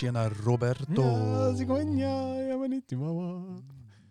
Tjena 0.00 0.28
Roberto! 0.30 1.02
Ja, 1.02 1.56
cigogna, 1.56 2.00
jag 2.36 2.58
var 2.58 2.68
90 2.68 2.98
mamma. 2.98 3.62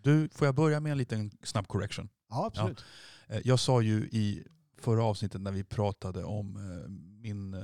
Du, 0.02 0.28
får 0.28 0.46
jag 0.46 0.54
börja 0.54 0.80
med 0.80 0.92
en 0.92 0.98
liten 0.98 1.30
snabb 1.42 1.68
correction? 1.68 2.08
Ja, 2.30 2.46
absolut. 2.46 2.84
Eh, 3.28 3.40
Jag 3.44 3.58
sa 3.60 3.80
ju 3.80 3.94
i 4.12 4.44
förra 4.78 5.04
avsnittet 5.04 5.40
när 5.40 5.52
vi 5.52 5.64
pratade 5.64 6.24
om 6.24 6.56
eh, 6.56 6.88
min 7.22 7.54
eh, 7.54 7.60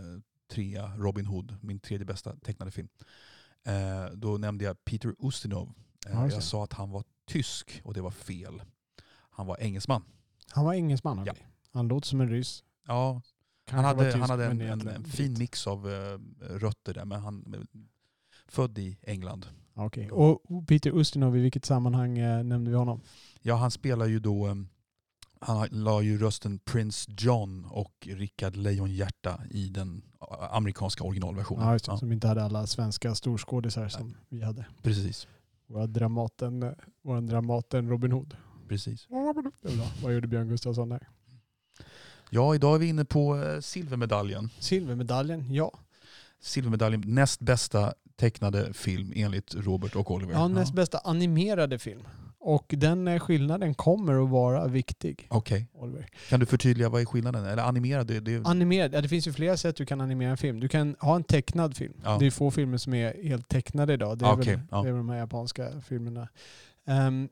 trea 0.54 0.92
Robin 0.96 1.26
Hood, 1.26 1.56
min 1.62 1.80
tredje 1.80 2.04
bästa 2.06 2.36
tecknade 2.36 2.70
film. 2.70 2.88
Då 4.12 4.38
nämnde 4.38 4.64
jag 4.64 4.84
Peter 4.84 5.14
Ustinov. 5.18 5.72
Ja. 6.06 6.28
Jag 6.30 6.42
sa 6.42 6.64
att 6.64 6.72
han 6.72 6.90
var 6.90 7.04
tysk 7.26 7.80
och 7.84 7.94
det 7.94 8.00
var 8.00 8.10
fel. 8.10 8.62
Han 9.30 9.46
var 9.46 9.56
engelsman. 9.60 10.02
Han 10.50 10.64
var 10.64 10.74
engelsman, 10.74 11.22
Ja. 11.26 11.32
okej. 11.32 11.46
Han 11.72 11.88
låter 11.88 12.08
som 12.08 12.20
en 12.20 12.28
ryss. 12.30 12.64
Ja, 12.86 13.22
han 13.70 13.84
hade, 13.84 14.04
tysk, 14.04 14.16
han 14.18 14.30
hade 14.30 14.46
en, 14.46 14.60
en, 14.60 14.88
en 14.88 15.04
fin 15.04 15.36
mix 15.38 15.66
av 15.66 15.86
rötter 16.40 16.94
där, 16.94 17.04
men 17.04 17.20
han 17.20 17.66
född 18.52 18.78
i 18.78 18.96
England. 19.02 19.46
Okej. 19.74 20.10
Och 20.10 20.42
Peter 20.68 20.90
Ustinov, 20.90 21.36
i 21.36 21.40
vilket 21.40 21.64
sammanhang 21.64 22.18
eh, 22.18 22.44
nämnde 22.44 22.70
vi 22.70 22.76
honom? 22.76 23.00
Ja, 23.42 23.54
han 23.54 23.70
spelar 23.70 24.06
ju 24.06 24.20
då, 24.20 24.46
eh, 24.46 24.54
han 25.40 25.68
la 25.70 26.02
ju 26.02 26.18
rösten 26.18 26.58
Prince 26.58 27.10
John 27.18 27.64
och 27.70 27.92
Rickard 28.10 28.56
Lejonhjärta 28.56 29.40
i 29.50 29.68
den 29.68 30.02
amerikanska 30.50 31.04
originalversionen. 31.04 31.66
Ja, 31.66 31.72
just 31.72 31.86
Ja, 31.86 31.98
Som 31.98 32.12
inte 32.12 32.28
hade 32.28 32.44
alla 32.44 32.66
svenska 32.66 33.14
storskådisar 33.14 33.88
som 33.88 34.16
vi 34.28 34.42
hade. 34.42 34.66
precis, 34.82 35.26
Våra 35.66 35.86
Dramaten, 35.86 36.74
vår 37.02 37.20
Dramaten 37.20 37.88
Robin 37.88 38.12
Hood. 38.12 38.36
precis. 38.68 39.06
Vad 40.02 40.14
gjorde 40.14 40.28
Björn 40.28 40.48
Gustafsson 40.48 40.88
där? 40.88 41.08
Ja, 42.30 42.54
idag 42.54 42.74
är 42.74 42.78
vi 42.78 42.86
inne 42.88 43.04
på 43.04 43.42
eh, 43.42 43.60
silvermedaljen. 43.60 44.50
Silvermedaljen, 44.58 45.54
ja. 45.54 45.72
Silvermedaljen, 46.40 47.02
näst 47.06 47.40
bästa 47.40 47.94
tecknade 48.16 48.72
film 48.72 49.12
enligt 49.16 49.54
Robert 49.54 49.96
och 49.96 50.10
Oliver. 50.10 50.32
Ja, 50.32 50.48
näst 50.48 50.74
bästa 50.74 50.98
animerade 50.98 51.78
film. 51.78 52.02
Och 52.44 52.74
den 52.76 53.08
eh, 53.08 53.18
skillnaden 53.20 53.74
kommer 53.74 54.24
att 54.24 54.30
vara 54.30 54.66
viktig, 54.68 55.26
Okej, 55.30 55.68
Oliver. 55.72 56.06
kan 56.28 56.40
du 56.40 56.46
förtydliga 56.46 56.88
vad 56.88 57.00
är 57.00 57.04
skillnaden? 57.04 57.44
Eller 57.44 57.62
animerad? 57.62 58.06
Det, 58.06 58.20
det, 58.20 58.46
Animerad, 58.46 58.94
ja, 58.94 59.00
det 59.00 59.08
finns 59.08 59.28
ju 59.28 59.32
flera 59.32 59.56
sätt 59.56 59.76
du 59.76 59.86
kan 59.86 60.00
animera 60.00 60.30
en 60.30 60.36
film. 60.36 60.60
Du 60.60 60.68
kan 60.68 60.96
ha 61.00 61.16
en 61.16 61.24
tecknad 61.24 61.76
film. 61.76 61.94
Ja. 62.04 62.16
Det 62.18 62.26
är 62.26 62.30
få 62.30 62.50
filmer 62.50 62.78
som 62.78 62.94
är 62.94 63.22
helt 63.22 63.48
tecknade 63.48 63.92
idag. 63.92 64.18
Det 64.18 64.24
är, 64.24 64.32
Okej, 64.32 64.56
väl, 64.56 64.64
ja. 64.70 64.82
det 64.82 64.88
är 64.88 64.92
väl 64.92 64.98
de 64.98 65.08
här 65.08 65.18
japanska 65.18 65.68
filmerna. 65.88 66.28
Ehm, 66.86 67.28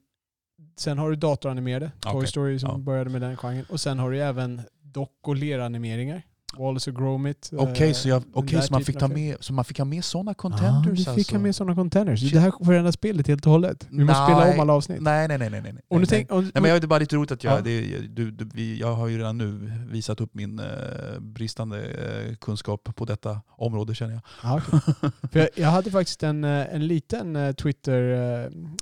sen 0.76 0.98
har 0.98 1.10
du 1.10 1.16
datoranimerade, 1.16 1.90
Toy 2.00 2.12
Okej, 2.12 2.28
Story 2.28 2.58
som 2.58 2.70
ja. 2.70 2.78
började 2.78 3.10
med 3.10 3.20
den 3.20 3.36
genren. 3.36 3.64
Och 3.68 3.80
sen 3.80 3.98
har 3.98 4.10
du 4.10 4.18
även 4.18 4.62
dock 4.82 5.28
och 5.28 5.36
leranimeringar. 5.36 6.22
Wallace 6.58 6.90
och 6.90 6.96
Gromit. 6.96 7.50
Okej, 7.56 7.88
eh, 7.88 7.94
så, 7.94 8.08
jag, 8.08 8.22
där 8.46 8.60
så, 8.60 8.72
man 8.72 8.82
fick 8.84 8.96
av 8.96 9.00
ta 9.00 9.08
film. 9.08 9.20
med, 9.20 9.36
så 9.40 9.52
man 9.52 9.64
fick 9.64 9.78
ha 9.78 9.84
med 9.84 10.04
sådana 10.04 10.30
Ah, 10.30 10.34
contenders 10.34 10.84
du 10.86 10.96
fick 10.96 11.08
alltså? 11.08 11.34
ha 11.34 11.40
med 11.42 11.54
sådana 11.56 11.74
contenders. 11.74 12.20
Shit. 12.20 12.32
Det 12.32 12.40
här 12.40 12.64
förändrar 12.64 12.92
spelet 12.92 13.26
helt 13.26 13.46
och 13.46 13.52
hållet. 13.52 13.86
Vi 13.90 14.04
måste 14.04 14.22
Nej. 14.22 14.34
spela 14.36 14.54
om 14.54 14.60
alla 14.60 14.72
avsnitt. 14.72 15.02
Nej, 15.02 15.28
nej, 15.28 15.38
nej. 15.38 15.50
nej, 15.50 15.60
nej. 15.62 15.72
Du 15.90 15.96
nej, 15.96 16.06
tänk, 16.06 16.32
om, 16.32 16.42
Nej, 16.42 16.52
men 16.54 16.64
jag, 16.70 16.80
det 16.80 16.84
är 16.84 16.86
bara 16.88 16.98
lite 16.98 17.16
roligt 17.16 17.32
att 17.32 17.44
jag, 17.44 17.58
Ja. 17.58 17.60
det, 17.60 17.98
du, 18.00 18.30
du, 18.30 18.48
vi, 18.54 18.78
jag 18.80 18.94
har 18.94 19.08
ju 19.08 19.18
redan 19.18 19.38
nu 19.38 19.72
visat 19.90 20.20
upp 20.20 20.34
min 20.34 20.58
eh, 20.58 20.66
bristande 21.20 21.82
eh, 21.84 22.34
kunskap 22.34 22.88
på 22.96 23.04
detta 23.04 23.40
område 23.56 23.94
känner 23.94 24.12
jag. 24.14 24.22
Ja, 24.42 24.60
okej. 24.72 25.10
För 25.32 25.38
jag, 25.38 25.48
jag 25.56 25.68
hade 25.68 25.90
faktiskt 25.90 26.22
en, 26.22 26.44
eh, 26.44 26.74
en 26.74 26.86
liten 26.86 27.36
eh, 27.36 27.52
Twitter 27.52 28.02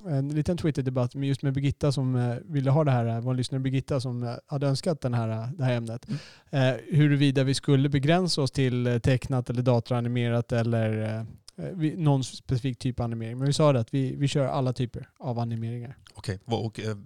eh, 0.07 0.15
en 0.17 0.29
liten 0.29 0.57
Twitter-debatt 0.57 1.15
med 1.15 1.29
just 1.29 1.43
med 1.43 1.53
Birgitta 1.53 1.93
som 1.93 2.17
eh, 2.17 2.35
ville 2.45 2.71
ha 2.71 2.85
det 2.85 2.91
här, 2.91 3.07
eh, 3.07 3.21
vår 3.21 3.35
lyssnare 3.35 3.61
Birgitta 3.61 4.01
som 4.01 4.23
eh, 4.23 4.31
hade 4.47 4.67
önskat 4.67 5.01
den 5.01 5.15
här, 5.15 5.29
eh, 5.29 5.49
det 5.59 5.65
här 5.65 5.73
ämnet. 5.75 6.07
Eh, 6.51 6.75
huruvida 6.91 7.45
vi 7.45 7.55
skulle 7.55 7.89
begränsa 7.89 8.43
oss 8.43 8.51
till 8.51 8.87
eh, 8.87 8.99
tecknat 8.99 9.51
eller 9.51 9.63
datoranimerat 9.63 10.53
eller 10.53 11.03
eh, 11.59 11.67
eh, 11.67 11.99
någon 11.99 12.25
specifik 12.25 12.79
typ 12.79 13.01
av 13.01 13.05
animering. 13.05 13.39
Men 13.39 13.47
vi 13.47 13.53
sa 13.53 13.73
det 13.73 13.81
att 13.81 13.95
vi, 13.95 14.17
vi 14.17 14.29
kör 14.29 14.47
alla 14.47 14.73
typer 14.73 15.09
av 15.19 15.39
animeringar. 15.39 15.97
Okej, 16.15 16.39
vad- 16.45 16.67
och, 16.67 16.81
eh, 16.81 16.97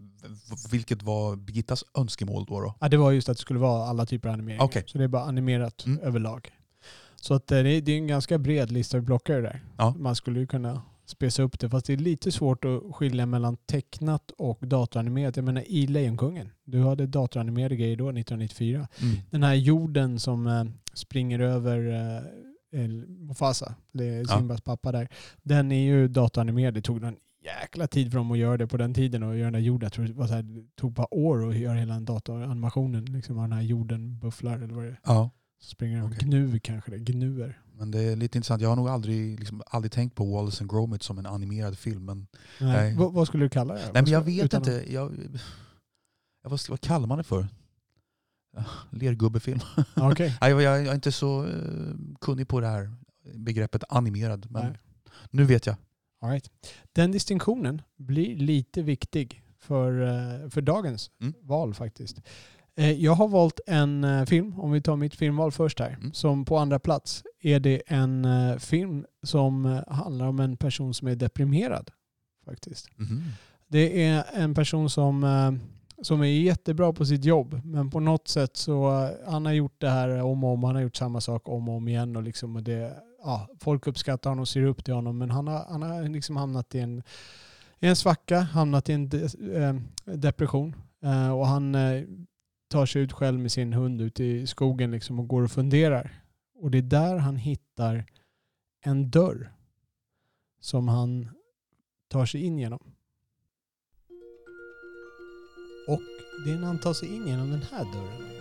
vilket 0.71 1.03
var 1.03 1.37
Birgittas 1.37 1.85
önskemål 1.99 2.45
då? 2.49 2.61
då? 2.61 2.75
Ja, 2.81 2.89
det 2.89 2.97
var 2.97 3.11
just 3.13 3.29
att 3.29 3.37
det 3.37 3.41
skulle 3.41 3.59
vara 3.59 3.87
alla 3.87 4.07
typer 4.07 4.29
av 4.29 4.33
animeringar. 4.33 4.65
Okej. 4.65 4.85
Så 4.87 4.99
det 4.99 5.05
är 5.05 5.09
bara 5.09 5.23
animerat 5.25 5.87
Mm. 5.87 5.99
överlag. 6.03 6.49
Så 7.17 7.35
att 7.35 7.53
eh, 7.53 7.63
det, 7.63 7.71
är- 7.71 7.89
en 7.91 8.07
ganska 8.07 8.39
bred 8.39 8.73
lista 8.73 8.99
vi 8.99 9.07
plockar 9.07 9.43
där. 9.43 9.61
Ja. 9.77 9.95
Man 9.99 10.17
skulle 10.17 10.41
ju 10.41 10.47
kunna 10.47 10.83
spesa 11.13 11.43
upp 11.43 11.59
det. 11.59 11.71
Fast 11.71 11.87
det 11.87 11.93
är 11.93 11.97
lite 11.97 12.33
svårt 12.33 12.65
att 12.65 12.83
skilja 12.95 13.27
mellan 13.27 13.57
tecknat 13.57 14.31
och 14.31 14.59
datoranimerat. 14.69 15.37
Jag 15.37 15.45
menar 15.45 15.63
i 15.67 15.87
Lejonkungen. 15.87 16.51
Du 16.65 16.83
hade 16.83 17.07
datoranimerade 17.07 17.77
grejer 17.77 17.97
då 17.97 18.05
1994. 18.09 18.89
Mm. 19.03 19.17
Den 19.31 19.43
här 19.43 19.55
jorden 19.55 20.19
som 20.19 20.47
eh, 20.47 20.65
springer 20.95 21.39
över 21.41 21.79
eh, 22.73 22.89
Mufasa, 23.09 23.75
är 23.99 24.03
Ja. 24.03 24.25
Simbas 24.39 24.61
pappa 24.61 24.93
där. 24.93 25.09
Den 25.43 25.73
är 25.73 25.83
ju 25.85 26.09
datoranimerad. 26.09 26.75
Det 26.75 26.83
tog 26.83 27.05
en 27.05 27.17
jäkla 27.45 27.87
tid 27.87 28.11
för 28.11 28.19
dem 28.19 28.31
att 28.31 28.39
göra 28.39 28.57
det 28.57 28.67
på 28.67 28.77
den 28.77 28.95
tiden 28.95 29.23
och 29.23 29.37
göra 29.37 29.45
den 29.45 29.53
där 29.53 29.61
jorden. 29.61 29.87
Jag 29.87 29.93
tror 29.93 30.05
det, 30.07 30.13
var 30.13 30.27
så 30.27 30.35
här, 30.35 30.43
det 30.43 30.77
tog 30.77 30.93
bara 30.93 31.15
år 31.15 31.51
att 31.51 31.57
göra 31.57 31.75
hela 31.79 31.95
den 31.95 32.05
datoranimationen. 32.05 33.05
Liksom 33.05 33.37
den 33.37 33.53
här 33.53 33.63
jorden 33.63 34.19
bufflar 34.19 34.57
eller 34.57 34.75
vad 34.75 34.85
det 34.85 34.91
är. 34.91 35.01
Ja, 35.05 35.31
Så 35.61 35.69
springer. 35.69 36.05
Okej. 36.07 36.19
Gnu 36.21 36.59
kanske 36.59 36.91
det. 36.91 36.99
Gnuer. 36.99 37.59
Men 37.83 37.91
det 37.91 38.03
är 38.03 38.17
lite 38.17 38.39
intressant. 38.39 38.63
Jag 38.63 38.69
har 38.69 38.77
nog 38.77 38.89
aldrig, 38.89 39.39
liksom, 39.39 39.63
aldrig 39.67 39.93
tänkt 39.93 40.15
på 40.15 40.25
Wallace 40.25 40.63
and 40.63 40.71
Gromit 40.71 41.03
som 41.03 41.19
en 41.19 41.27
animerad 41.27 41.79
film. 41.79 42.05
Men, 42.05 42.27
Nej. 42.61 42.73
Nej. 42.73 42.97
Vad, 42.97 43.13
vad 43.13 43.27
skulle 43.27 43.45
du 43.45 43.49
kalla 43.49 43.75
det? 43.75 43.81
nej, 43.81 44.03
men 44.03 44.07
jag 44.13 44.21
vet 44.23 44.45
utan 44.45 44.61
inte. 44.61 44.93
Jag, 44.93 45.13
jag, 46.43 46.51
vad, 46.51 46.61
vad 46.69 46.81
kallar 46.81 47.07
man 47.07 47.19
det 47.19 47.25
för? 47.25 47.49
Lergubbefilm. 48.91 49.61
Okej. 49.97 50.37
Nej, 50.41 50.51
jag, 50.51 50.63
jag 50.63 50.87
är 50.87 50.95
inte 50.95 51.13
så 51.13 51.47
eh, 51.47 51.53
kunnig 52.21 52.49
på 52.49 52.61
det 52.61 52.67
här 52.67 52.95
begreppet 53.35 53.85
animerad. 53.89 54.47
Men 54.51 54.67
Nej. 54.67 54.79
nu 55.31 55.45
vet 55.45 55.67
jag. 55.67 55.77
All 56.21 56.31
right. 56.31 56.51
Den 56.93 57.13
distinktionen 57.13 57.83
blir 57.97 58.37
lite 58.37 58.83
viktig 58.83 59.43
för, 59.59 60.03
eh, 60.03 60.49
för 60.49 60.61
dagens 60.61 61.11
Mm. 61.21 61.35
val 61.43 61.75
faktiskt. 61.75 62.21
Eh, 62.77 62.91
Jag 62.93 63.13
har 63.13 63.29
valt 63.29 63.61
en 63.67 64.05
eh, 64.05 64.25
film, 64.25 64.61
om 64.61 64.73
vi 64.73 64.81
tar 64.83 64.97
mitt 64.97 65.15
filmval 65.15 65.53
först 65.53 65.81
här, 65.81 65.91
Mm. 66.01 66.13
som 66.13 66.45
på 66.45 66.59
andra 66.59 66.79
plats 66.79 67.23
är 67.41 67.61
det 67.61 67.83
en 67.87 68.25
eh, 68.25 68.57
film 68.57 69.05
som 69.23 69.83
handlar 69.89 70.27
om 70.27 70.41
en 70.41 70.57
person 70.57 70.95
som 70.95 71.09
är 71.09 71.15
deprimerad. 71.17 71.91
faktiskt. 72.45 72.89
Mhm. 72.99 73.23
Det 73.69 74.05
är 74.07 74.25
en 74.33 74.55
person 74.55 74.91
som, 74.91 75.27
som 76.03 76.21
är 76.21 76.27
jättebra 76.27 76.93
på 76.93 77.07
sitt 77.07 77.25
jobb 77.25 77.61
men 77.65 77.91
på 77.91 78.01
något 78.01 78.29
sätt 78.29 78.57
så 78.57 79.09
han 79.27 79.47
har 79.47 79.53
gjort 79.53 79.75
det 79.81 79.89
här 79.91 80.23
om 80.23 80.45
och 80.45 80.51
om. 80.53 80.65
Han 80.65 80.75
har 80.75 80.83
gjort 80.83 80.97
samma 80.97 81.21
sak 81.21 81.49
om 81.49 81.69
och 81.69 81.75
om 81.75 81.89
igen 81.89 82.17
och 82.17 82.23
liksom 82.23 82.57
och 82.57 82.63
det, 82.63 82.97
ja, 83.25 83.49
folk 83.61 83.87
uppskattar 83.87 84.31
honom 84.31 84.41
och 84.43 84.49
ser 84.49 84.63
upp 84.63 84.85
till 84.85 84.95
honom 84.95 85.19
men 85.19 85.31
han 85.31 85.47
har, 85.49 85.65
han 85.69 85.83
har 85.83 86.09
liksom 86.09 86.37
hamnat 86.37 86.75
i 86.75 86.79
en, 86.81 87.03
i 87.81 87.87
en 87.87 87.97
svacka, 87.97 88.41
hamnat 88.41 88.89
i 88.89 88.93
en 88.93 89.09
de, 89.09 89.23
eh, 89.55 89.75
depression 90.17 90.77
eh, 91.03 91.33
och 91.33 91.47
han 91.47 91.75
eh, 91.75 92.03
tar 92.73 92.87
sig 92.87 93.03
ut 93.03 93.13
själv 93.13 93.41
med 93.41 93.53
sin 93.53 93.73
hund 93.73 94.01
ut 94.01 94.21
i 94.21 94.47
skogen 94.47 94.91
liksom 94.91 95.21
och 95.21 95.29
går 95.29 95.43
och 95.43 95.51
funderar. 95.51 96.23
Och 96.55 96.71
det 96.71 96.79
är 96.79 96.83
där 96.83 97.17
han 97.17 97.37
hittar 97.37 98.05
en 98.85 99.11
dörr 99.11 99.53
som 100.61 100.89
han 100.89 101.29
tar 102.09 102.27
sig 102.27 102.43
in 102.45 102.59
genom. 102.59 102.95
Och 105.89 106.01
det 106.45 106.51
är 106.53 106.59
när 106.59 106.67
han 106.67 106.81
tar 106.81 106.93
sig 106.93 107.15
in 107.17 107.27
genom 107.27 107.51
den 107.51 107.63
här 107.63 107.85
dörren 107.85 108.33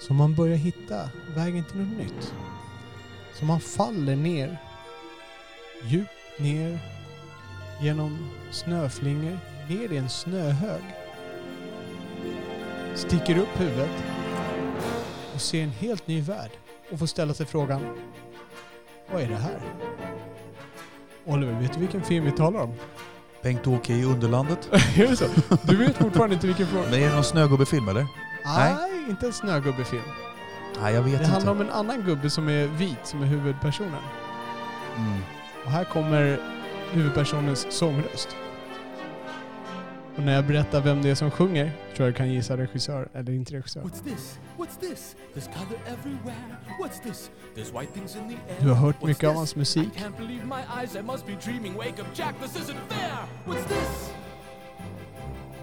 som 0.00 0.20
han 0.20 0.34
börjar 0.34 0.56
hitta 0.56 1.10
vägen 1.36 1.64
till 1.64 1.80
något 1.80 1.98
nytt. 1.98 2.32
Som 3.38 3.50
han 3.50 3.60
faller 3.60 4.16
ner, 4.16 4.58
djupt 5.84 6.40
ner 6.40 6.78
genom 7.82 8.30
snöflingor, 8.50 9.38
ner 9.68 9.92
i 9.92 9.96
en 9.96 10.08
snöhög. 10.08 11.07
Sticker 12.98 13.38
upp 13.38 13.60
huvudet 13.60 13.90
och 15.34 15.40
ser 15.40 15.62
en 15.62 15.70
helt 15.70 16.06
ny 16.06 16.20
värld 16.20 16.50
och 16.92 16.98
får 16.98 17.06
ställa 17.06 17.34
sig 17.34 17.46
frågan 17.46 17.80
Vad 19.12 19.22
är 19.22 19.28
det 19.28 19.36
här? 19.36 19.60
Oliver, 21.24 21.60
vet 21.60 21.72
du 21.74 21.80
vilken 21.80 22.02
film 22.02 22.24
vi 22.24 22.32
talar 22.32 22.60
om? 22.60 22.74
Bengt-Åke 23.42 23.92
i 23.92 24.04
Underlandet. 24.04 24.68
är 24.72 25.06
det 25.08 25.16
så? 25.16 25.24
Du 25.62 25.76
vet 25.76 25.96
fortfarande 25.96 26.34
inte 26.34 26.46
vilken 26.46 26.66
fråga? 26.66 26.84
Men 26.90 26.94
är 27.02 27.08
det 27.08 27.14
någon 27.14 27.24
snögubbefilm 27.24 27.88
eller? 27.88 28.06
Nej, 28.44 28.74
inte 29.08 29.26
en 29.26 29.32
snögubbefilm. 29.32 30.02
Nej, 30.82 30.94
jag 30.94 31.02
vet 31.02 31.12
Det 31.12 31.18
inte. 31.18 31.30
handlar 31.32 31.52
om 31.52 31.60
en 31.60 31.70
annan 31.70 32.02
gubbe 32.02 32.30
som 32.30 32.48
är 32.48 32.66
vit, 32.66 32.98
som 33.04 33.22
är 33.22 33.26
huvudpersonen. 33.26 34.02
Mm. 34.96 35.20
Och 35.64 35.70
här 35.70 35.84
kommer 35.84 36.40
huvudpersonens 36.92 37.66
sångröst. 37.70 38.28
Och 40.18 40.24
när 40.24 40.34
jag 40.34 40.46
berättar 40.46 40.80
vem 40.80 41.02
det 41.02 41.10
är 41.10 41.14
som 41.14 41.30
sjunger 41.30 41.72
tror 41.96 42.06
jag 42.06 42.14
du 42.14 42.16
kan 42.16 42.32
gissa 42.32 42.56
regissör, 42.56 43.08
eller 43.14 43.32
inte 43.32 43.54
regissör. 43.54 43.80
What's 43.80 44.04
this? 44.04 44.38
What's 44.56 44.80
this? 44.80 45.16
There's 45.34 45.54
color 45.54 45.80
everywhere. 45.86 46.56
What's 46.80 47.02
this? 47.02 47.30
There's 47.56 47.80
white 47.80 47.92
things 47.94 48.16
in 48.16 48.28
the 48.28 48.34
air. 48.34 48.60
Du 48.60 48.68
har 48.68 48.74
hört 48.74 48.96
What's 48.96 49.06
mycket 49.06 49.28
av 49.28 49.34
hans 49.34 49.56
musik. 49.56 49.88
I 49.96 50.00
can't 50.00 50.16
believe 50.16 50.44
my 50.46 50.82
eyes. 50.82 50.96
I 50.96 51.02
must 51.02 51.26
be 51.26 51.32
dreaming. 51.44 51.74
Wake 51.74 52.02
up, 52.02 52.06
Jack. 52.14 52.34
This 52.42 52.56
isn't 52.56 52.76
fair. 52.88 53.10
What's 53.46 53.68
this? 53.68 54.12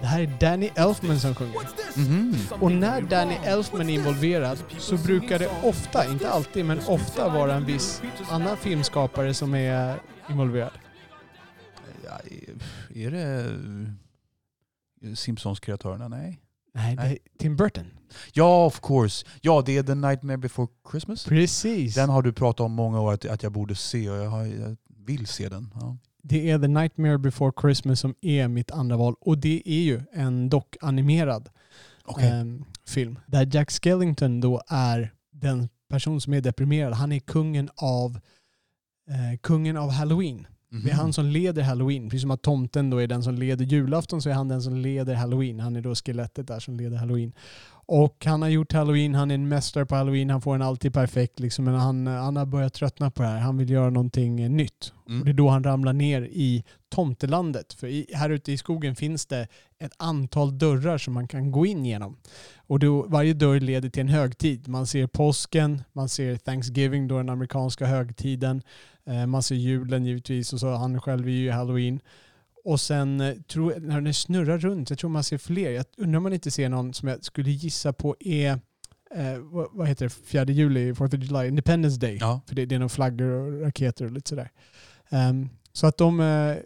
Det 0.00 0.06
här 0.06 0.20
är 0.20 0.26
Danny 0.40 0.70
Elfman 0.74 1.20
som 1.20 1.34
sjunger. 1.34 1.54
Mhm. 1.96 2.34
Something 2.34 2.62
Och 2.62 2.72
när 2.72 3.00
Danny. 3.00 3.34
Elfman 3.44 3.88
är 3.90 3.94
involverad 3.94 4.58
så 4.78 4.96
brukar 4.96 5.38
det 5.38 5.48
ofta, 5.62 6.06
inte 6.06 6.30
alltid, 6.30 6.64
men 6.64 6.80
ofta 6.86 7.28
vara 7.28 7.54
en 7.54 7.64
viss 7.64 8.02
annan 8.30 8.56
filmskapare 8.56 9.34
som 9.34 9.54
är 9.54 9.96
involverad. 10.30 10.70
Ja, 12.04 12.18
är 12.94 13.10
det 13.10 13.50
Simpsons-kreatörerna? 15.14 16.08
Nej. 16.08 16.40
Nej, 16.74 16.96
Nej. 16.96 17.18
Tim 17.38 17.56
Burton. 17.56 17.86
Ja, 18.32 18.66
of 18.66 18.80
course. 18.80 19.26
Ja, 19.40 19.62
det 19.66 19.76
är 19.76 19.82
The 19.82 19.94
Nightmare 19.94 20.36
Before 20.36 20.68
Christmas. 20.90 21.24
Precis. 21.24 21.94
Den 21.94 22.08
har 22.08 22.22
du 22.22 22.32
pratat 22.32 22.60
om 22.64 22.72
många 22.72 23.00
år 23.00 23.12
att, 23.12 23.24
att 23.24 23.42
jag 23.42 23.52
borde 23.52 23.74
se 23.74 24.10
och 24.10 24.16
jag, 24.16 24.30
har, 24.30 24.44
jag 24.44 24.76
vill 25.06 25.26
se 25.26 25.48
den. 25.48 25.70
Ja. 25.74 25.96
Det 26.22 26.50
är 26.50 26.58
The 26.58 26.68
Nightmare 26.68 27.18
Before 27.18 27.52
Christmas 27.60 28.00
som 28.00 28.14
är 28.20 28.48
mitt 28.48 28.70
andra 28.70 28.96
val. 28.96 29.14
Och 29.20 29.38
det 29.38 29.62
är 29.64 29.82
ju 29.82 30.00
en 30.12 30.48
dock-animerad 30.48 31.48
Okej. 32.04 32.28
ehm, 32.28 32.64
film. 32.86 33.18
Där 33.26 33.48
Jack 33.52 33.70
Skellington 33.70 34.40
då 34.40 34.62
är 34.68 35.12
den 35.32 35.68
person 35.88 36.20
som 36.20 36.34
är 36.34 36.40
deprimerad. 36.40 36.92
Han 36.92 37.12
är 37.12 37.18
kungen 37.18 37.70
av, 37.76 38.20
eh, 39.10 39.38
kungen 39.42 39.76
av 39.76 39.90
Halloween. 39.90 40.46
Det 40.84 40.90
är 40.90 40.94
Mhm. 40.94 40.98
han 41.00 41.12
som 41.12 41.26
leder 41.26 41.62
Halloween. 41.62 42.08
Precis 42.08 42.22
som 42.22 42.30
att 42.30 42.42
tomten 42.42 42.90
då 42.90 42.98
är 42.98 43.06
den 43.06 43.22
som 43.22 43.34
leder 43.34 43.64
julafton 43.64 44.22
så 44.22 44.30
är 44.30 44.34
han 44.34 44.48
den 44.48 44.62
som 44.62 44.76
leder 44.76 45.14
Halloween. 45.14 45.60
Han 45.60 45.76
är 45.76 45.80
då 45.80 45.94
skelettet 45.94 46.46
där 46.46 46.60
som 46.60 46.76
leder 46.76 46.96
Halloween. 46.96 47.32
Och 47.88 48.24
han 48.24 48.42
har 48.42 48.48
gjort 48.48 48.72
Halloween, 48.72 49.14
han 49.14 49.30
är 49.30 49.34
en 49.34 49.48
mästare 49.48 49.86
på 49.86 49.94
Halloween, 49.94 50.30
han 50.30 50.40
får 50.40 50.54
en 50.54 50.62
alltid 50.62 50.92
perfekt 50.92 51.40
liksom, 51.40 51.64
men 51.64 51.74
han, 51.74 52.06
han 52.06 52.36
har 52.36 52.46
börjat 52.46 52.74
tröttna 52.74 53.10
på 53.10 53.22
det 53.22 53.28
här. 53.28 53.38
Han 53.38 53.58
vill 53.58 53.70
göra 53.70 53.90
någonting 53.90 54.40
eh, 54.40 54.50
nytt. 54.50 54.92
Mm. 55.08 55.20
Och 55.20 55.24
det 55.24 55.30
är 55.30 55.34
då 55.34 55.48
han 55.48 55.64
ramlar 55.64 55.92
ner 55.92 56.22
i 56.22 56.64
tomtelandet. 56.88 57.72
För 57.72 57.86
i, 57.86 58.06
här 58.12 58.30
ute 58.30 58.52
i 58.52 58.58
skogen 58.58 58.96
finns 58.96 59.26
det 59.26 59.48
ett 59.78 59.92
antal 59.96 60.58
dörrar 60.58 60.98
som 60.98 61.14
man 61.14 61.28
kan 61.28 61.50
gå 61.50 61.66
in 61.66 61.84
genom. 61.84 62.16
Och 62.56 62.78
då, 62.78 63.02
varje 63.02 63.34
dörr 63.34 63.60
leder 63.60 63.88
till 63.88 64.00
en 64.00 64.08
högtid. 64.08 64.68
Man 64.68 64.86
ser 64.86 65.06
påsken, 65.06 65.82
man 65.92 66.08
ser 66.08 66.36
Thanksgiving, 66.36 67.08
då 67.08 67.16
den 67.16 67.28
amerikanska 67.28 67.86
högtiden. 67.86 68.62
Eh, 69.06 69.26
man 69.26 69.42
ser 69.42 69.54
julen 69.54 70.04
givetvis 70.04 70.52
och 70.52 70.60
så 70.60 70.74
han 70.74 71.00
själv 71.00 71.26
är 71.26 71.32
ju 71.32 71.50
halloween. 71.50 72.00
Och 72.66 72.80
sen 72.80 73.20
eh, 73.20 73.34
tror 73.34 73.72
jag, 73.72 73.82
när 73.82 74.00
den 74.00 74.14
snurrar 74.14 74.58
runt, 74.58 74.90
jag 74.90 74.98
tror 74.98 75.10
man 75.10 75.24
ser 75.24 75.38
fler. 75.38 75.70
Jag 75.70 75.84
undrar 75.96 76.16
om 76.16 76.22
man 76.22 76.32
inte 76.32 76.50
ser 76.50 76.68
någon 76.68 76.94
som 76.94 77.08
jag 77.08 77.24
skulle 77.24 77.50
gissa 77.50 77.92
på 77.92 78.16
är, 78.20 78.50
eh, 79.14 79.38
vad, 79.38 79.68
vad 79.72 79.88
heter 79.88 80.04
det, 80.04 80.10
fjärde 80.10 80.52
juli, 80.52 80.92
4th 80.92 81.16
of 81.16 81.22
July, 81.22 81.48
Independence 81.48 82.00
Day. 82.00 82.18
Ja. 82.20 82.40
För 82.46 82.54
det, 82.54 82.66
det 82.66 82.74
är 82.74 82.78
nog 82.78 82.90
flaggor 82.90 83.26
och 83.26 83.60
raketer 83.60 84.04
och 84.04 84.10
lite 84.10 84.28
sådär. 84.28 84.50
Ehm, 85.08 85.48
så 85.72 85.86
att 85.86 85.98
de, 85.98 86.20
eh, 86.20 86.56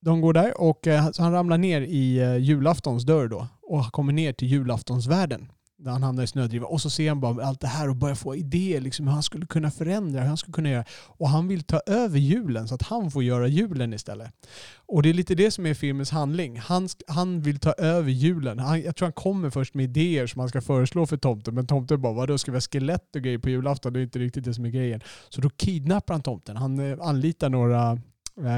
de 0.00 0.20
går 0.20 0.32
där 0.32 0.60
och 0.60 0.86
eh, 0.86 1.10
han 1.18 1.32
ramlar 1.32 1.58
ner 1.58 1.80
i 1.80 2.36
julaftons 2.38 3.04
dörr 3.04 3.28
då 3.28 3.48
och 3.62 3.92
kommer 3.92 4.12
ner 4.12 4.32
till 4.32 4.48
julaftonsvärlden. 4.48 5.52
Där 5.78 5.90
han 5.90 6.02
hamnar 6.02 6.22
i 6.22 6.26
snödriva. 6.26 6.66
Och 6.66 6.80
så 6.80 6.90
ser 6.90 7.08
han 7.08 7.20
bara 7.20 7.46
allt 7.46 7.60
det 7.60 7.66
här 7.66 7.88
och 7.88 7.96
börjar 7.96 8.14
få 8.14 8.36
idéer 8.36 8.80
liksom 8.80 9.06
hur 9.06 9.14
han 9.14 9.22
skulle 9.22 9.46
kunna 9.46 9.70
förändra, 9.70 10.20
hur 10.20 10.28
han 10.28 10.36
skulle 10.36 10.52
kunna 10.52 10.70
göra. 10.70 10.84
Och 10.90 11.28
han 11.28 11.48
vill 11.48 11.62
ta 11.62 11.80
över 11.86 12.18
julen 12.18 12.68
så 12.68 12.74
att 12.74 12.82
han 12.82 13.10
får 13.10 13.22
göra 13.22 13.48
julen 13.48 13.92
istället. 13.92 14.32
Och 14.86 15.02
det 15.02 15.08
är 15.08 15.14
lite 15.14 15.34
det 15.34 15.50
som 15.50 15.66
är 15.66 15.74
filmens 15.74 16.10
handling. 16.10 16.58
Han, 16.58 16.88
han 17.06 17.40
vill 17.40 17.58
ta 17.58 17.72
över 17.72 18.10
julen. 18.10 18.58
Han, 18.58 18.82
jag 18.82 18.96
tror 18.96 19.06
han 19.06 19.12
kommer 19.12 19.50
först 19.50 19.74
med 19.74 19.84
idéer 19.84 20.26
som 20.26 20.40
han 20.40 20.48
ska 20.48 20.60
föreslå 20.60 21.06
för 21.06 21.16
tomten. 21.16 21.54
Men 21.54 21.66
tomten 21.66 22.00
bara, 22.00 22.12
vadå 22.12 22.38
ska 22.38 22.50
vi 22.50 22.56
ha 22.56 22.60
skelett 22.60 23.16
och 23.16 23.22
grejer 23.22 23.38
på 23.38 23.50
julafton? 23.50 23.92
Det 23.92 24.00
är 24.00 24.02
inte 24.02 24.18
riktigt 24.18 24.44
det 24.44 24.54
som 24.54 24.64
är 24.64 24.70
grejen. 24.70 25.00
Så 25.28 25.40
då 25.40 25.50
kidnappar 25.50 26.14
han 26.14 26.22
tomten. 26.22 26.56
Han 26.56 26.78
eh, 26.92 26.98
anlitar 27.00 27.48
några, 27.48 28.00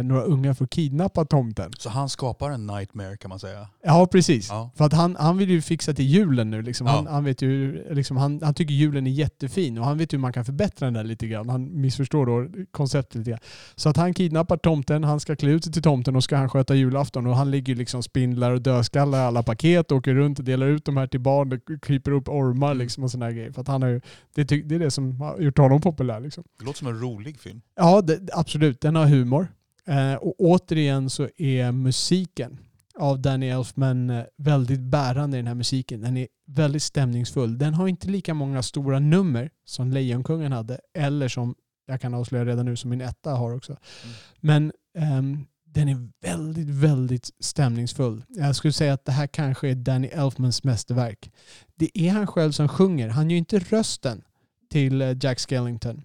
några 0.05 0.23
unga 0.23 0.55
för 0.55 0.65
att 0.65 0.71
kidnappa 0.71 1.25
tomten. 1.25 1.71
Så 1.79 1.91
han 1.91 2.09
skapar 2.09 2.51
en 2.51 2.67
nightmare 2.67 3.17
kan 3.17 3.29
man 3.29 3.39
säga. 3.39 3.69
Ja, 3.83 4.07
precis. 4.13 4.49
Ja. 4.51 4.71
För 4.77 4.85
att 4.85 4.93
han, 4.93 5.17
han 5.21 5.39
vill 5.39 5.51
ju 5.51 5.63
fixa 5.63 5.95
till 5.95 6.05
julen 6.05 6.51
nu. 6.51 6.63
Liksom. 6.63 6.87
Han, 6.87 7.05
Ja. 7.05 7.11
han, 7.11 7.25
vet 7.25 7.43
ju, 7.43 7.85
liksom, 7.95 8.17
han, 8.17 8.41
han 8.43 8.55
tycker 8.55 8.75
julen 8.75 9.07
är 9.07 9.11
jättefin 9.11 9.79
och 9.79 9.85
han 9.85 9.99
vet 9.99 10.13
hur 10.13 10.19
man 10.19 10.33
kan 10.33 10.45
förbättra 10.45 10.87
den 10.87 10.95
där 10.95 11.05
lite 11.05 11.27
grann. 11.27 11.49
Han 11.49 11.81
missförstår 11.81 12.27
då 12.27 12.65
konceptet 12.71 13.15
lite 13.15 13.31
grann. 13.31 13.41
Så 13.77 13.89
att 13.89 13.97
han 13.97 14.15
kidnappar 14.15 14.57
tomten, 14.57 15.05
han 15.05 15.21
ska 15.21 15.37
klä 15.37 15.51
ut 15.51 15.65
sig 15.65 15.73
till 15.73 15.83
tomten 15.83 16.17
och 16.17 16.25
ska 16.25 16.37
han 16.37 16.49
sköta 16.49 16.75
julafton. 16.75 17.27
Och 17.27 17.37
han 17.37 17.51
ligger 17.51 17.75
liksom 17.75 18.03
spindlar 18.03 18.51
och 18.53 18.63
dödskallar 18.63 19.19
i 19.19 19.23
alla 19.23 19.43
paket, 19.43 19.93
åker 19.93 20.15
runt 20.15 20.39
och 20.39 20.45
delar 20.45 20.67
ut 20.67 20.85
de 20.85 20.97
här 20.97 21.07
till 21.07 21.21
barn, 21.21 21.49
det 21.49 21.61
kryper 21.83 22.11
upp 22.11 22.29
ormar 22.29 22.69
Mm. 22.69 22.79
liksom 22.79 23.05
och 23.05 23.11
sådana 23.11 23.33
grejer. 23.33 23.53
För 23.53 23.61
att 23.61 23.69
han 23.69 23.83
har 23.83 23.89
ju, 23.89 24.01
det, 24.35 24.45
det 24.45 24.75
är 24.75 24.79
det 24.79 24.91
som 24.91 25.21
har 25.21 25.39
gjort 25.41 25.59
honom 25.59 25.81
populär. 25.81 26.21
Liksom. 26.21 26.45
Det 26.59 26.65
låter 26.65 26.79
som 26.79 26.89
en 26.89 27.01
rolig 27.01 27.41
film. 27.41 27.61
Ja, 27.77 28.01
det, 28.01 28.19
absolut. 28.33 28.81
Den 28.81 28.97
har 28.97 29.07
humor. 29.07 29.49
Eh, 29.89 30.15
och 30.15 30.35
återigen 30.39 31.11
så 31.11 31.29
är 31.37 31.73
musiken 31.73 32.59
av 32.95 33.21
Danny 33.21 33.49
Elfman 33.49 34.11
eh, 34.11 34.25
väldigt 34.37 34.81
bärande 34.81 35.37
i 35.37 35.41
den 35.41 35.47
här 35.47 35.55
musiken. 35.55 36.01
Den 36.01 36.17
är 36.17 36.29
väldigt 36.47 36.83
stämningsfull. 36.83 37.59
Den 37.59 37.75
har 37.75 37.89
inte 37.89 38.09
lika 38.09 38.35
många 38.35 38.63
stora 38.63 38.99
nummer 38.99 39.51
som 39.65 39.91
Lejonkungen 39.93 40.53
hade, 40.53 40.81
eller 40.95 41.29
som, 41.29 41.55
jag 41.87 42.01
kan 42.01 42.15
avslöja 42.15 42.45
redan 42.45 42.67
nu, 42.67 42.77
som 42.77 42.91
min 42.91 43.01
etta 43.01 43.31
har 43.31 43.55
också. 43.57 43.73
Mm. 43.73 44.15
Men 44.41 44.73
ehm, 44.99 45.47
den 45.65 45.89
är 45.89 46.09
väldigt, 46.23 46.69
väldigt 46.69 47.31
stämningsfull. 47.41 48.25
Jag 48.29 48.57
skulle 48.57 48.73
säga 48.73 48.93
att 48.93 49.05
det 49.05 49.13
här 49.13 49.27
kanske 49.27 49.69
är 49.69 49.75
Danny 49.75 50.09
Elfmans 50.09 50.65
mästerverk. 50.65 51.31
Det 51.75 51.99
är 51.99 52.11
han 52.11 52.27
själv 52.27 52.53
som 52.53 52.69
sjunger. 52.69 53.09
Han 53.09 53.31
gör 53.31 53.39
inte 53.39 53.59
rösten 53.59 54.23
till 54.71 55.03
eh, 55.03 55.17
Jack 55.21 55.41
Skellington. 55.41 56.03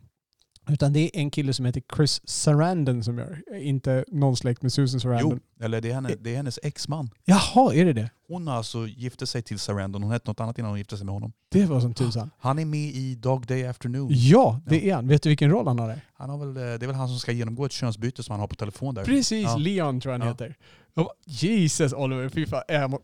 Utan 0.70 0.94
det 0.94 1.00
är 1.00 1.20
en 1.22 1.32
kille 1.32 1.54
som 1.54 1.66
heter 1.66 1.82
Chris 1.96 2.22
Sarandon 2.30 3.04
som 3.04 3.18
gör. 3.18 3.42
Inte 3.62 4.06
någon 4.08 4.36
släkt 4.38 4.62
med 4.62 4.74
Susan 4.74 5.00
Sarandon. 5.00 5.40
Jo, 5.60 5.66
eller 5.66 5.82
det 5.82 5.90
är, 5.90 5.94
henne, 5.94 6.16
det 6.22 6.32
är 6.34 6.38
hennes 6.38 6.60
exman. 6.64 7.10
Jaha, 7.26 7.74
är 7.74 7.86
det 7.86 7.94
det? 7.94 8.10
Hon 8.28 8.48
har 8.48 8.56
alltså 8.56 8.88
gifte 8.88 9.28
sig 9.28 9.42
till 9.42 9.60
Sarandon. 9.60 10.04
Hon 10.04 10.12
hette 10.12 10.30
något 10.32 10.40
annat 10.40 10.58
innan 10.60 10.70
hon 10.72 10.78
gifte 10.78 10.98
sig 10.98 11.06
med 11.06 11.14
honom. 11.14 11.34
Det 11.52 11.66
var 11.66 11.80
som 11.80 11.94
tusan. 11.94 12.30
Han 12.38 12.60
är 12.60 12.66
med 12.66 12.80
i 12.96 13.16
Dog 13.16 13.48
Day 13.48 13.66
Afternoon. 13.68 14.08
Ja, 14.12 14.62
det 14.68 14.90
är 14.90 14.96
han. 14.96 15.08
Vet 15.08 15.24
du 15.24 15.30
vilken 15.30 15.50
roll 15.50 15.68
han 15.68 15.80
har 15.80 15.88
där? 15.88 16.02
Han 16.14 16.30
har 16.30 16.38
väl, 16.38 16.48
eh, 16.58 16.62
det 16.80 16.86
är 16.86 16.88
väl 16.88 16.96
han 16.96 17.08
som 17.08 17.20
ska 17.20 17.32
genomgå 17.32 17.66
ett 17.66 17.72
könsbyte 17.72 18.24
som 18.24 18.34
han 18.34 18.40
har 18.40 18.48
på 18.48 18.56
telefon 18.56 18.96
där. 18.96 19.04
Precis, 19.06 19.44
Ja. 19.44 19.56
Leon 19.58 20.02
tror 20.02 20.14
jag 20.14 20.20
han 20.20 20.28
Ja. 20.28 20.34
heter. 20.34 20.56
Jag 20.96 21.06
bara, 21.06 21.14
Jesus 21.26 21.94
Oliver, 21.94 22.30
fy 22.30 22.46
fan. 22.46 22.98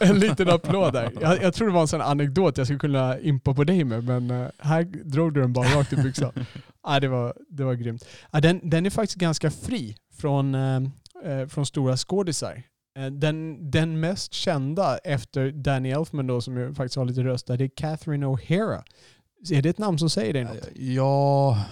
En 0.00 0.18
liten 0.18 0.48
applåd 0.48 0.92
där. 0.92 1.12
Jag, 1.20 1.42
jag 1.42 1.54
tror 1.54 1.68
det 1.68 1.74
var 1.74 1.80
en 1.80 1.88
sån 1.88 2.00
anekdot 2.00 2.58
jag 2.58 2.66
skulle 2.66 2.78
kunna 2.78 3.18
impa 3.18 3.54
på 3.54 3.64
dig 3.64 3.84
med, 3.84 4.04
men 4.04 4.30
eh, 4.30 4.48
här 4.58 4.82
drog 4.84 5.34
du 5.34 5.40
den 5.40 5.52
bara 5.52 5.68
rakt 5.68 5.92
i 5.92 5.96
byxan. 5.96 6.32
Ja, 6.82 7.00
det, 7.00 7.08
var, 7.08 7.34
det 7.48 7.64
var 7.64 7.74
grymt. 7.74 8.04
Ja, 8.30 8.40
den, 8.40 8.70
den 8.70 8.86
är 8.86 8.90
faktiskt 8.90 9.18
ganska 9.18 9.50
fri 9.50 9.96
från, 10.16 10.54
eh, 10.54 10.76
eh, 11.24 11.46
från 11.48 11.66
stora 11.66 11.96
skådisar. 11.96 12.62
Eh, 12.98 13.06
Den, 13.06 13.70
den 13.70 14.00
mest 14.00 14.32
kända 14.32 14.98
efter 14.98 15.50
Danny 15.50 15.90
Elfman 15.90 16.26
då, 16.26 16.40
som 16.40 16.56
ju 16.56 16.74
faktiskt 16.74 16.96
har 16.96 17.04
lite 17.04 17.22
röst 17.24 17.46
där, 17.46 17.56
det 17.56 17.64
är 17.64 17.70
Catherine 17.76 18.26
O'Hara. 18.26 18.82
Är 19.52 19.62
det 19.62 19.68
ett 19.68 19.78
namn 19.78 19.98
som 19.98 20.10
säger 20.10 20.32
dig 20.32 20.44
något? 20.44 20.68
Ja, 20.74 21.64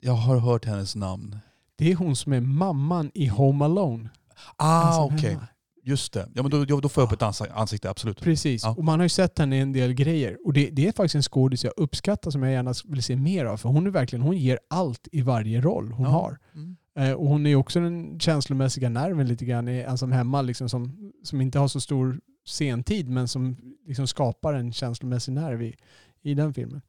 jag 0.00 0.12
har 0.12 0.38
hört 0.38 0.64
hennes 0.64 0.96
namn. 0.96 1.38
Det 1.76 1.92
är 1.92 1.96
hon 1.96 2.16
som 2.16 2.32
är 2.32 2.40
mamman 2.40 3.10
i 3.14 3.26
Home 3.26 3.64
Alone. 3.64 4.08
Ah, 4.56 4.88
Ensam 4.88 5.04
okej. 5.18 5.30
hemma. 5.30 5.46
Just 5.82 6.12
det. 6.12 6.28
Ja, 6.34 6.42
men 6.42 6.50
då, 6.50 6.64
då 6.64 6.88
får 6.88 7.02
jag 7.02 7.08
upp 7.08 7.12
ett 7.22 7.22
ans- 7.28 7.52
ansikte, 7.54 7.90
absolut. 7.90 8.20
Precis, 8.20 8.62
Ja. 8.64 8.74
och 8.78 8.84
man 8.84 8.98
har 8.98 9.04
ju 9.04 9.08
sett 9.08 9.38
henne 9.38 9.56
i 9.56 9.60
en 9.60 9.72
del 9.72 9.92
grejer. 9.94 10.38
Och 10.44 10.52
det, 10.52 10.70
det 10.70 10.88
är 10.88 10.92
faktiskt 10.92 11.14
en 11.14 11.22
skådis 11.22 11.64
jag 11.64 11.72
uppskattar 11.76 12.30
som 12.30 12.42
jag 12.42 12.52
gärna 12.52 12.74
vill 12.84 13.02
se 13.02 13.16
mer 13.16 13.44
av. 13.44 13.56
För 13.56 13.68
hon 13.68 13.86
är 13.86 13.90
verkligen, 13.90 14.22
hon 14.22 14.36
ger 14.36 14.58
allt 14.70 15.08
i 15.12 15.22
varje 15.22 15.60
roll 15.60 15.92
hon 15.92 16.04
Ja. 16.06 16.10
har. 16.12 16.38
Mm. 16.54 16.76
Eh, 16.98 17.12
och 17.12 17.28
hon 17.28 17.46
är 17.46 17.50
ju 17.50 17.56
också 17.56 17.80
den 17.80 18.20
känslomässiga 18.20 18.88
nerven 18.88 19.28
lite 19.28 19.44
grann 19.44 19.68
i 19.68 19.80
Ensam 19.80 20.12
hemma, 20.12 20.42
liksom 20.42 20.68
som, 20.68 21.12
som 21.24 21.40
inte 21.40 21.58
har 21.58 21.68
så 21.68 21.80
stor 21.80 22.20
sentid 22.46 23.08
men 23.08 23.28
som 23.28 23.56
liksom 23.86 24.06
skapar 24.06 24.54
en 24.54 24.72
känslomässig 24.72 25.32
nerv 25.32 25.62
i, 25.62 25.76
i 26.22 26.34
den 26.34 26.54
filmen. 26.54 26.82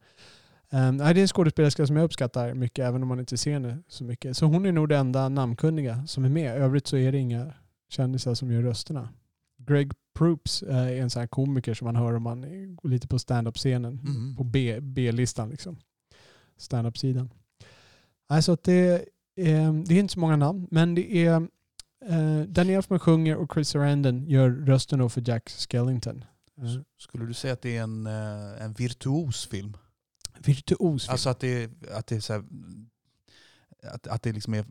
Um, 0.72 0.98
det 0.98 1.04
är 1.04 1.18
en 1.18 1.28
skådespelerska 1.28 1.86
som 1.86 1.96
jag 1.96 2.04
uppskattar 2.04 2.54
mycket 2.54 2.84
även 2.84 3.02
om 3.02 3.08
man 3.08 3.20
inte 3.20 3.36
ser 3.36 3.52
henne 3.52 3.78
så 3.88 4.04
mycket. 4.04 4.36
Så 4.36 4.46
hon 4.46 4.66
är 4.66 4.72
nog 4.72 4.88
det 4.88 4.96
enda 4.96 5.28
namnkunniga 5.28 6.06
som 6.06 6.24
är 6.24 6.28
med. 6.28 6.56
Övrigt 6.56 6.86
så 6.86 6.96
är 6.96 7.12
det 7.12 7.18
inga 7.18 7.54
kändisar 7.88 8.34
som 8.34 8.52
gör 8.52 8.62
rösterna. 8.62 9.08
Greg 9.58 9.92
Proops 10.18 10.62
eh, 10.62 10.76
är 10.76 10.96
en 10.96 11.10
sån 11.10 11.20
här 11.20 11.26
komiker 11.26 11.74
som 11.74 11.84
man 11.84 11.96
hör 11.96 12.14
om 12.14 12.22
man 12.22 12.40
går 12.76 12.88
lite 12.88 13.08
på 13.08 13.18
stand-up-scenen. 13.18 13.98
Mm. 13.98 14.36
På 14.36 14.44
B-listan 14.80 15.50
liksom. 15.50 15.78
Stand-up-sidan. 16.56 17.30
Alltså 18.28 18.52
att 18.52 18.64
det, 18.64 18.94
eh, 19.36 19.72
det 19.72 19.94
är 19.94 19.98
inte 19.98 20.14
så 20.14 20.20
många 20.20 20.36
namn, 20.36 20.68
men 20.70 20.94
det 20.94 21.16
är 21.16 21.48
eh, 22.06 22.40
Danny 22.48 22.72
Elfman 22.72 22.98
sjunger 22.98 23.36
och 23.36 23.52
Chris 23.54 23.68
Sarandon 23.68 24.26
gör 24.26 24.50
rösten 24.50 25.10
för 25.10 25.28
Jack 25.28 25.50
Skellington. 25.50 26.24
Eh, 26.58 26.64
Skulle 26.98 27.26
du 27.26 27.34
säga 27.34 27.52
att 27.52 27.62
det 27.62 27.76
är 27.76 27.82
en, 27.82 28.06
eh, 28.06 28.62
en 28.62 28.72
virtuos 28.72 29.46
film? 29.46 29.76
Virtuos 30.44 31.02
film. 31.04 31.12
Alltså 31.12 31.28
att 31.28 31.40
det, 31.40 31.70
att 31.92 32.06
det 32.06 32.16
är 32.16 32.20
så 32.20 32.32
här, 32.32 32.44
att, 33.82 34.06
att 34.06 34.22
det 34.22 34.32
liksom 34.32 34.54
är 34.54 34.64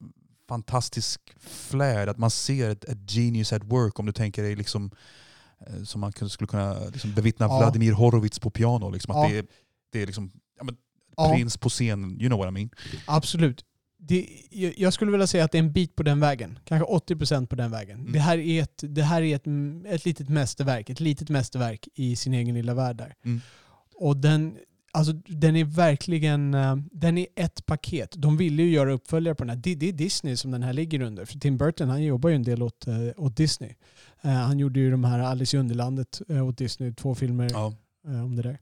fantastisk 0.47 1.21
flair, 1.39 2.07
att 2.07 2.17
man 2.17 2.31
ser 2.31 2.69
ett, 2.69 2.83
ett 2.83 3.11
genius 3.11 3.53
at 3.53 3.63
work 3.63 3.99
om 3.99 4.05
du 4.05 4.11
tänker 4.11 4.43
dig 4.43 4.55
liksom 4.55 4.91
eh, 5.67 5.83
som 5.83 6.01
man 6.01 6.11
skulle 6.13 6.47
kunna 6.47 6.79
liksom 6.79 7.13
bevittna 7.13 7.45
Ja. 7.45 7.57
Vladimir 7.57 7.91
Horowitz 7.91 8.39
på 8.39 8.49
piano. 8.49 8.89
Liksom, 8.89 9.15
att 9.15 9.23
Ja. 9.23 9.29
det, 9.33 9.37
är, 9.37 9.45
det 9.91 10.01
är 10.01 10.05
liksom 10.05 10.31
ja, 10.57 10.63
men, 10.63 10.77
prins 11.33 11.57
på 11.57 11.69
scen, 11.69 12.21
you 12.21 12.29
know 12.29 12.39
what 12.39 12.47
I 12.47 12.51
mean. 12.51 12.69
Absolut. 13.05 13.63
Det, 13.99 14.27
jag 14.51 14.73
jag 14.77 14.93
skulle 14.93 15.11
vilja 15.11 15.27
säga 15.27 15.43
att 15.45 15.51
det 15.51 15.57
är 15.57 15.63
en 15.63 15.71
bit 15.71 15.95
på 15.95 16.03
den 16.03 16.19
vägen. 16.19 16.59
Kanske 16.63 16.85
80% 16.87 17.47
på 17.47 17.55
den 17.55 17.71
vägen. 17.71 17.99
Mm. 17.99 18.11
Det 18.13 18.19
här 18.19 18.37
är, 18.37 18.63
ett, 18.63 18.83
det 18.83 19.03
här 19.03 19.21
är 19.21 19.35
ett, 19.35 19.47
ett 19.93 20.05
litet 20.05 20.29
mästerverk. 20.29 20.89
Ett 20.89 20.99
litet 20.99 21.29
mästerverk 21.29 21.87
i 21.95 22.15
sin 22.15 22.33
egen 22.33 22.55
lilla 22.55 22.73
värld 22.73 22.95
där. 22.95 23.15
Mm. 23.25 23.41
Och 23.95 24.17
den, 24.17 24.57
alltså, 24.91 25.13
den 25.13 25.55
är 25.55 25.65
verkligen 25.65 26.53
eh, 26.53 26.75
den 26.91 27.17
är 27.17 27.27
ett 27.35 27.65
paket. 27.65 28.13
De 28.17 28.37
ville 28.37 28.63
ju 28.63 28.69
göra 28.69 28.93
uppföljare 28.93 29.35
på 29.35 29.43
den 29.43 29.49
här. 29.49 29.57
Det, 29.75 29.89
är 29.89 29.91
Disney 29.93 30.35
som 30.37 30.51
den 30.51 30.63
här 30.63 30.73
ligger 30.73 31.01
under. 31.01 31.25
För 31.25 31.39
Tim 31.39 31.57
Burton 31.57 31.89
han 31.89 32.03
jobbar 32.03 32.29
ju 32.29 32.35
en 32.35 32.43
del 32.43 32.63
åt, 32.63 32.87
eh, 32.87 32.95
åt 33.17 33.37
Disney. 33.37 33.73
Eh, 34.21 34.31
han 34.31 34.59
gjorde 34.59 34.79
ju 34.79 34.91
de 34.91 35.03
här 35.03 35.19
Alice 35.19 35.57
i 35.57 35.59
Underlandet 35.59 36.21
åt 36.29 36.57
Disney, 36.57 36.93
två 36.93 37.15
filmer 37.15 37.49
Ja. 37.51 37.73
om 38.03 38.35
det 38.35 38.41
där. 38.41 38.57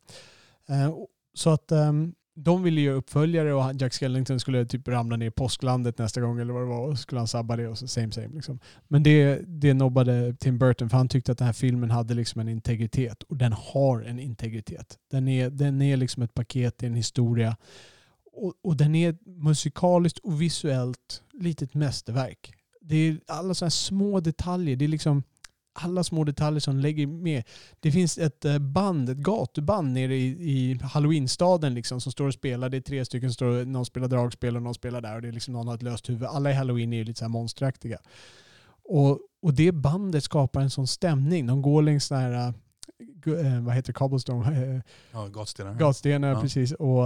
Så 1.34 1.50
att 1.50 1.72
ehm, 1.72 2.14
de 2.36 2.64
ville 2.64 2.82
göra 2.82 2.96
uppföljare 2.96 3.54
och 3.54 3.74
Jack 3.82 3.94
Skellington 3.94 4.40
skulle 4.40 4.66
typ 4.66 4.88
ramla 4.88 5.16
ner 5.16 5.28
i 5.28 5.32
påsklandet 5.32 5.98
nästa 5.98 6.22
gång 6.22 6.40
eller 6.40 6.54
vad 6.54 6.62
det 6.62 6.68
var 6.68 6.88
och 6.88 7.00
skulle 7.00 7.20
han 7.20 7.28
sabba 7.28 7.56
det 7.56 7.68
och 7.68 7.78
så 7.78 7.88
same 7.88 8.12
same. 8.12 8.28
Liksom. 8.28 8.60
Men 8.88 9.04
det, 9.04 9.42
det 9.48 9.74
nobbade 9.74 10.36
Tim 10.40 10.58
Burton 10.58 10.90
för 10.90 10.98
han 10.98 11.10
tyckte 11.10 11.32
att 11.32 11.38
den 11.38 11.46
här 11.46 11.54
filmen 11.54 11.92
hade 11.92 12.14
liksom 12.14 12.42
en 12.42 12.50
integritet 12.50 13.24
och 13.24 13.38
den 13.38 13.54
har 13.54 14.02
en 14.02 14.20
integritet. 14.20 14.98
Den 15.12 15.28
är, 15.28 15.50
den 15.50 15.82
är 15.82 15.98
liksom 15.98 16.24
ett 16.24 16.34
paket, 16.34 16.84
i 16.84 16.86
en 16.86 16.96
historia 16.96 17.58
och, 18.36 18.54
och 18.64 18.78
den 18.78 18.96
är 18.96 19.16
musikaliskt 19.26 20.20
och 20.20 20.42
visuellt 20.42 21.24
litet 21.34 21.74
mästerverk. 21.74 22.54
Det 22.82 22.96
är 22.96 23.20
alla 23.28 23.54
sådana 23.54 23.72
små 23.72 24.20
detaljer. 24.20 24.76
Det 24.76 24.86
är 24.86 24.90
liksom 24.90 25.24
alla 25.76 26.04
små 26.04 26.24
detaljer 26.24 26.60
som 26.60 26.78
lägger 26.78 27.08
med. 27.08 27.44
Det 27.80 27.92
finns 27.92 28.18
ett 28.18 28.46
eh, 28.46 28.58
band, 28.60 29.10
ett 29.10 29.18
gatuband 29.18 29.94
nere 29.94 30.16
i, 30.16 30.28
i 30.28 30.80
halloweenstaden 30.84 31.74
liksom, 31.74 32.02
som 32.02 32.12
står 32.12 32.28
och 32.28 32.34
spelar. 32.34 32.70
Det 32.70 32.78
är 32.78 32.82
tre 32.82 33.06
stycken 33.06 33.30
som 33.30 33.34
står 33.34 33.66
någon 33.66 33.86
spelar 33.86 34.08
dragspel 34.08 34.56
och 34.56 34.62
någon 34.64 34.74
spelar 34.74 35.02
där 35.02 35.16
och 35.16 35.22
det 35.22 35.28
är 35.28 35.32
liksom 35.32 35.54
någon 35.54 35.68
har 35.68 35.76
ett 35.76 35.84
löst 35.84 36.10
huvud. 36.10 36.24
Alla 36.24 36.52
i 36.52 36.54
halloween 36.54 36.94
är 36.94 36.98
ju 36.98 37.04
lite 37.04 37.20
så 37.20 37.26
här 37.26 37.30
monsteraktiga. 37.30 37.98
Och, 38.84 39.20
och 39.42 39.54
det 39.54 39.72
bandet 39.72 40.24
skapar 40.24 40.62
en 40.62 40.70
sån 40.70 40.88
stämning. 40.88 41.48
De 41.48 41.62
går 41.62 41.82
längs 41.82 42.06
såna 42.06 42.22
här, 42.22 42.32
eh, 42.34 43.56
eh, 43.56 43.62
vad 43.62 43.76
heter 43.76 43.88
det, 43.88 43.98
cobblestone, 43.98 44.82
Ja, 45.12 45.28
gatstenar. 45.28 45.74
gatstenar 45.74 46.28
Ja. 46.30 46.42
precis 46.42 46.72
och 46.72 47.04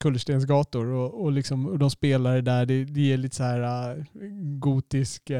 kullerstensgator 0.00 0.86
och, 0.86 1.22
och, 1.22 1.32
liksom, 1.32 1.66
och 1.66 1.78
de 1.78 1.90
spelar 1.90 2.34
det 2.34 2.40
där. 2.40 2.66
Det, 2.66 2.84
det 2.84 3.00
ger 3.00 3.16
lite 3.16 3.36
så 3.36 3.42
här 3.42 3.96
eh, 3.96 4.04
gotisk 4.58 5.30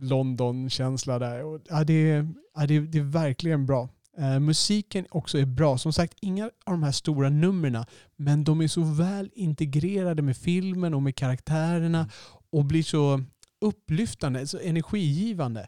London-känsla 0.00 1.18
där. 1.18 1.44
Och, 1.44 1.60
ja, 1.68 1.84
det, 1.84 2.10
är- 2.10 2.28
ja, 2.54 2.66
det, 2.66 2.76
är- 2.76 2.80
det 2.80 2.98
är 2.98 3.02
verkligen 3.02 3.66
bra. 3.66 3.88
Eh, 4.18 4.38
musiken 4.40 5.06
också 5.10 5.38
är 5.38 5.44
bra. 5.46 5.78
Som 5.78 5.92
sagt, 5.92 6.14
inga 6.20 6.44
av 6.44 6.50
de 6.64 6.82
här 6.82 6.92
stora 6.92 7.28
numren 7.28 7.84
men 8.16 8.44
de 8.44 8.60
är 8.60 8.68
så 8.68 8.82
väl 8.82 9.30
integrerade 9.34 10.22
med 10.22 10.36
filmen 10.36 10.94
och 10.94 11.02
med 11.02 11.16
karaktärerna 11.16 12.08
och 12.52 12.64
blir 12.64 12.82
så 12.82 13.22
upplyftande, 13.60 14.46
så 14.46 14.58
energigivande. 14.58 15.66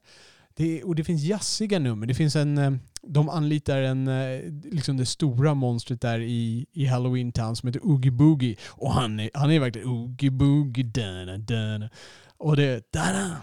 Det, 0.54 0.82
och 0.82 0.94
det 0.94 1.04
finns 1.04 1.22
jazziga 1.22 1.78
nummer. 1.78 2.06
Det 2.06 2.14
finns 2.14 2.36
en, 2.36 2.58
eh, 2.58 2.72
de 3.02 3.28
anlitar 3.28 3.82
en, 3.82 4.08
eh, 4.08 4.40
liksom 4.64 4.96
det 4.96 5.06
stora 5.06 5.54
monstret 5.54 6.00
där 6.00 6.18
i, 6.20 6.66
i 6.72 6.86
Halloween 6.86 7.32
Town 7.32 7.56
som 7.56 7.66
heter 7.66 7.80
Oogie 7.86 8.10
Boogie. 8.12 8.56
Och 8.68 8.92
han 8.92 9.20
är, 9.20 9.30
han 9.34 9.50
är 9.50 9.60
verkligen 9.60 9.88
Oogie 9.88 10.30
Boogie, 10.30 10.84
dana, 10.84 11.38
dana. 11.38 11.90
Och 12.36 12.56
det 12.56 12.64
är 12.64 12.82
dana, 12.92 13.36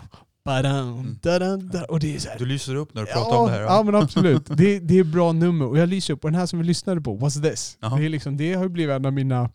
badam, 0.50 1.20
dana. 1.22 1.86
Och 1.86 2.00
det 2.00 2.16
är 2.16 2.20
så 2.20 2.30
här, 2.30 2.40
Du 2.40 2.46
lyser 2.46 2.76
upp 2.76 2.94
när 2.94 3.02
du 3.02 3.08
pratar 3.08 3.38
om 3.38 3.46
det 3.46 3.52
här. 3.52 3.62
Ja, 3.62 3.84
men 3.84 3.96
absolut. 3.96 4.46
Det, 4.46 4.80
det 4.80 5.00
är 5.00 5.04
bra 5.04 5.32
nummer. 5.32 5.66
Och 5.66 5.78
jag 5.78 5.90
lyser 5.90 6.14
upp. 6.14 6.24
Och 6.24 6.32
den 6.32 6.40
här 6.40 6.46
som 6.46 6.60
vi 6.60 6.66
lyssnade 6.66 7.02
på, 7.02 7.18
What's 7.18 7.42
This? 7.50 7.78
Det, 7.80 8.06
är 8.06 8.10
liksom, 8.10 8.38
det 8.38 8.54
har 8.54 8.64
ju 8.64 8.70
blivit 8.70 8.96
en 8.96 9.06
av 9.06 9.14
mina 9.14 9.50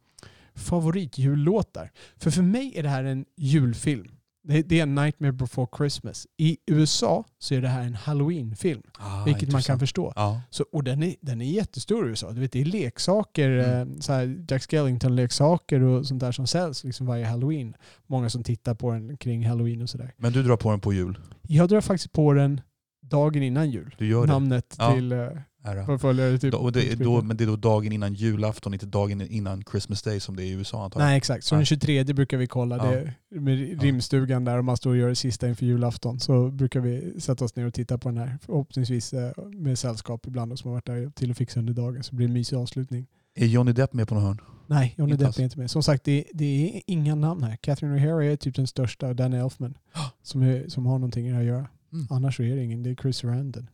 favoritjullåtar. 0.54 1.90
För 2.16 2.30
för 2.30 2.42
mig 2.42 2.72
är 2.76 2.82
det 2.82 2.88
här 2.88 3.04
en 3.04 3.24
julfilm. 3.36 4.10
Det, 4.46 4.62
det 4.62 4.80
är 4.80 4.86
Nightmare 4.86 5.32
before 5.32 5.66
Christmas. 5.76 6.26
I 6.36 6.56
USA 6.66 7.24
så 7.38 7.54
är 7.54 7.60
det 7.60 7.68
här 7.68 7.82
en 7.82 7.94
Halloween-film. 7.94 8.82
Ah, 8.98 9.24
vilket 9.24 9.52
man 9.52 9.62
kan 9.62 9.78
förstå. 9.78 10.12
Ja. 10.16 10.40
Så, 10.50 10.64
och 10.72 10.84
den 10.84 11.02
är, 11.02 11.14
den 11.20 11.40
är 11.40 11.44
jättestor 11.44 12.06
i 12.06 12.10
USA. 12.10 12.32
Du 12.32 12.40
vet, 12.40 12.52
det 12.52 12.60
är 12.60 12.64
leksaker, 12.64 13.50
Mm. 13.50 13.92
eh, 13.92 13.98
så 14.00 14.12
här 14.12 14.44
Jack 14.48 14.62
Skellington-leksaker 14.62 15.80
och 15.82 16.06
sånt 16.06 16.20
där 16.20 16.32
som 16.32 16.46
säljs 16.46 16.84
liksom 16.84 17.06
varje 17.06 17.26
Halloween. 17.26 17.74
Många 18.06 18.30
som 18.30 18.42
tittar 18.44 18.74
på 18.74 18.90
den 18.92 19.16
kring 19.16 19.46
Halloween 19.46 19.82
och 19.82 19.90
sådär. 19.90 20.14
Men 20.16 20.32
du 20.32 20.42
drar 20.42 20.56
på 20.56 20.70
den 20.70 20.80
på 20.80 20.92
jul? 20.92 21.18
Jag 21.42 21.68
drar 21.68 21.80
faktiskt 21.80 22.12
på 22.12 22.32
den 22.32 22.60
dagen 23.02 23.42
innan 23.42 23.70
jul. 23.70 23.94
Du 23.98 24.06
gör 24.06 24.20
det? 24.26 24.32
Namnet 24.32 24.74
Ja. 24.78 24.94
till 24.94 25.12
eh, 25.12 25.28
Ära. 25.64 25.86
förföljare. 25.86 26.38
Typ, 26.38 26.54
och 26.54 26.72
det, 26.72 26.94
då, 26.94 27.22
men 27.22 27.36
det 27.36 27.44
är 27.44 27.46
då 27.46 27.56
dagen 27.56 27.92
innan 27.92 28.14
julafton, 28.14 28.74
inte 28.74 28.86
dagen 28.86 29.20
innan 29.20 29.62
Christmas 29.70 30.02
day 30.02 30.20
som 30.20 30.36
det 30.36 30.42
är 30.42 30.46
i 30.46 30.50
USA 30.50 30.84
antar 30.84 31.00
jag? 31.00 31.06
Nej 31.06 31.16
exakt, 31.16 31.44
så 31.44 31.54
den 31.54 31.64
23 31.64 32.04
brukar 32.04 32.36
vi 32.36 32.46
kolla 32.46 32.76
Ja. 32.76 32.90
det 33.30 33.40
med 33.40 33.82
rimstugan 33.82 34.44
där 34.44 34.58
och 34.58 34.64
man 34.64 34.76
står 34.76 34.90
och 34.90 34.96
gör 34.96 35.08
det 35.08 35.14
sista 35.14 35.48
inför 35.48 35.66
julafton. 35.66 36.20
Så 36.20 36.50
brukar 36.50 36.80
vi 36.80 37.20
sätta 37.20 37.44
oss 37.44 37.56
ner 37.56 37.66
och 37.66 37.74
titta 37.74 37.98
på 37.98 38.08
den 38.08 38.18
här. 38.18 38.38
Förhoppningsvis 38.42 39.12
eh, 39.12 39.30
med 39.52 39.78
sällskap 39.78 40.26
ibland 40.26 40.52
och 40.52 40.58
som 40.58 40.68
har 40.68 40.74
varit 40.74 40.86
där 40.86 41.10
till 41.10 41.30
och 41.30 41.36
fixa 41.36 41.60
under 41.60 41.72
dagen. 41.72 42.02
Så 42.02 42.10
det 42.10 42.16
blir 42.16 42.26
en 42.26 42.32
mysig 42.32 42.56
avslutning. 42.56 43.06
Är 43.34 43.46
Johnny 43.46 43.72
Depp 43.72 43.92
med 43.92 44.08
på 44.08 44.14
något 44.14 44.24
hörn? 44.24 44.40
Nej, 44.66 44.94
Johnny 44.98 45.12
Inte 45.12 45.24
Depp 45.24 45.38
är 45.38 45.42
inte 45.42 45.58
med. 45.58 45.70
Som 45.70 45.82
sagt, 45.82 46.04
det, 46.04 46.24
det 46.32 46.44
är 46.76 46.82
inga 46.86 47.14
namn 47.14 47.42
här. 47.42 47.56
Catherine 47.56 47.98
O'Hara 47.98 48.22
är 48.32 48.36
typ 48.36 48.54
den 48.56 48.66
största 48.66 49.08
och 49.08 49.16
Danny 49.16 49.36
Elfman 49.36 49.74
som, 50.22 50.42
är, 50.42 50.68
som 50.68 50.86
har 50.86 50.98
någonting 50.98 51.26
det 51.26 51.32
här 51.32 51.40
att 51.40 51.46
göra. 51.46 51.66
Mm. 51.92 52.06
Annars 52.10 52.40
är 52.40 52.56
det 52.56 52.64
ingen. 52.64 52.82
Det 52.82 52.90
är 52.90 52.94
Chris 52.94 53.16
Sarandon. 53.16 53.68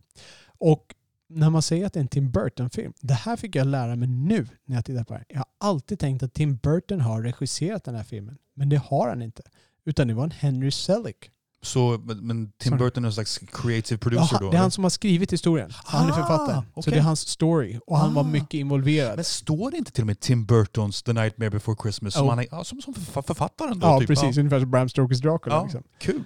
Och 0.59 0.95
när 1.31 1.51
man 1.51 1.63
säger 1.63 1.87
att 1.87 1.93
det 1.93 1.99
är 1.99 2.03
en 2.03 2.09
Tim 2.09 2.31
Burton-film. 2.31 2.93
Det 3.01 3.15
här 3.15 3.37
fick 3.37 3.57
jag 3.57 3.67
lära 3.67 3.97
mig 3.97 4.09
nu 4.09 4.47
när 4.65 4.77
jag 4.77 4.85
tittar 4.85 5.05
på 5.05 5.15
den. 5.15 5.25
Jag 5.29 5.39
har 5.39 5.47
alltid 5.61 5.99
tänkt 5.99 6.23
att 6.23 6.35
Tim 6.35 6.57
Burton 6.57 7.01
har 7.01 7.23
regisserat 7.23 7.85
den 7.85 7.95
här 7.95 8.03
filmen. 8.05 8.37
Men 8.55 8.69
det 8.69 8.77
har 8.77 9.09
han 9.09 9.23
inte. 9.23 9.43
Utan 9.85 10.09
det 10.09 10.15
var 10.15 10.25
en 10.25 10.31
Henry 10.31 10.71
Selick. 10.71 11.31
Så, 11.63 12.01
men, 12.05 12.53
Tim. 12.59 12.79
Burton 12.79 13.05
är 13.05 13.09
en 13.09 13.13
slags 13.13 13.39
creative 13.39 13.99
producer 13.99 14.29
Ja, 14.37 14.39
då? 14.41 14.51
det 14.51 14.57
är 14.57 14.61
han 14.61 14.71
som 14.71 14.85
har 14.85 14.91
skrivit 14.91 15.33
historien. 15.33 15.71
Han 15.75 16.07
är 16.07 16.11
Ah, 16.13 16.15
författaren. 16.15 16.63
Så 16.63 16.69
okej. 16.81 16.93
det 16.93 16.99
är 16.99 17.03
hans 17.03 17.21
story. 17.29 17.79
Och 17.87 17.99
han 17.99 18.15
var 18.15 18.23
Ah. 18.23 18.27
mycket 18.27 18.55
involverad. 18.55 19.15
Men 19.17 19.25
står 19.25 19.71
det 19.71 19.77
inte 19.77 19.93
till 19.93 20.03
och 20.03 20.07
med 20.07 20.21
Tim 20.21 20.45
Burtons 20.47 21.03
The 21.03 21.13
Nightmare 21.13 21.51
Before 21.51 21.77
Christmas 21.83 22.15
som, 22.15 22.25
Jo. 22.25 22.31
han 22.31 22.39
är, 22.39 22.47
ja, 22.51 22.65
som, 22.65 22.83
som 22.83 22.95
förfa- 22.95 23.23
författaren 23.23 23.79
då? 23.79 23.87
ja, 23.87 23.99
typ. 24.01 24.09
precis. 24.09 24.39
Ungefär 24.39 24.61
som 24.61 24.71
Bram 24.71 24.89
Stokers 24.89 25.21
Dracula. 25.21 25.55
Ja. 25.57 25.63
Liksom. 25.63 25.83
Kul. 25.99 26.23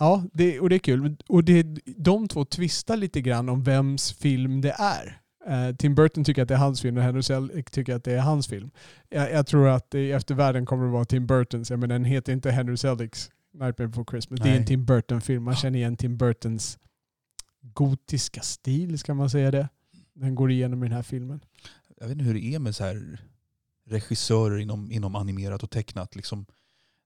Ja, 0.00 0.24
det, 0.32 0.60
och 0.60 0.68
det 0.68 0.76
är 0.76 0.78
kul. 0.78 1.16
Och 1.28 1.44
det, 1.44 1.62
de 1.96 2.28
två 2.28 2.44
tvistar 2.44 2.96
lite 2.96 3.20
grann 3.20 3.48
om 3.48 3.62
vems 3.62 4.12
film 4.12 4.60
det 4.60 4.74
är. 4.78 5.20
Eh, 5.46 5.76
Tim 5.76 5.94
Burton 5.94 6.24
tycker 6.24 6.42
att 6.42 6.48
det 6.48 6.54
är 6.54 6.58
hans 6.58 6.80
film 6.80 6.96
och 6.96 7.02
Henry 7.02 7.22
Selick 7.22 7.70
tycker 7.70 7.94
att 7.94 8.04
det 8.04 8.12
är 8.12 8.20
hans 8.20 8.48
film. 8.48 8.70
Jag, 9.08 9.32
jag 9.32 9.46
tror 9.46 9.68
att 9.68 9.94
i 9.94 10.12
eftervärlden 10.12 10.66
kommer 10.66 10.84
det 10.84 10.90
vara 10.90 11.04
Tim 11.04 11.26
Burtons. 11.26 11.70
Jag 11.70 11.78
menar, 11.78 11.94
den 11.94 12.04
heter 12.04 12.32
inte 12.32 12.50
Henry 12.50 12.76
Selicks 12.76 13.30
Nightmare 13.52 13.88
Before 13.88 14.04
Christmas. 14.10 14.40
Det 14.40 14.48
är 14.48 14.50
Nej. 14.50 14.60
en 14.60 14.66
Tim 14.66 14.84
Burton-film. 14.84 15.42
Man 15.42 15.56
känner 15.56 15.78
igen 15.78 15.96
Tim 15.96 16.16
Burtons 16.16 16.78
gotiska 17.62 18.40
stil, 18.40 18.98
ska 18.98 19.14
man 19.14 19.30
säga 19.30 19.50
det. 19.50 19.68
Den 20.14 20.34
går 20.34 20.50
igenom 20.50 20.82
i 20.82 20.86
den 20.86 20.96
här 20.96 21.02
filmen. 21.02 21.40
Jag 22.00 22.06
vet 22.06 22.12
inte 22.12 22.24
hur 22.24 22.34
det 22.34 22.54
är 22.54 22.58
med 22.58 22.76
så 22.76 22.84
här 22.84 23.20
regissörer 23.86 24.58
inom, 24.58 24.92
inom 24.92 25.16
animerat 25.16 25.62
och 25.62 25.70
tecknat. 25.70 26.16
Liksom, 26.16 26.46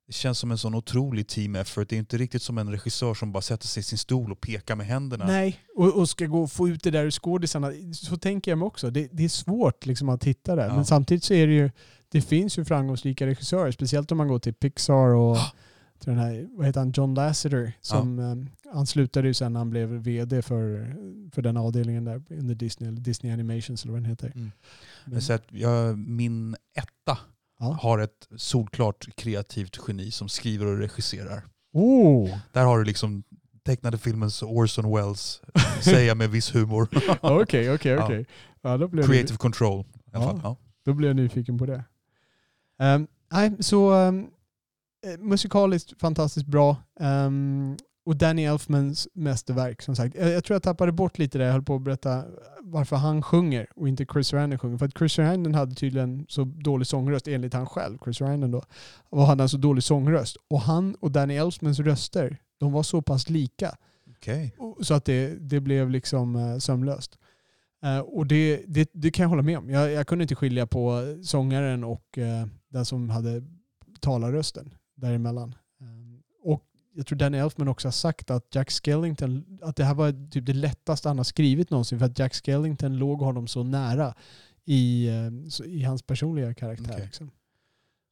det 0.06 0.12
känns 0.12 0.38
som 0.38 0.50
en 0.50 0.58
sån 0.58 0.74
otrolig 0.74 1.28
team 1.28 1.56
effort. 1.56 1.88
Det 1.88 1.96
är 1.96 1.98
inte 1.98 2.16
riktigt 2.16 2.42
som 2.42 2.58
en 2.58 2.70
regissör 2.70 3.14
som 3.14 3.32
bara 3.32 3.42
sätter 3.42 3.66
sig 3.66 3.80
i 3.80 3.84
sin 3.84 3.98
stol 3.98 4.32
och 4.32 4.40
pekar 4.40 4.76
med 4.76 4.86
händerna. 4.86 5.26
Nej, 5.26 5.60
och, 5.76 5.98
och 5.98 6.08
ska 6.08 6.26
gå 6.26 6.42
och 6.42 6.52
få 6.52 6.68
ut 6.68 6.82
det 6.82 6.90
där 6.90 7.04
ur 7.04 7.10
skådisarna. 7.10 7.72
Så 7.92 8.16
tänker 8.16 8.50
jag 8.50 8.58
mig 8.58 8.66
också. 8.66 8.90
Det, 8.90 9.08
det 9.12 9.24
är 9.24 9.28
svårt 9.28 9.86
liksom 9.86 10.08
att 10.08 10.24
hitta 10.24 10.56
det. 10.56 10.66
Ja. 10.66 10.74
Men 10.74 10.84
samtidigt 10.84 11.24
så 11.24 11.34
är 11.34 11.46
det 11.46 11.52
ju, 11.52 11.70
det 12.08 12.20
finns 12.20 12.58
ju 12.58 12.64
framgångsrika 12.64 13.26
regissörer. 13.26 13.70
Speciellt 13.70 14.12
om 14.12 14.18
man 14.18 14.28
går 14.28 14.38
till 14.38 14.54
Pixar 14.54 15.14
och 15.14 15.38
till 15.98 16.10
den 16.10 16.18
här, 16.18 16.48
vad 16.50 16.66
heter 16.66 16.80
han, 16.80 16.92
John 16.96 17.14
Lasseter. 17.14 17.72
Som, 17.80 18.18
eh, 18.18 18.72
han 18.74 18.86
slutade 18.86 19.28
ju 19.28 19.34
sen 19.34 19.52
när 19.52 19.60
han 19.60 19.70
blev 19.70 19.88
vd 19.88 20.42
för, 20.42 20.94
för 21.32 21.42
den 21.42 21.56
avdelningen 21.56 22.04
där 22.04 22.22
under 22.30 22.54
Disney, 22.54 22.90
Disney 22.90 23.32
Animations 23.32 23.84
eller 23.84 23.92
vad 23.92 24.02
den 24.02 24.10
heter. 24.10 24.32
Mm. 24.34 24.52
Men, 25.04 25.22
Så 25.22 25.32
att 25.32 25.44
jag, 25.48 25.98
min 25.98 26.56
etta 26.76 27.18
ja. 27.58 27.78
har 27.82 27.98
ett 27.98 28.28
solklart 28.36 29.06
kreativt 29.16 29.78
geni 29.88 30.10
som 30.10 30.28
skriver 30.28 30.66
och 30.66 30.78
regisserar. 30.78 31.44
Oh, 31.72 32.38
Där 32.52 32.64
har 32.64 32.78
du 32.78 32.84
liksom 32.84 33.22
tecknade 33.64 33.98
filmens 33.98 34.42
Orson 34.42 34.94
Welles, 34.96 35.42
säga 35.80 36.14
med 36.14 36.30
viss 36.30 36.54
humor. 36.54 36.88
okej, 37.20 37.74
okej, 37.74 37.98
okej. 37.98 38.26
Jag- 38.62 38.92
Creative 39.06 39.36
control. 39.36 39.80
I 39.80 40.16
alla 40.16 40.24
Ja. 40.24 40.30
fall. 40.30 40.40
Ja. 40.42 40.56
Då 40.84 40.92
blir 40.94 41.08
jag 41.08 41.16
nyfiken 41.16 41.58
på 41.58 41.66
det. 41.66 41.84
Ehm, 42.78 43.06
nej, 43.32 43.52
så 43.60 43.92
um, 43.94 44.30
musikaliskt 45.18 46.00
fantastiskt 46.00 46.46
bra. 46.46 46.76
Ehm, 47.00 47.76
och 48.04 48.16
Danny 48.16 48.44
Elfmans 48.44 49.08
mästerverk 49.14 49.82
som 49.82 49.96
sagt. 49.96 50.14
Jag, 50.14 50.30
jag 50.30 50.44
tror 50.44 50.54
jag 50.54 50.62
tappade 50.62 50.92
bort 50.92 51.18
lite 51.18 51.38
där 51.38 51.44
jag 51.44 51.52
höll 51.52 51.62
på 51.62 51.74
att 51.76 51.82
berätta 51.82 52.24
varför 52.62 52.96
han 52.96 53.22
sjunger 53.22 53.66
och 53.76 53.88
inte 53.88 54.06
Chris 54.12 54.28
Sarandon 54.28 54.58
sjunger. 54.58 54.78
För 54.78 54.86
att 54.86 54.98
Chris 54.98 55.12
Sarandon 55.12 55.54
hade 55.54 55.74
tydligen 55.74 56.26
så 56.28 56.44
dålig 56.44 56.86
sångröst 56.86 57.28
enligt 57.28 57.54
han 57.54 57.66
själv, 57.66 57.98
Chris 58.04 58.16
Sarandon 58.16 58.50
då. 58.50 58.62
Och 59.10 59.22
hade 59.26 59.42
en 59.42 59.48
så 59.48 59.56
dålig 59.56 59.84
sångröst. 59.84 60.36
Och 60.50 60.60
han 60.60 60.94
och 60.94 61.10
Danny 61.10 61.34
Elfmans 61.36 61.78
röster, 61.80 62.36
de 62.58 62.72
var 62.72 62.82
så 62.82 63.02
pass 63.02 63.28
lika. 63.30 63.76
Och- 64.58 64.86
Så 64.86 64.94
att 64.94 65.04
det, 65.04 65.34
det 65.40 65.60
blev 65.60 65.90
liksom 65.90 66.36
uh, 66.36 66.58
sömlöst. 66.58 67.18
Eh, 67.82 67.98
och 67.98 68.26
det, 68.26 68.62
det, 68.66 68.90
det 68.92 69.10
kan 69.10 69.22
jag 69.22 69.28
hålla 69.30 69.42
med 69.42 69.58
om. 69.58 69.70
Jag, 69.70 69.90
jag 69.92 70.06
kunde 70.06 70.22
inte 70.24 70.34
skilja 70.34 70.66
på 70.66 71.02
sångaren 71.22 71.84
och 71.84 72.18
eh, 72.18 72.46
den 72.68 72.84
som 72.84 73.10
hade 73.10 73.42
talarrösten 74.00 74.74
däremellan. 74.96 75.54
Jag 76.96 77.06
tror 77.06 77.18
Danny 77.18 77.38
Elfman 77.38 77.68
också 77.68 77.88
har 77.88 77.92
sagt 77.92 78.30
att 78.30 78.54
Jack 78.54 78.70
Skellington, 78.70 79.58
att 79.62 79.76
det 79.76 79.84
här 79.84 79.94
var 79.94 80.30
typ 80.30 80.46
det 80.46 80.52
lättaste 80.52 81.08
han 81.08 81.16
har 81.16 81.24
skrivit 81.24 81.70
någonsin 81.70 81.98
för 81.98 82.06
att 82.06 82.18
Jack 82.18 82.34
Skellington 82.34 82.96
låg 82.96 83.20
honom 83.20 83.46
så 83.46 83.62
nära 83.62 84.14
i, 84.64 85.08
eh, 85.08 85.66
i 85.66 85.82
hans 85.82 86.02
personliga 86.02 86.54
karaktär. 86.54 86.92
Okej. 86.92 87.04
Liksom. 87.04 87.30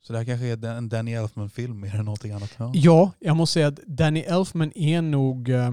Så 0.03 0.13
det 0.13 0.19
här 0.19 0.27
kanske 0.27 0.47
är 0.47 0.65
en 0.65 0.89
Danny 0.89 1.13
Elfman-film 1.13 1.81
mer 1.81 1.95
än 1.95 2.05
någonting 2.05 2.33
annat? 2.33 2.51
Ja. 2.59 2.73
Ja, 2.75 3.13
jag 3.19 3.37
måste 3.37 3.53
säga 3.53 3.69
att 3.69 3.81
Danny 3.87 4.21
Elfman 4.21 4.73
är 4.75 5.03
nog... 5.03 5.49
eh, 5.49 5.67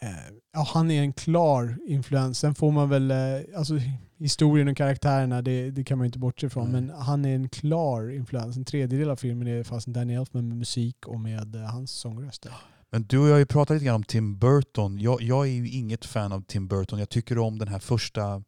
eh, 0.00 0.10
ja, 0.52 0.66
han 0.74 0.90
är 0.90 1.00
en 1.00 1.12
klar 1.12 1.78
influens. 1.86 2.38
Sen 2.38 2.54
får 2.54 2.72
man 2.72 2.88
väl... 2.88 3.10
Eh, 3.10 3.16
alltså, 3.56 3.74
historien 4.22 4.68
och 4.68 4.76
karaktärerna, 4.76 5.42
det, 5.42 5.70
det 5.70 5.84
kan 5.84 5.98
man 5.98 6.04
ju 6.04 6.06
inte 6.06 6.18
bortse 6.18 6.46
ifrån. 6.46 6.72
Nej. 6.72 6.80
Men 6.80 6.90
han 6.90 7.24
är 7.24 7.34
en 7.34 7.48
klar 7.48 8.10
influens. 8.10 8.56
En 8.56 8.64
tredjedel 8.64 9.10
av 9.10 9.16
filmen 9.16 9.48
är 9.48 9.64
fast 9.64 9.86
Danny 9.86 10.14
Elfman 10.14 10.48
med 10.48 10.56
musik 10.56 11.06
och 11.06 11.20
med 11.20 11.54
eh, 11.54 11.62
hans 11.62 11.90
sångröster. 11.90 12.52
Men 12.90 13.02
du 13.02 13.18
och 13.18 13.26
jag 13.26 13.32
har 13.32 13.38
ju 13.38 13.46
pratat 13.46 13.74
lite 13.74 13.86
grann 13.86 13.94
om 13.94 14.04
Tim 14.04 14.38
Burton. 14.38 14.98
Jag, 14.98 15.22
jag 15.22 15.46
är 15.46 15.50
ju 15.50 15.68
inget 15.68 16.04
fan 16.04 16.32
av 16.32 16.40
Tim 16.40 16.68
Burton. 16.68 16.98
Jag 16.98 17.08
tycker 17.08 17.38
om 17.38 17.58
den 17.58 17.68
här 17.68 17.78
första 17.78 18.42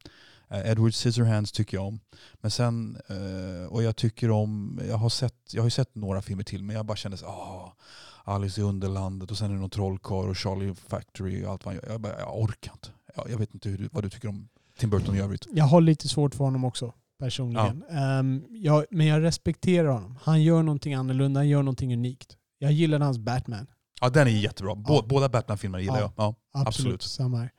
eh, 0.50 0.70
Edward 0.70 0.94
Scissorhands 0.94 1.52
tycker 1.52 1.76
jag 1.76 1.86
om. 1.86 2.00
Men 2.40 2.50
sen, 2.50 2.98
eh, 3.08 3.72
och 3.72 3.82
jag 3.82 3.96
tycker 3.96 4.30
om, 4.30 4.80
jag 4.88 4.96
har, 4.96 5.08
sett, 5.08 5.34
jag 5.52 5.62
har 5.62 5.66
ju 5.66 5.70
sett 5.70 5.94
några 5.94 6.22
filmer 6.22 6.44
till 6.44 6.64
men 6.64 6.76
jag 6.76 6.86
bara 6.86 6.96
kände 6.96 7.16
så 7.16 7.26
ah, 7.26 7.76
Alice 8.24 8.60
i 8.60 8.64
Underlandet 8.64 9.30
och 9.30 9.38
sen 9.38 9.50
är 9.50 9.54
det 9.54 9.60
någon 9.60 9.70
trollkarl 9.70 10.28
och 10.28 10.38
Charlie 10.38 10.74
Factory 10.74 11.44
och 11.44 11.50
allt 11.50 11.64
vad 11.64 11.74
han 11.74 11.82
gör. 11.82 11.92
Jag, 11.92 12.00
bara, 12.00 12.18
jag 12.18 12.40
orkar 12.40 12.72
inte. 12.72 12.88
Jag, 13.16 13.30
jag 13.30 13.38
vet 13.38 13.54
inte 13.54 13.68
hur 13.68 13.88
vad 13.92 14.04
du 14.04 14.10
tycker 14.10 14.28
om 14.28 14.48
Tim 14.78 14.90
Burton 14.90 15.16
i 15.16 15.20
övrigt. 15.20 15.46
Jag 15.52 15.64
har 15.64 15.80
lite 15.80 16.08
svårt 16.08 16.34
för 16.34 16.44
honom 16.44 16.64
också 16.64 16.94
personligen. 17.18 17.84
Ehm, 17.90 18.44
jag, 18.50 18.84
men 18.90 19.06
jag 19.06 19.22
respekterar 19.22 19.88
honom. 19.88 20.18
Han 20.22 20.42
gör 20.42 20.62
någonting 20.62 20.94
annorlunda, 20.94 21.40
han 21.40 21.48
gör 21.48 21.62
någonting 21.62 21.92
unikt. 21.94 22.36
Jag 22.58 22.72
gillar 22.72 23.00
hans 23.00 23.18
Batman. 23.18 23.66
Ja 24.00 24.10
den 24.10 24.26
är 24.26 24.30
jättebra. 24.30 24.74
Bå, 24.74 24.94
Ja. 24.94 25.04
Båda 25.08 25.28
Batman-filmerna 25.28 25.80
gillar 25.82 26.00
Ja. 26.00 26.12
jag. 26.16 26.24
Ja. 26.26 26.34
Absolut, 26.52 26.94
Absolut. 26.94 27.02
samma 27.02 27.38
här. 27.38 27.50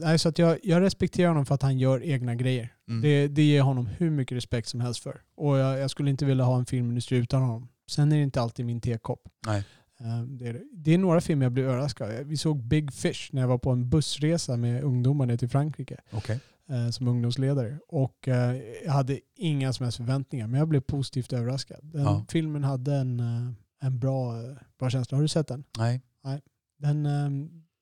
Nej, 0.00 0.18
så 0.18 0.28
att 0.28 0.38
jag, 0.38 0.58
jag 0.62 0.80
respekterar 0.80 1.28
honom 1.28 1.46
för 1.46 1.54
att 1.54 1.62
han 1.62 1.78
gör 1.78 2.02
egna 2.04 2.34
grejer. 2.34 2.72
Mm. 2.88 3.02
Det, 3.02 3.28
det 3.28 3.42
ger 3.42 3.62
honom 3.62 3.86
hur 3.86 4.10
mycket 4.10 4.36
respekt 4.36 4.68
som 4.68 4.80
helst 4.80 5.02
för. 5.02 5.20
Och 5.36 5.58
jag, 5.58 5.78
jag 5.78 5.90
skulle 5.90 6.10
inte 6.10 6.24
vilja 6.24 6.44
ha 6.44 6.58
en 6.58 6.66
filmindustri 6.66 7.18
utan 7.18 7.42
honom. 7.42 7.68
Sen 7.90 8.12
är 8.12 8.16
det 8.16 8.22
inte 8.22 8.40
alltid 8.40 8.66
min 8.66 8.80
tekopp. 8.80 9.22
Nej. 9.46 9.64
Eh, 10.04 10.22
Det 10.22 10.48
är, 10.48 10.52
det. 10.52 10.62
det 10.72 10.94
är 10.94 10.98
några 10.98 11.20
filmer 11.20 11.44
jag 11.46 11.52
blir 11.52 11.64
överraskad 11.64 12.10
av. 12.10 12.24
Vi 12.24 12.36
såg 12.36 12.62
Big 12.64 12.92
Fish 12.92 13.28
när 13.32 13.40
jag 13.40 13.48
var 13.48 13.58
på 13.58 13.70
en 13.70 13.88
bussresa 13.90 14.56
med 14.56 14.82
ungdomar 14.84 15.26
ner 15.26 15.36
till 15.36 15.48
Frankrike 15.48 15.96
Okej. 16.12 16.40
eh, 16.68 16.90
som 16.90 17.08
ungdomsledare. 17.08 17.78
Och 17.88 18.28
eh, 18.28 18.56
jag 18.84 18.92
hade 18.92 19.20
inga 19.36 19.72
som 19.72 19.84
helst 19.84 19.96
förväntningar, 19.96 20.46
men 20.46 20.58
jag 20.58 20.68
blev 20.68 20.80
positivt 20.80 21.32
överraskad. 21.32 21.80
Den 21.82 22.02
Ja. 22.02 22.24
filmen 22.28 22.64
hade 22.64 22.94
en, 22.94 23.20
en 23.80 23.98
bra, 23.98 24.32
bra 24.78 24.90
känsla. 24.90 25.16
Har 25.16 25.22
du 25.22 25.28
sett 25.28 25.46
den? 25.48 25.64
Nej. 25.78 26.00
Den, 26.78 27.06
eh, 27.06 27.30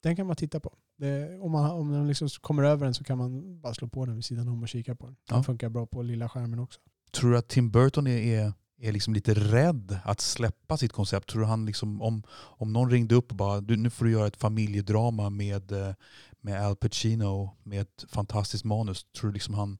den 0.03 0.17
kan 0.17 0.27
man 0.27 0.37
titta 0.37 0.61
på. 0.61 0.73
Det, 0.99 1.39
om 1.39 1.53
man, 1.53 1.71
om 1.71 1.91
man 1.91 2.09
liksom 2.09 2.29
kommer 2.41 2.63
över 2.63 2.85
den 2.85 2.95
så 2.95 3.05
kan 3.05 3.19
man 3.19 3.61
bara 3.61 3.75
slå 3.75 3.89
på 3.89 4.07
den 4.07 4.15
vid 4.15 4.25
sidan 4.25 4.49
om 4.49 4.63
och 4.63 4.69
kika 4.69 4.95
på 4.95 5.07
den. 5.07 5.17
Den 5.29 5.37
Ja. 5.39 5.43
funkar 5.43 5.69
bra 5.69 5.87
på 5.87 6.03
lilla 6.03 6.29
skärmen 6.29 6.59
också. 6.59 6.81
Tror 7.13 7.31
du 7.31 7.39
att 7.39 7.49
Tim 7.49 7.71
Burton 7.71 8.07
är, 8.07 8.17
är, 8.19 8.53
är 8.81 8.93
liksom 8.93 9.15
lite 9.15 9.35
rädd 9.35 9.99
att 10.05 10.21
släppa 10.21 10.77
sitt 10.77 10.93
koncept? 10.93 11.29
Tror 11.29 11.43
du 11.43 11.47
han 11.49 11.67
liksom, 11.67 12.03
om, 12.03 12.23
om 12.33 12.73
någon 12.73 12.91
ringde 12.91 13.15
upp 13.15 13.31
och 13.31 13.37
bara 13.37 13.61
du, 13.61 13.77
nu 13.77 13.91
får 13.91 14.05
du 14.05 14.11
göra 14.11 14.27
ett 14.27 14.37
familjedrama 14.37 15.31
med, 15.31 15.73
eh, 15.73 15.95
med 16.41 16.67
Al 16.67 16.77
Pacino 16.77 17.57
med 17.63 17.81
ett 17.81 18.05
fantastiskt 18.09 18.65
manus. 18.65 19.07
Tror 19.17 19.31
du 19.31 19.35
liksom 19.35 19.55
han 19.55 19.79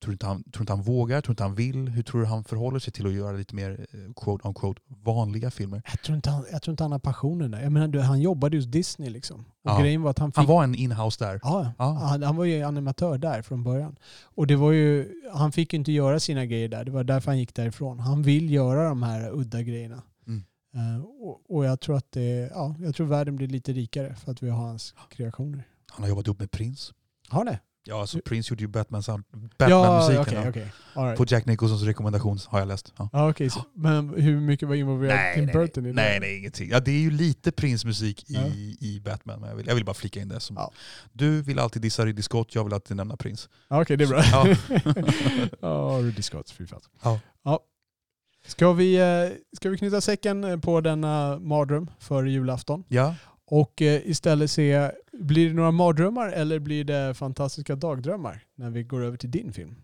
Tror 0.00 0.10
du, 0.10 0.12
inte 0.12 0.26
han, 0.26 0.42
tror 0.42 0.62
inte 0.62 0.72
han 0.72 0.82
vågar? 0.82 1.20
Tror 1.20 1.26
du 1.28 1.32
inte 1.32 1.42
han 1.42 1.54
vill? 1.54 1.88
Hur 1.88 2.02
tror 2.02 2.20
du 2.20 2.26
han 2.26 2.44
förhåller 2.44 2.78
sig 2.78 2.92
till 2.92 3.06
att 3.06 3.12
göra 3.12 3.36
lite 3.36 3.54
mer 3.54 3.86
eh, 3.92 4.12
quote 4.16 4.48
unquote 4.48 4.80
vanliga 5.04 5.50
filmer? 5.50 5.82
Jag 5.90 6.02
tror 6.02 6.16
inte 6.16 6.30
han, 6.30 6.44
jag 6.52 6.62
tror 6.62 6.72
inte 6.72 6.84
han 6.84 6.92
har 6.92 6.98
passionen 6.98 7.50
där. 7.50 7.62
Jag 7.62 7.72
menar, 7.72 7.98
han 7.98 8.20
jobbade 8.20 8.56
hos 8.56 8.66
Disney 8.66 9.10
liksom. 9.10 9.40
Och 9.40 9.70
Ja. 9.70 9.80
grejen 9.80 10.02
var 10.02 10.10
att 10.10 10.18
han 10.18 10.32
fick... 10.32 10.36
Han 10.36 10.46
var 10.46 10.64
en 10.64 10.74
inhouse 10.74 11.24
där. 11.24 11.40
Ja, 11.42 11.72
Ja. 11.78 11.84
Han, 11.92 12.22
han 12.22 12.36
var 12.36 12.44
ju 12.44 12.62
animatör 12.62 13.18
där 13.18 13.42
från 13.42 13.62
början. 13.64 13.96
Och 14.22 14.46
det 14.46 14.56
var 14.56 14.72
ju, 14.72 15.12
han 15.32 15.52
fick 15.52 15.72
ju 15.72 15.78
inte 15.78 15.92
göra 15.92 16.20
sina 16.20 16.46
grejer 16.46 16.68
där. 16.68 16.84
Det 16.84 16.90
var 16.90 17.04
därför 17.04 17.30
han 17.30 17.38
gick 17.38 17.54
därifrån. 17.54 17.98
Han 17.98 18.22
vill 18.22 18.50
göra 18.50 18.88
de 18.88 19.02
här 19.02 19.30
udda 19.32 19.62
grejerna. 19.62 20.02
Mm. 20.26 20.44
Eh, 20.74 21.04
och, 21.04 21.56
och 21.56 21.64
jag 21.64 21.80
tror 21.80 21.96
att 21.96 22.12
det, 22.12 22.50
ja, 22.54 22.74
jag 22.80 22.94
tror 22.94 23.06
världen 23.06 23.36
blir 23.36 23.48
lite 23.48 23.72
rikare 23.72 24.14
för 24.14 24.32
att 24.32 24.42
vi 24.42 24.50
har 24.50 24.58
hans 24.66 24.94
kreationer. 25.10 25.64
Han 25.90 26.02
har 26.02 26.08
jobbat 26.08 26.26
ihop 26.26 26.38
med 26.38 26.50
Prince. 26.50 26.92
Har 27.28 27.44
det? 27.44 27.58
Ja, 27.88 28.00
alltså 28.00 28.18
Prince 28.24 28.52
gjorde 28.52 28.62
ju 28.62 28.68
Batman 28.68 29.02
Ja, 29.06 29.20
Batman-musiken. 29.58 30.20
okej, 30.22 30.34
ja. 30.44 30.48
okej. 30.48 30.72
All 30.94 31.04
right. 31.04 31.18
På 31.18 31.24
Jack 31.28 31.46
Nicholsons 31.46 31.82
rekommendation 31.82 32.38
har 32.46 32.58
jag 32.58 32.68
läst. 32.68 32.92
Ja. 32.98 33.08
Ja, 33.12 33.30
okej. 33.30 33.50
så- 33.50 33.64
Men 33.74 34.08
hur 34.16 34.40
mycket 34.40 34.68
var 34.68 34.74
involverad 34.74 35.34
Tim 35.34 35.44
nej, 35.44 35.54
Burton 35.54 35.86
i 35.86 35.92
nej, 35.92 36.04
det? 36.04 36.10
nej, 36.10 36.20
nej, 36.20 36.38
ingenting. 36.38 36.70
Ja, 36.70 36.80
det 36.80 36.90
är 36.90 37.00
ju 37.00 37.10
lite 37.10 37.52
Prince-musik 37.52 38.30
i, 38.30 38.34
Ja. 38.34 38.40
i 38.80 39.00
Batman, 39.04 39.40
men 39.40 39.48
jag 39.50 39.56
vill, 39.56 39.66
jag 39.66 39.74
vill 39.74 39.84
bara 39.84 39.94
flika 39.94 40.20
in 40.20 40.28
det. 40.28 40.40
Som, 40.40 40.56
Ja. 40.56 40.72
Du 41.12 41.42
vill 41.42 41.58
alltid 41.58 41.82
dissa 41.82 42.04
Ridley 42.06 42.22
Scott, 42.22 42.54
jag 42.54 42.64
vill 42.64 42.72
alltid 42.72 42.96
nämna 42.96 43.16
Prince. 43.16 43.48
Okej, 43.68 43.96
det 43.96 44.04
är 44.04 44.08
bra. 44.08 44.22
Ja. 44.32 44.46
Ja, 45.60 45.98
Ridley 46.02 46.22
Scott, 46.22 46.50
fy 46.50 46.66
fan. 46.66 46.80
Ja. 47.02 47.20
ja. 47.44 47.60
Ska 48.46 48.72
vi, 48.72 48.96
eh, 48.96 49.36
ska 49.56 49.68
vi 49.70 49.78
knyta 49.78 50.00
säcken 50.00 50.60
på 50.60 50.80
denna 50.80 51.38
mardröm 51.38 51.90
före 51.98 52.30
julafton? 52.30 52.84
Ja, 52.88 53.14
Och 53.46 53.82
eh, 53.82 54.00
istället 54.04 54.50
se, 54.50 54.90
blir 55.18 55.48
det 55.48 55.54
några 55.54 55.70
mardrömmar 55.70 56.28
eller 56.28 56.58
blir 56.58 56.84
det 56.84 57.14
fantastiska 57.14 57.76
dagdrömmar 57.76 58.44
när 58.54 58.70
vi 58.70 58.82
går 58.82 59.04
över 59.04 59.16
till 59.16 59.30
din 59.30 59.52
film? 59.52 59.74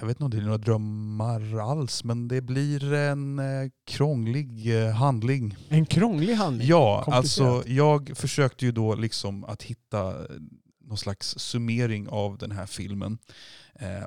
Jag 0.00 0.06
vet 0.06 0.16
inte 0.16 0.24
om 0.24 0.30
det 0.30 0.36
är 0.36 0.42
några 0.42 0.58
drömmar 0.58 1.58
alls, 1.58 2.04
men 2.04 2.28
det 2.28 2.40
blir 2.40 2.92
en 2.92 3.38
eh, 3.38 3.70
krånglig 3.86 4.82
eh, 4.82 4.94
handling. 4.94 5.56
En 5.68 5.86
krånglig 5.86 6.34
handling. 6.34 6.68
Ja, 6.68 7.04
alltså 7.06 7.62
jag 7.66 8.12
försökte 8.16 8.64
ju 8.64 8.72
då 8.72 8.94
liksom 8.94 9.44
att 9.44 9.62
hitta 9.62 10.08
eh, 10.08 10.36
någon 10.84 10.98
slags 10.98 11.38
summering 11.38 12.08
av 12.08 12.38
den 12.38 12.50
här 12.50 12.66
filmen. 12.66 13.18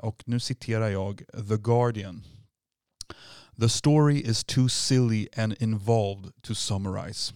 Och 0.02 0.22
nu 0.26 0.40
citerar 0.40 0.88
jag 0.88 1.22
The 1.48 1.56
Guardian. 1.56 2.22
The 3.60 3.68
story 3.68 4.20
is 4.20 4.44
too 4.44 4.68
silly 4.68 5.28
and 5.36 5.54
involved 5.58 6.32
to 6.42 6.54
summarize. 6.54 7.34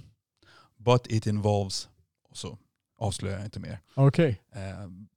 But 0.79 1.07
it 1.07 1.27
involves... 1.27 1.89
Och 2.35 2.39
så 2.39 2.59
avslöjar 2.99 3.37
jag 3.37 3.47
inte 3.47 3.61
mer. 3.61 3.81
Okej. 3.95 4.41
Eh, 4.55 4.61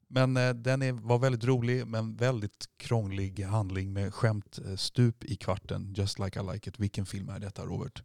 Men 0.09 0.37
eh, 0.37 0.49
den 0.49 0.81
är, 0.81 0.91
var 0.91 1.17
väldigt 1.19 1.43
rolig 1.43 1.87
men 1.87 2.15
väldigt 2.15 2.65
krånglig 2.79 3.39
handling 3.43 3.93
med 3.93 4.13
skämt 4.13 4.59
eh, 4.65 4.75
stup 4.75 5.23
i 5.23 5.35
kvarten. 5.35 5.93
Just 5.97 6.19
like 6.19 6.39
I 6.39 6.43
like 6.53 6.69
it. 6.69 6.79
Vilken 6.79 7.05
film 7.05 7.29
är 7.29 7.39
detta 7.39 7.61
Robert? 7.65 8.03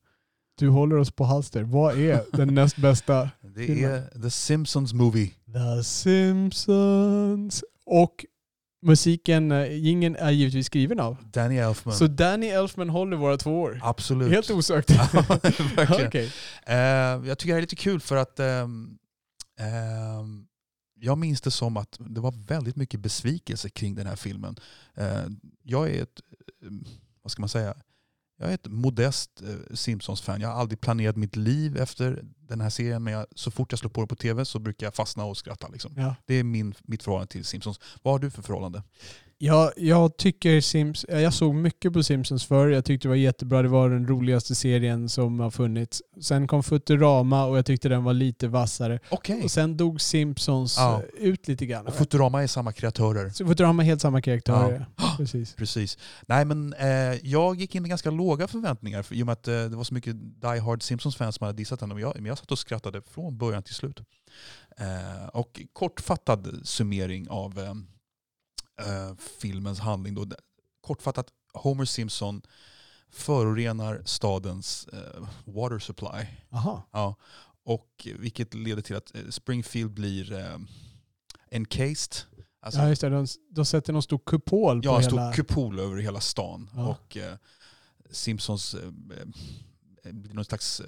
Du 0.58 0.68
håller 0.68 0.96
oss 0.96 1.10
på 1.10 1.24
halster. 1.24 1.62
Vad 1.62 1.98
är 1.98 2.24
den 2.36 2.54
näst 2.54 2.76
bästa? 2.76 3.30
Det 3.40 3.66
Filmen. 3.66 3.90
är 3.90 4.22
The 4.22 4.30
Simpsons 4.30 4.92
Movie. 4.92 5.30
The 5.52 5.84
Simpsons. 5.84 7.64
Och 7.86 8.26
musiken, 8.82 9.50
jingeln 9.70 10.16
är 10.16 10.30
givetvis 10.30 10.66
skriven 10.66 11.00
av. 11.00 11.16
Danny 11.32 11.56
Elfman. 11.58 11.94
Så 11.94 12.06
Danny 12.06 12.46
Elfman 12.46 12.88
håller 12.88 13.16
våra 13.16 13.36
två 13.36 13.60
år. 13.60 13.80
Absolut. 13.82 14.32
Helt 14.32 14.50
osökt. 14.50 14.90
Ja. 15.12 15.38
Okej. 16.06 16.32
Eh, 16.66 16.74
jag 17.28 17.38
tycker 17.38 17.52
det 17.54 17.58
är 17.58 17.60
lite 17.60 17.76
kul 17.76 18.00
för 18.00 18.16
att 18.16 18.40
ehm, 18.40 18.98
jag 20.94 21.18
minns 21.18 21.40
det 21.40 21.50
som 21.50 21.76
att 21.76 21.96
det 22.00 22.20
var 22.20 22.32
väldigt 22.46 22.76
mycket 22.76 23.00
besvikelse 23.00 23.70
kring 23.70 23.94
den 23.94 24.06
här 24.06 24.16
filmen. 24.16 24.56
Eh, 24.94 25.26
jag 25.62 25.90
är 25.90 26.02
ett, 26.02 26.20
eh, 26.62 26.70
vad 27.22 27.30
ska 27.32 27.42
man 27.42 27.48
säga, 27.48 27.74
jag 28.38 28.50
är 28.50 28.54
ett 28.54 28.66
modest 28.66 29.42
eh, 29.42 29.74
Simpsons-fan. 29.74 30.40
Jag 30.40 30.48
har 30.48 30.60
aldrig 30.60 30.80
planerat 30.80 31.16
mitt 31.16 31.36
liv 31.36 31.76
efter 31.76 32.24
den 32.38 32.60
här 32.60 32.70
serien 32.70 33.02
men 33.02 33.12
jag, 33.12 33.26
så 33.34 33.50
fort 33.50 33.72
jag 33.72 33.78
slår 33.78 33.90
på 33.90 34.00
det 34.00 34.06
på 34.06 34.16
tv 34.16 34.44
så 34.44 34.58
brukar 34.58 34.86
jag 34.86 34.94
fastna 34.94 35.24
och 35.24 35.36
skratta. 35.36 35.68
Liksom. 35.68 35.92
Ja. 35.96 36.16
Det 36.26 36.34
är 36.34 36.44
min, 36.44 36.74
mitt 36.82 37.02
förhållande 37.02 37.32
till 37.32 37.44
Simpsons. 37.44 37.80
Vad 38.02 38.14
har 38.14 38.18
du 38.18 38.30
för 38.30 38.42
förhållande? 38.42 38.82
Jag, 39.44 39.72
jag 39.76 40.16
tycker 40.16 40.60
Sims, 40.60 41.06
jag 41.08 41.34
såg 41.34 41.54
mycket 41.54 41.92
på 41.92 42.02
Simpsons 42.02 42.44
förr. 42.44 42.68
Jag 42.68 42.84
tyckte 42.84 43.08
det 43.08 43.10
var 43.10 43.16
jättebra. 43.16 43.62
Det 43.62 43.68
var 43.68 43.90
den 43.90 44.06
roligaste 44.08 44.54
serien 44.54 45.08
som 45.08 45.40
har 45.40 45.50
funnits. 45.50 46.02
Sen 46.20 46.46
kom 46.46 46.62
Futurama 46.62 47.44
och 47.44 47.58
jag 47.58 47.66
tyckte 47.66 47.88
den 47.88 48.04
var 48.04 48.12
lite 48.12 48.48
vassare. 48.48 48.98
Okej. 49.10 49.40
Och 49.44 49.50
sen 49.50 49.76
dog 49.76 50.00
Simpsons 50.00 50.76
Ja. 50.78 51.02
eh, 51.18 51.24
ut 51.26 51.48
lite 51.48 51.66
grann. 51.66 51.86
Och 51.86 51.94
Futurama 51.94 52.42
är 52.42 52.46
samma 52.46 52.72
kreatörer. 52.72 53.30
Så 53.30 53.46
Futurama 53.46 53.82
är 53.82 53.86
helt 53.86 54.00
samma 54.00 54.22
karaktärer. 54.22 54.86
Precis. 55.16 55.54
Precis. 55.56 55.98
Nej 56.26 56.44
men 56.44 56.72
eh, 56.72 56.88
jag 57.22 57.56
gick 57.60 57.74
in 57.74 57.82
med 57.82 57.88
ganska 57.88 58.10
låga 58.10 58.48
förväntningar 58.48 59.02
för, 59.02 59.14
i 59.14 59.22
och 59.22 59.26
med 59.26 59.32
att 59.32 59.48
eh, 59.48 59.54
det 59.54 59.76
var 59.76 59.84
så 59.84 59.94
mycket 59.94 60.16
Die 60.42 60.58
Hard 60.60 60.82
Simpsons-fans 60.82 61.34
som 61.36 61.46
hade 61.46 61.56
dissat 61.56 61.80
den. 61.80 61.92
Och 61.92 62.00
jag, 62.00 62.12
men 62.16 62.24
jag 62.26 62.38
satt 62.38 62.52
och 62.52 62.58
skrattade 62.58 63.02
från 63.02 63.38
början 63.38 63.62
till 63.62 63.74
slut. 63.74 64.00
Eh, 64.78 65.28
och 65.32 65.60
kortfattad 65.72 66.60
summering 66.64 67.28
av 67.28 67.84
eh, 68.86 69.16
filmens 69.16 69.80
handling. 69.80 70.14
Då. 70.14 70.26
Kortfattat, 70.80 71.26
Homer 71.54 71.84
Simpson 71.84 72.42
förorenar 73.10 74.02
stadens 74.04 74.86
eh, 74.92 75.28
water 75.44 75.78
supply. 75.78 76.26
Aha. 76.50 76.82
Ja. 76.92 77.14
Och 77.64 78.08
vilket 78.18 78.54
leder 78.54 78.82
till 78.82 78.96
att 78.96 79.14
eh, 79.14 79.28
Springfield 79.30 79.90
blir 79.92 80.32
eh, 80.32 80.58
encased. 81.50 82.14
Alltså, 82.60 82.80
ja, 82.80 82.88
just 82.88 83.00
det. 83.00 83.08
De, 83.08 83.26
de 83.50 83.64
sätter 83.64 83.92
någon 83.92 84.02
stor 84.02 84.18
kupol 84.26 84.82
på 84.82 84.86
Ja, 84.88 84.96
en 84.96 85.02
hela... 85.02 85.32
stor 85.32 85.32
kupol 85.32 85.78
över 85.80 85.96
hela 85.96 86.20
stan. 86.20 86.70
Ja. 86.74 86.88
Och 86.88 87.16
eh, 87.16 87.36
Simpsons 88.10 88.74
eh, 88.74 88.90
blir 90.12 90.34
någon 90.34 90.44
slags 90.44 90.82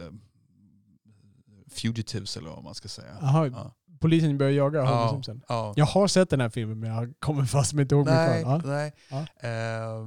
fugitives 1.68 2.36
eller 2.36 2.50
vad 2.50 2.64
man 2.64 2.74
ska 2.74 2.88
säga. 2.88 3.18
Aha, 3.22 3.46
Ja. 3.46 3.74
Polisen 4.04 4.38
börjar 4.38 4.52
jaga 4.52 4.80
Homer 4.80 4.92
Ja. 4.92 5.10
Simpson. 5.12 5.42
Ja. 5.48 5.72
Jag 5.76 5.84
har 5.86 6.08
sett 6.08 6.30
den 6.30 6.40
här 6.40 6.48
filmen 6.48 6.80
men 6.80 6.90
jag 6.90 7.14
kommer 7.18 7.44
fast 7.44 7.72
mig 7.72 7.82
inte 7.82 7.94
ihåg 7.94 8.06
Nej, 8.06 8.44
mycket. 8.44 8.64
nej. 8.64 8.92
Eh, 9.40 10.06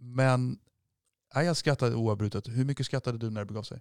men 0.00 0.56
nej, 1.34 1.46
jag 1.46 1.56
skrattade 1.56 1.94
oavbrutet. 1.94 2.48
Hur 2.48 2.64
mycket 2.64 2.86
skrattade 2.86 3.18
du 3.18 3.30
när 3.30 3.40
det 3.40 3.46
begav 3.46 3.62
sig? 3.62 3.80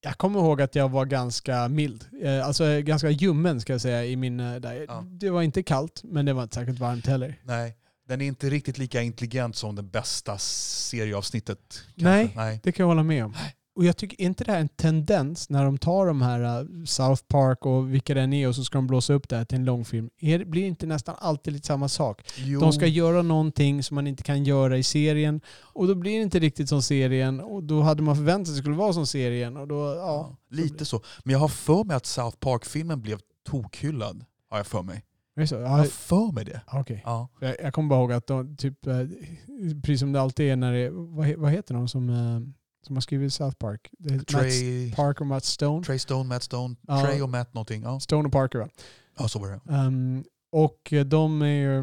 Jag 0.00 0.18
kommer 0.18 0.40
ihåg 0.40 0.62
att 0.62 0.74
jag 0.74 0.88
var 0.88 1.04
ganska 1.06 1.68
mild. 1.68 2.04
Eh, 2.22 2.46
Alltså 2.46 2.80
ganska 2.80 3.10
ljummen 3.10 3.60
ska 3.60 3.72
jag 3.72 3.80
säga 3.80 4.04
i 4.04 4.16
min... 4.16 4.40
eh, 4.40 4.54
Där. 4.60 4.84
Ja. 4.88 5.04
Det 5.10 5.30
var 5.30 5.42
inte 5.42 5.62
kallt 5.62 6.00
men 6.04 6.24
det 6.24 6.32
var 6.32 6.42
inte 6.42 6.54
särskilt 6.54 6.78
varmt 6.78 7.06
heller. 7.06 7.40
Nej, 7.44 7.76
den 8.08 8.20
är 8.20 8.26
inte 8.26 8.50
riktigt 8.50 8.78
lika 8.78 9.02
intelligent 9.02 9.56
som 9.56 9.74
det 9.76 9.82
bästa 9.82 10.38
serieavsnittet. 10.38 11.82
Nej. 11.94 12.32
nej. 12.36 12.60
Det 12.62 12.72
kan 12.72 12.84
jag 12.84 12.88
hålla 12.88 13.02
med 13.02 13.24
om. 13.24 13.34
Och 13.74 13.84
jag 13.84 13.96
tycker 13.96 14.20
inte 14.20 14.44
det 14.44 14.50
här 14.50 14.58
är 14.58 14.62
en 14.62 14.68
tendens 14.68 15.50
när 15.50 15.64
de 15.64 15.78
tar 15.78 16.06
de 16.06 16.22
här 16.22 16.60
eh, 16.60 16.66
South 16.84 17.22
Park 17.28 17.66
och 17.66 17.94
vilka 17.94 18.14
det 18.14 18.20
än 18.20 18.32
är 18.32 18.48
och 18.48 18.54
så 18.54 18.64
ska 18.64 18.78
de 18.78 18.86
blåsa 18.86 19.12
upp 19.12 19.28
det 19.28 19.36
här 19.36 19.44
till 19.44 19.58
en 19.58 19.64
långfilm. 19.64 20.10
Är, 20.20 20.44
blir 20.44 20.62
det 20.62 20.68
inte 20.68 20.86
nästan 20.86 21.14
alltid 21.18 21.52
lite 21.52 21.66
samma 21.66 21.88
sak? 21.88 22.22
Jo. 22.36 22.60
De 22.60 22.72
ska 22.72 22.86
göra 22.86 23.22
någonting 23.22 23.82
som 23.82 23.94
man 23.94 24.06
inte 24.06 24.22
kan 24.22 24.44
göra 24.44 24.78
i 24.78 24.82
serien 24.82 25.40
och 25.60 25.86
då 25.88 25.94
blir 25.94 26.16
det 26.16 26.22
inte 26.22 26.38
riktigt 26.38 26.68
som 26.68 26.82
serien 26.82 27.40
och 27.40 27.62
då 27.62 27.80
hade 27.80 28.02
man 28.02 28.16
förväntat 28.16 28.46
sig 28.46 28.52
att 28.52 28.56
det 28.56 28.62
skulle 28.62 28.76
vara 28.76 28.92
som 28.92 29.06
serien 29.06 29.56
och 29.56 29.68
då, 29.68 29.94
ja. 29.98 30.36
Lite 30.50 30.84
så. 30.84 31.00
Men 31.24 31.32
jag 31.32 31.38
har 31.38 31.48
för 31.48 31.84
mig 31.84 31.96
att 31.96 32.06
South 32.06 32.36
Park-filmen 32.36 33.00
blev 33.02 33.18
tokhyllad. 33.50 34.24
Har 34.50 34.56
jag 34.56 34.66
för 34.66 34.82
mig. 34.82 35.04
Det 35.36 35.46
så? 35.46 35.54
Jag 35.54 35.62
Ja, 35.62 35.68
har 35.68 35.84
för 35.84 36.32
mig 36.32 36.44
det. 36.44 36.60
okej. 36.72 37.02
Ja. 37.04 37.28
Jag, 37.40 37.56
jag 37.62 37.74
kommer 37.74 37.88
bara 37.88 38.00
ihåg 38.00 38.12
att 38.12 38.26
de, 38.26 38.56
typ, 38.56 38.86
eh, 38.86 38.94
precis 39.82 40.00
som 40.00 40.12
det 40.12 40.20
alltid 40.20 40.50
är 40.50 40.56
när 40.56 40.72
det 40.72 40.90
vad, 40.90 41.34
vad 41.36 41.50
heter 41.52 41.74
de 41.74 41.88
som, 41.88 42.08
eh, 42.10 42.40
som 42.86 42.96
har 42.96 43.00
skrivit 43.00 43.32
South 43.32 43.56
Park? 43.56 43.88
Det 43.98 44.14
är 44.14 44.16
Matt 44.16 44.26
Trey, 44.26 44.92
Parker 44.92 45.20
och 45.20 45.26
Matt 45.26 45.44
Stone. 45.44 45.84
Trey 45.84 45.98
Stone, 45.98 46.24
Matt 46.28 46.42
Stone, 46.42 46.76
Ja. 46.88 47.04
Trey 47.06 47.22
och 47.22 47.28
Matt 47.28 47.54
någonting. 47.54 47.82
Ja, 47.82 48.00
Stone 48.00 48.26
och 48.26 48.32
Parker 48.32 48.58
va? 48.58 48.68
ja 49.18 49.28
så 49.28 49.38
var 49.38 49.48
det. 49.48 49.74
Ehm, 49.74 50.24
och 50.52 50.92
de 51.06 51.42
är 51.42 51.46
ju, 51.46 51.78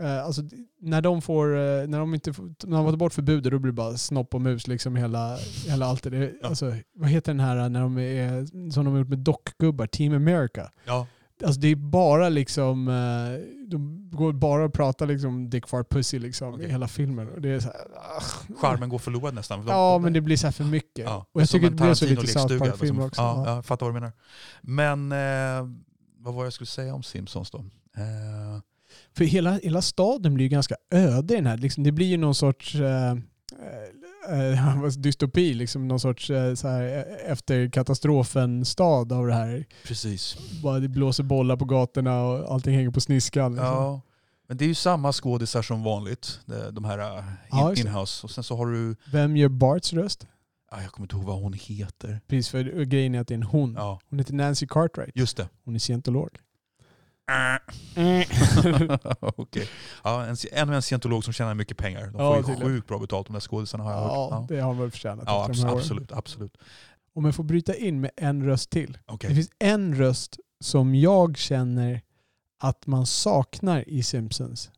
eh, 0.00 0.24
alltså 0.24 0.42
när 0.80 1.00
de 1.02 1.22
får, 1.22 1.56
eh, 1.56 1.86
när 1.86 1.98
de 1.98 2.14
inte 2.14 2.32
får, 2.32 2.42
när 2.42 2.76
de 2.76 2.84
tagit 2.86 2.98
bort 2.98 3.12
förbudet 3.12 3.52
då 3.52 3.58
blir 3.58 3.72
det 3.72 3.76
bara 3.76 3.96
snopp 3.96 4.34
och 4.34 4.40
mus 4.40 4.66
liksom 4.66 4.96
hela, 4.96 5.38
hela 5.66 5.86
allt 5.86 6.02
det. 6.02 6.32
Ja. 6.42 6.48
Alltså, 6.48 6.74
vad 6.94 7.10
heter 7.10 7.32
den 7.32 7.40
här 7.40 7.68
när 7.68 7.80
de 7.80 7.98
är, 7.98 8.46
som 8.70 8.84
de 8.84 8.92
har 8.92 8.98
gjort 8.98 9.08
med 9.08 9.18
dockgubbar, 9.18 9.86
Team 9.86 10.14
America? 10.14 10.70
Ja. 10.84 11.06
Alltså 11.44 11.60
det 11.60 11.68
är 11.68 11.76
bara 11.76 12.28
liksom, 12.28 12.88
eh, 12.88 13.64
de 13.68 14.10
går 14.12 14.32
bara 14.32 14.64
och 14.64 14.72
pratar 14.72 15.06
liksom 15.06 15.50
Dick 15.50 15.66
Fart 15.68 15.88
Pussy 15.88 16.18
liksom 16.18 16.54
Okej. 16.54 16.66
i 16.66 16.70
hela 16.70 16.88
filmen. 16.88 17.28
Och 17.28 17.40
det 17.40 17.48
är 17.48 17.60
så 17.60 17.68
här. 17.68 18.56
Charmen 18.60 18.88
går 18.88 18.98
förlorad 18.98 19.34
nästan. 19.34 19.64
Ja 19.68 19.98
men 19.98 20.12
det 20.12 20.20
blir 20.20 20.36
så 20.36 20.52
för 20.52 20.64
mycket. 20.64 21.04
Ja, 21.04 21.26
och 21.32 21.40
jag 21.40 21.48
tycker 21.48 21.70
det 21.70 21.76
blev 21.76 21.94
så 21.94 22.06
lite 22.06 22.26
South 22.26 22.58
Park-film 22.58 22.96
som- 22.96 23.04
också. 23.04 23.22
Ja, 23.22 23.42
Ja. 23.46 23.54
jag 23.54 23.66
fattar 23.66 23.86
vad 23.86 23.94
du 23.94 24.00
menar. 24.00 24.12
Men 24.62 25.12
eh, 25.12 25.68
vad 26.18 26.34
var 26.34 26.44
jag 26.44 26.52
skulle 26.52 26.66
säga 26.66 26.94
om 26.94 27.02
Simpsons 27.02 27.50
då? 27.50 27.58
Eh, 27.58 28.60
För 29.16 29.24
hela, 29.24 29.52
hela 29.52 29.82
staden 29.82 30.34
blir 30.34 30.44
ju 30.44 30.48
ganska 30.48 30.76
öde 30.90 31.34
i 31.34 31.36
den 31.36 31.46
här. 31.46 31.56
Liksom, 31.56 31.84
det 31.84 31.92
blir 31.92 32.06
ju 32.06 32.16
någon 32.16 32.34
sorts 32.34 32.74
eh, 32.74 33.14
eh, 34.30 34.86
dystopi, 34.98 35.54
liksom 35.54 35.88
någon 35.88 36.00
sorts 36.00 36.30
eh, 36.30 36.54
så 36.54 36.68
här, 36.68 36.82
eh, 36.98 37.32
efter 37.32 37.68
katastrofen-stad 37.70 39.12
av 39.12 39.26
det 39.26 39.34
här. 39.34 39.64
precis. 39.86 40.36
Bara 40.62 40.80
det 40.80 40.88
blåser 40.88 41.24
bollar 41.24 41.56
på 41.56 41.64
gatorna 41.64 42.22
och 42.22 42.52
allting 42.54 42.74
hänger 42.76 42.90
på 42.90 43.00
sniskan. 43.00 43.52
Liksom. 43.52 43.66
Ja. 43.66 44.00
Men 44.48 44.56
det 44.56 44.64
är 44.64 44.68
ju 44.68 44.74
samma 44.74 45.12
skådisar 45.12 45.62
som 45.62 45.82
vanligt. 45.82 46.40
de- 46.72 46.84
här 46.84 46.98
eh, 47.18 47.24
Ja, 47.50 47.74
inhouse. 47.76 48.26
Och 48.26 48.30
sen 48.30 48.44
så 48.44 48.56
har 48.56 48.66
du, 48.66 48.96
Vem 49.12 49.36
gör 49.36 49.48
Barts 49.48 49.92
röst? 49.92 50.26
jag 50.82 50.92
kommer 50.92 51.04
inte 51.04 51.16
ihåg 51.16 51.24
vad 51.24 51.42
hon 51.42 51.52
heter. 51.52 52.20
Precis, 52.28 52.48
för 52.48 52.84
grejen 52.84 53.14
är 53.14 53.20
att 53.20 53.28
det 53.28 53.34
är 53.34 53.36
en 53.36 53.42
hon. 53.42 53.74
Ja, 53.78 54.00
Hon 54.10 54.18
heter 54.18 54.34
Nancy 54.34 54.66
Cartwright. 54.66 55.10
just 55.16 55.36
det. 55.36 55.48
Hon 55.64 55.74
är 55.74 55.78
scientolog. 55.78 56.28
Okej. 59.20 59.68
Ja, 60.04 60.24
en, 60.26 60.36
ännu 60.52 60.74
en 60.74 60.82
scientolog 60.82 61.24
som 61.24 61.32
tjänar 61.32 61.54
mycket 61.54 61.76
pengar. 61.76 62.00
De 62.06 62.12
Ja, 62.18 62.28
får 62.30 62.36
ju 62.36 62.42
tydligen. 62.42 62.72
sjukt 62.72 62.88
bra 62.88 62.98
betalt 62.98 63.26
de 63.26 63.32
där 63.32 63.40
skådisarna 63.40 63.84
har 63.84 63.92
jag 63.92 64.00
Ja, 64.02 64.36
hört. 64.38 64.48
det 64.48 64.60
har 64.60 64.68
hon 64.68 64.78
väl 64.78 64.90
förtjänat 64.90 65.24
Ja, 65.26 65.46
de 65.48 65.52
abs- 65.54 65.72
absolut, 65.76 66.12
absolut. 66.12 66.56
Om 67.14 67.24
jag 67.24 67.34
får 67.34 67.44
bryta 67.44 67.74
in 67.74 68.00
med 68.00 68.10
en 68.16 68.44
röst 68.44 68.70
till. 68.70 68.98
Okej. 69.06 69.28
Det 69.30 69.34
finns 69.36 69.50
en 69.58 69.94
röst 69.94 70.38
som 70.60 70.94
jag 70.94 71.36
känner 71.36 72.00
att 72.60 72.86
man 72.86 73.06
saknar 73.06 73.88
i 73.88 74.02
Simpsons. 74.02 74.70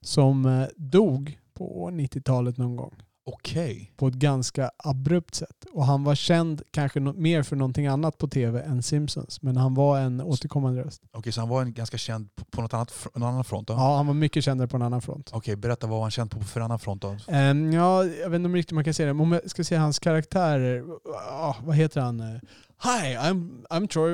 Som 0.00 0.46
eh, 0.46 0.66
dog 0.76 1.38
på 1.54 1.90
90-talet 1.90 2.56
någon 2.58 2.76
gång. 2.76 2.94
Okej. 3.26 3.92
På 3.96 4.08
ett 4.08 4.14
ganska 4.14 4.70
abrupt 4.78 5.34
sätt. 5.34 5.64
Och 5.72 5.86
han 5.86 6.04
var 6.04 6.14
känd 6.14 6.62
kanske 6.70 7.00
mer 7.00 7.42
för 7.42 7.56
någonting 7.56 7.86
annat 7.86 8.18
på 8.18 8.28
tv 8.28 8.60
än 8.62 8.82
Simpsons. 8.82 9.42
Men 9.42 9.56
han 9.56 9.74
var 9.74 9.98
en 9.98 10.20
återkommande 10.20 10.84
röst. 10.84 11.02
Okej, 11.12 11.32
så 11.32 11.40
han 11.40 11.48
var 11.48 11.62
en 11.62 11.72
ganska 11.72 11.98
känd 11.98 12.34
på, 12.36 12.44
på 12.44 12.62
något 12.62 12.74
annat, 12.74 13.06
någon 13.14 13.28
annan 13.28 13.44
front 13.44 13.68
då? 13.68 13.74
Ja, 13.74 13.96
han 13.96 14.06
var 14.06 14.14
mycket 14.14 14.44
kändare 14.44 14.68
på 14.68 14.76
en 14.76 14.82
annan 14.82 15.02
front. 15.02 15.30
Okej, 15.32 15.56
berätta 15.56 15.86
vad 15.86 15.96
var 15.96 16.02
han 16.02 16.10
känd 16.10 16.30
på 16.30 16.40
för 16.40 16.60
annan 16.60 16.78
front 16.78 17.02
då? 17.02 17.16
Ehm, 17.28 17.72
ja, 17.72 18.04
jag 18.04 18.30
vet 18.30 18.36
inte 18.38 18.46
om 18.46 18.54
riktigt 18.54 18.74
man 18.74 18.84
kan 18.84 18.94
säga 18.94 19.06
det. 19.06 19.14
Men 19.14 19.26
om 19.26 19.32
jag 19.32 19.50
ska 19.50 19.64
se 19.64 19.76
hans 19.76 19.98
karaktärer. 19.98 20.84
ah, 21.30 21.56
vad 21.64 21.76
heter 21.76 22.00
han? 22.00 22.40
Hi, 22.84 23.16
I'm, 23.16 23.64
I'm 23.70 23.86
Troy. 23.86 24.12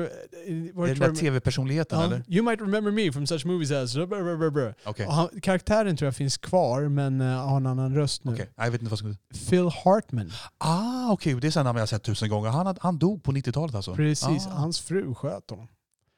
var 0.73 0.87
det 0.87 0.93
den 0.93 0.99
där 0.99 1.15
tv-personligheten 1.15 1.99
Ja, 1.99 2.05
eller? 2.05 2.23
You 2.27 2.43
might 2.43 2.61
remember 2.61 2.91
me 2.91 3.11
from 3.11 3.27
such 3.27 3.45
movies 3.45 3.71
as... 3.71 3.95
Och 4.85 4.99
han, 4.99 5.29
karaktären 5.41 5.97
tror 5.97 6.07
jag 6.07 6.15
finns 6.15 6.37
kvar 6.37 6.81
men 6.81 7.21
uh, 7.21 7.37
har 7.37 7.57
en 7.57 7.65
annan 7.65 7.95
röst 7.95 8.23
nu. 8.23 8.31
Nej, 8.31 8.47
jag 8.55 8.71
vet 8.71 8.81
inte 8.81 8.89
vad 8.89 8.99
som... 8.99 9.17
Phil 9.49 9.69
Hartman. 9.83 10.31
Ah, 10.57 11.11
okej. 11.11 11.35
Det 11.35 11.47
är 11.47 11.51
sådana 11.51 11.69
namn 11.69 11.77
jag 11.77 11.81
har 11.81 11.87
sett 11.87 12.03
tusen 12.03 12.29
gånger. 12.29 12.49
Han, 12.49 12.75
han 12.79 12.97
dog 12.97 13.23
på 13.23 13.31
90-talet 13.31 13.75
alltså? 13.75 13.95
Precis. 13.95 14.47
Ah, 14.47 14.49
Hans 14.49 14.79
fru 14.79 15.13
sköt 15.15 15.49
honom. 15.49 15.67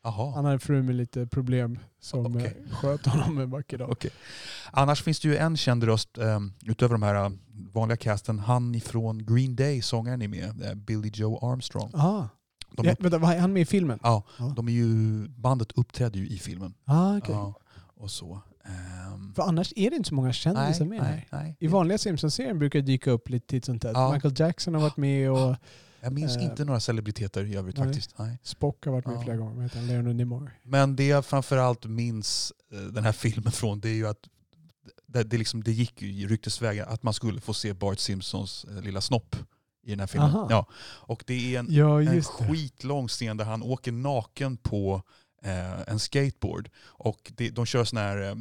Aha. 0.06 0.32
Han 0.36 0.46
hade 0.46 0.54
en 0.54 0.60
fru 0.60 0.84
med 0.84 0.96
lite 0.96 1.28
problem 1.28 1.80
som 2.02 2.26
Okej. 2.36 2.58
eh, 2.70 2.76
sköt 2.76 3.06
honom 3.06 3.38
en 3.38 3.50
vacker 3.50 3.78
dag. 3.78 3.90
Okej. 3.92 4.12
Annars 4.72 5.04
finns 5.04 5.20
det 5.20 5.28
ju 5.28 5.38
en 5.38 5.58
känd 5.58 5.84
röst 5.84 6.18
um, 6.18 6.54
utöver 6.66 6.94
de 6.94 7.04
här 7.04 7.16
eh, 7.16 7.32
vanliga 7.74 7.98
casten. 7.98 8.40
Han 8.40 8.76
ifrån 8.76 9.26
Green 9.26 9.56
Day, 9.56 9.82
sångaren 9.82 10.22
är 10.22 10.28
med. 10.28 10.78
Billy 10.78 11.12
Joe 11.14 11.52
Armstrong. 11.52 11.92
Ah. 11.94 12.28
De, 12.78 12.86
Ja, 12.86 12.96
vänta, 13.00 13.18
var 13.18 13.36
han 13.40 13.54
med 13.54 13.62
i 13.62 13.66
filmen? 13.66 14.00
ja, 14.04 14.24
Ja. 14.40 14.54
de 14.56 14.68
är 14.68 14.72
ju, 14.72 15.28
bandet 15.28 15.72
uppträdde 15.72 16.20
ju 16.20 16.28
i 16.28 16.38
filmen. 16.38 16.74
Ah, 16.86 17.18
okej. 17.18 17.36
Ja, 17.36 17.54
och 17.98 18.12
så. 18.12 18.42
Ehm, 18.66 19.34
För 19.34 19.44
annars 19.44 19.74
är 19.76 19.90
det 19.90 19.96
inte 19.96 20.10
så 20.10 20.16
många 20.16 20.34
kändisar 20.34 20.86
med 20.86 21.02
nej, 21.02 21.28
nej. 21.32 21.58
I 21.60 21.68
vanliga 21.68 21.98
Simpsons-serien 21.98 22.60
brukar 22.60 22.80
det 22.80 22.86
dyka 22.86 23.12
upp 23.12 23.30
lite 23.30 23.48
titt 23.48 23.66
som 23.66 23.80
tätt. 23.80 23.92
Ja. 23.94 24.14
Michael 24.14 24.34
Jackson 24.38 24.74
har 24.74 24.82
varit 24.82 24.98
med 24.98 25.32
och 25.32 25.56
Jag 26.02 26.14
minns 26.14 26.38
Eh, 26.38 26.44
inte 26.44 26.66
några 26.66 26.80
celebriteter 26.80 27.44
i 27.46 27.56
övrigt 27.56 27.78
nej. 27.78 27.88
faktiskt. 27.88 28.18
Nej. 28.18 28.38
Spock 28.44 28.86
har 28.86 28.92
varit 28.92 29.06
med 29.08 29.16
Ja. 29.16 29.22
flera 29.24 29.38
gånger. 29.38 29.62
Heter? 29.64 29.82
Leonard 29.82 30.16
Nimoy. 30.16 30.50
Men 30.64 30.96
det 30.96 31.08
jag 31.08 31.26
framförallt 31.26 31.86
minns 31.86 32.54
eh, 32.74 32.80
den 32.80 33.04
här 33.04 33.12
filmen 33.12 33.52
från 33.52 33.80
det 33.80 33.90
är 33.90 33.94
ju 33.94 34.08
att 34.08 34.28
det, 35.08 35.24
det, 35.24 35.38
liksom, 35.38 35.64
det 35.64 35.72
gick 35.72 36.02
ju 36.02 36.08
i 36.14 36.28
ryktesvägen 36.28 36.86
att 36.90 37.04
man 37.04 37.14
skulle 37.14 37.42
få 37.42 37.54
se 37.54 37.74
Bart 37.74 38.00
Simpsons 38.00 38.66
eh, 38.66 38.82
lilla 38.82 39.02
snopp 39.02 39.36
i 39.84 39.90
den 39.90 40.00
här 40.00 40.08
filmen. 40.08 40.30
Aha. 40.30 40.48
Ja. 40.50 40.66
Och 40.84 41.24
det 41.28 41.56
är 41.56 41.60
en, 41.60 41.68
Ja, 41.70 42.02
en 42.02 42.24
skitlång 42.24 43.08
scen 43.08 43.38
där 43.38 43.46
han 43.46 43.64
åker 43.64 43.92
naken 43.92 44.58
på 44.58 45.02
eh, 45.44 45.82
en 45.82 46.00
skateboard. 46.00 46.70
Och 46.86 47.32
det, 47.36 47.50
de 47.50 47.66
kör 47.66 47.84
sån 47.84 47.98
här, 47.98 48.22
eh, 48.30 48.36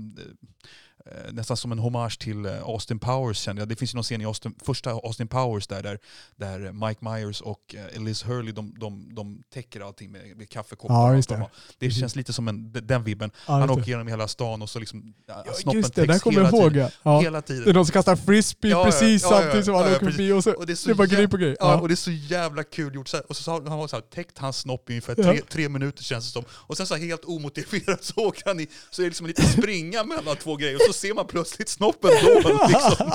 nästan 1.32 1.56
som 1.56 1.72
en 1.72 1.78
hommage 1.78 2.18
till 2.18 2.46
eh, 2.46 2.62
Austin 2.62 2.98
Powers 2.98 3.38
kände 3.38 3.62
jag. 3.62 3.68
Det 3.68 3.76
finns 3.76 3.94
ju 3.94 3.96
någon 3.96 4.02
scen 4.04 4.20
i 4.20 4.24
Austin, 4.24 4.54
första 4.64 4.90
Austin 4.90 5.28
Powers 5.28 5.66
där, 5.66 5.82
där, 5.82 5.98
där 6.36 6.72
Mike 6.88 7.04
Myers 7.04 7.40
och 7.40 7.74
eh, 7.94 8.02
Liz 8.02 8.24
Hurley 8.24 8.52
de, 8.52 8.74
de, 8.78 9.14
de 9.14 9.42
täcker 9.54 9.80
allting 9.80 10.12
med, 10.12 10.36
med 10.36 10.48
kaffekoppar. 10.50 10.94
Ja, 10.94 11.14
just 11.16 11.28
det. 11.28 11.34
de 11.34 11.40
har. 11.40 11.50
det 11.78 11.90
känns 11.90 12.16
lite 12.16 12.32
som 12.32 12.48
en, 12.48 12.72
den 12.72 13.04
vibben. 13.04 13.30
Ja, 13.46 13.52
Han 13.52 13.70
åker 13.70 13.84
genom 13.84 14.06
hela 14.08 14.28
stan 14.28 14.62
och 14.62 14.70
så 14.70 14.78
liksom 14.78 15.14
ja, 15.26 15.44
snoppen 15.54 15.80
just 15.80 15.94
det, 15.94 16.00
där 16.00 16.08
täcks 16.08 16.22
kommer 16.22 16.36
hela 16.44 16.48
ihåg. 16.58 16.72
tiden. 16.72 16.90
Ja. 17.02 17.12
Ja. 17.12 17.20
Hela 17.20 17.40
Det 17.40 17.52
är 17.52 17.56
tiden. 17.58 17.74
någon 17.74 17.86
som 17.86 17.92
kastar 17.92 18.16
frisbee 18.16 18.70
Ja, 18.70 18.84
precis 18.84 19.22
samtidigt 19.22 19.64
som 19.64 19.74
han 19.74 19.84
åker 19.94 19.98
förbi 20.10 20.32
och 20.32 20.44
så, 20.44 20.52
Och 20.52 20.66
det 20.66 20.72
är 20.72 20.74
så 20.74 20.88
det 20.88 20.92
är 20.92 20.94
bara 20.94 21.06
grej 21.06 21.28
på 21.28 21.36
grej. 21.36 21.56
Ja, 21.60 21.80
och 21.80 21.88
det 21.88 21.94
är 21.94 21.96
så 21.96 22.10
jävla 22.10 22.64
kul 22.64 22.94
gjort. 22.94 23.14
Och 23.28 23.36
så, 23.36 23.42
sa- 23.42 23.52
han 23.52 23.66
har 23.78 23.88
så 23.88 23.96
här, 23.96 24.00
täckt 24.00 24.38
hans 24.38 24.56
snopp 24.58 24.90
i 24.90 24.92
ungefär 24.92 25.14
tre, 25.14 25.40
tre 25.48 25.68
minuter 25.68 26.02
känns 26.02 26.24
det 26.26 26.32
som. 26.32 26.44
Och 26.50 26.76
sen 26.76 26.86
så 26.86 26.94
här, 26.94 27.02
helt 27.02 27.24
omotiverat 27.24 28.04
så 28.04 28.14
åker 28.16 28.42
han 28.46 28.60
i, 28.60 28.68
så 28.90 29.02
är 29.02 29.04
det 29.04 29.08
liksom 29.10 29.26
en 29.26 29.28
liten 29.28 29.46
springa 29.46 30.04
mellan 30.04 30.36
två 30.36 30.56
grejer. 30.56 30.91
Så 30.92 30.98
ser 30.98 31.14
man 31.14 31.26
plötsligt 31.26 31.68
snoppen 31.68 32.11
då. 32.22 32.38
Liksom. 32.68 33.11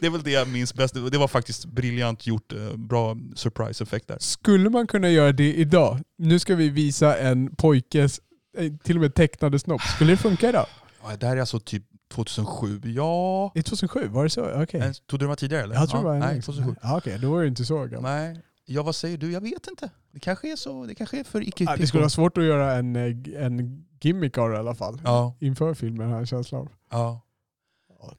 Det 0.00 0.06
är 0.06 0.10
väl 0.10 0.22
det 0.22 0.30
jag 0.30 0.48
minns 0.48 0.74
bäst. 0.74 0.94
Det 0.94 1.18
var 1.18 1.28
faktiskt 1.28 1.64
briljant 1.64 2.26
gjort. 2.26 2.52
eh, 2.52 2.76
Bra 2.76 3.16
surprise-effekt 3.34 4.08
där. 4.08 4.16
Skulle 4.20 4.70
man 4.70 4.86
kunna 4.86 5.08
göra 5.08 5.32
det 5.32 5.54
idag? 5.54 5.98
Nu 6.18 6.38
ska 6.38 6.54
vi 6.54 6.68
visa 6.68 7.18
en 7.18 7.56
pojkes, 7.56 8.20
eh, 8.58 8.72
till 8.84 8.96
och 8.96 9.00
med 9.02 9.14
tecknade 9.14 9.58
snopp. 9.58 9.82
Skulle 9.82 10.12
det 10.12 10.16
funka 10.16 10.48
idag? 10.48 10.66
Ja, 11.02 11.16
det 11.16 11.26
här 11.26 11.36
är 11.36 11.40
alltså 11.40 11.60
typ 11.60 11.82
2007. 12.14 12.80
Ja... 12.84 13.52
I 13.54 13.62
2007, 13.62 14.08
var 14.08 14.24
det 14.24 14.30
så? 14.30 14.44
Okej. 14.44 14.62
Okay. 14.62 14.80
Trodde 14.80 14.98
du 15.10 15.18
det 15.18 15.26
var 15.26 15.36
tidigare 15.36 15.62
eller? 15.62 15.74
Jag 15.74 15.90
tror 15.90 16.00
det 16.00 16.04
var 16.06 16.14
ja, 16.14 16.20
Nej, 16.20 16.28
längre. 16.28 16.42
2007. 16.42 16.74
Ja, 16.82 16.98
Okej, 16.98 17.18
då 17.18 17.30
var 17.30 17.42
det 17.42 17.48
inte 17.48 17.64
så 17.64 17.76
gammalt. 17.84 18.02
Nej. 18.02 18.42
Ja, 18.68 18.82
vad 18.82 18.94
säger 18.96 19.18
du? 19.18 19.32
Jag 19.32 19.40
vet 19.40 19.66
inte. 19.66 19.90
Det 20.12 20.20
kanske 20.20 20.52
är 20.52 20.56
så. 20.56 20.86
Det 20.86 20.94
kanske 20.94 21.20
är 21.20 21.24
för 21.24 21.48
icke 21.48 21.64
Ja, 21.64 21.76
det 21.76 21.86
skulle 21.86 22.00
vara 22.00 22.10
svårt 22.10 22.38
att 22.38 22.44
göra 22.44 22.74
en, 22.74 22.96
eh, 22.96 23.44
en 23.44 23.86
gimmick 24.00 24.38
av 24.38 24.48
det 24.50 24.56
i 24.56 24.58
alla 24.58 24.74
fall. 24.74 25.00
Ja, 25.04 25.34
Inför 25.40 25.74
filmen 25.74 26.06
har 26.06 26.12
jag 26.14 26.20
en 26.20 26.26
känsla 26.26 26.58
av. 26.58 26.68
ja. 26.90 27.22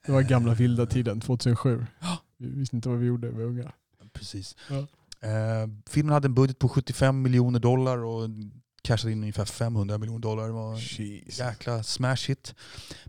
Det 0.06 0.12
var 0.12 0.22
gamla 0.22 0.54
vilda 0.54 0.86
tiden, 0.86 1.20
2007. 1.20 1.86
Ja. 2.00 2.18
Vi 2.36 2.48
visste 2.48 2.76
inte 2.76 2.88
vad 2.88 2.98
vi 2.98 3.06
gjorde, 3.06 3.28
vi 3.28 3.34
var 3.34 3.42
unga. 3.42 3.72
Precis. 4.12 4.56
Ja. 4.70 4.76
Eh, 5.28 5.68
filmen 5.86 6.12
hade 6.12 6.26
en 6.26 6.34
budget 6.34 6.58
på 6.58 6.68
75 6.68 7.22
miljoner 7.22 7.58
dollar 7.60 7.98
och 8.04 8.28
cashade 8.82 9.12
in 9.12 9.18
ungefär 9.22 9.44
500 9.44 9.98
miljoner 9.98 10.18
dollar. 10.20 10.46
Det 10.46 10.52
var 10.52 10.72
en 10.72 10.78
Jesus. 10.78 11.38
jäkla 11.38 11.82
smash 11.82 12.28
hit. 12.28 12.54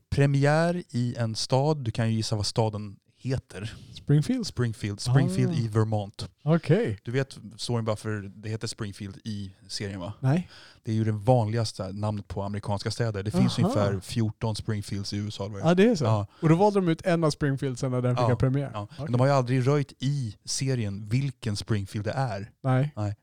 Premiär 0.10 0.84
i 0.89 1.15
en 1.17 1.36
stad, 1.36 1.78
du 1.84 1.91
kan 1.91 2.10
ju 2.10 2.15
gissa 2.15 2.36
vad 2.36 2.45
staden 2.45 2.95
heter. 3.21 3.73
Springfield? 3.93 4.47
Springfield. 4.47 4.99
Springfield 4.99 5.51
Ah. 5.51 5.58
i 5.60 5.67
Vermont. 5.67 6.29
Okej. 6.43 6.99
Du 7.03 7.12
vet 7.12 7.38
storyn 7.58 7.86
varför 7.86 8.32
det 8.36 8.49
heter 8.49 8.67
Springfield 8.67 9.17
i 9.23 9.55
serien 9.67 9.99
va? 9.99 10.13
Nej. 10.19 10.49
Det 10.84 10.91
är 10.91 10.95
ju 10.95 11.03
det 11.03 11.12
vanligaste 11.12 11.91
namnet 11.91 12.27
på 12.27 12.43
amerikanska 12.43 12.91
städer. 12.91 13.23
Det 13.23 13.32
finns 13.32 13.60
Aha. 13.60 13.67
ungefär 13.67 13.99
14 13.99 14.55
Springfields 14.55 15.13
i 15.13 15.17
USA. 15.17 15.45
eller 15.45 15.60
vad 15.63 15.77
det 15.77 15.84
är. 15.84 15.88
Ja 15.88 15.95
så. 15.95 16.05
Ja. 16.05 16.27
Och 16.41 16.49
då 16.49 16.55
valde 16.55 16.79
de 16.79 16.89
ut 16.89 17.05
en 17.05 17.23
av 17.23 17.32
Springfieldsen 17.32 17.91
när 17.91 18.01
den 18.01 18.15
fick 18.15 18.23
Ja, 18.23 18.27
ha 18.27 18.36
premiär? 18.36 18.71
Ja. 18.73 18.88
Men 18.97 19.12
de 19.12 19.19
har 19.21 19.27
ju 19.27 19.34
aldrig 19.34 19.67
röjt 19.67 19.93
i 19.99 20.36
serien 20.45 21.08
vilken 21.10 21.55
Springfield 21.55 22.05
det 22.05 22.12
är. 22.13 22.51
Nej. 22.63 22.93
Nej. 22.95 23.15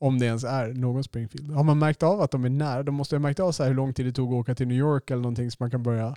Om 0.00 0.18
det 0.18 0.26
ens 0.26 0.44
är 0.44 0.68
någon 0.68 1.04
Springfield. 1.04 1.50
Har 1.50 1.64
man 1.64 1.78
märkt 1.78 2.02
av 2.02 2.20
att 2.20 2.30
de 2.30 2.44
är 2.44 2.48
nära? 2.50 2.82
De 2.82 2.94
måste 2.94 3.14
ha 3.16 3.20
märkt 3.20 3.40
av 3.40 3.52
så 3.52 3.64
hur 3.64 3.74
lång 3.74 3.94
tid 3.94 4.06
det 4.06 4.12
tog 4.12 4.28
att 4.32 4.40
åka 4.40 4.54
till 4.54 4.68
New 4.68 4.78
York 4.78 5.10
eller 5.10 5.22
någonting 5.22 5.50
så 5.50 5.56
man 5.60 5.70
kan 5.70 5.82
börja... 5.82 6.14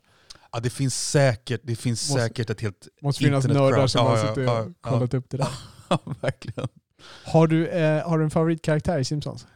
Ja, 0.52 0.60
det 0.60 0.70
finns 0.70 1.10
säkert, 1.10 1.62
det 1.64 1.76
finns 1.76 2.10
Måste- 2.10 2.24
säkert 2.24 2.50
ett 2.50 2.62
helt... 2.62 2.88
måste 3.02 3.24
finnas 3.24 3.46
nördar 3.48 3.88
som 3.88 4.06
Ja, 4.06 4.10
har 4.10 4.28
suttit 4.28 4.44
ja, 4.44 4.62
och 4.62 4.72
kollat 4.82 5.14
upp 5.14 5.26
det 5.30 5.38
där. 5.38 5.48
Ja, 5.90 6.00
verkligen. 6.22 6.68
Har 7.26 7.48
du, 7.48 7.68
eh, 7.68 8.10
har 8.10 8.18
du 8.18 8.24
en 8.24 8.30
favoritkaraktär 8.30 9.00
i 9.00 9.06
Simpsons? 9.06 9.48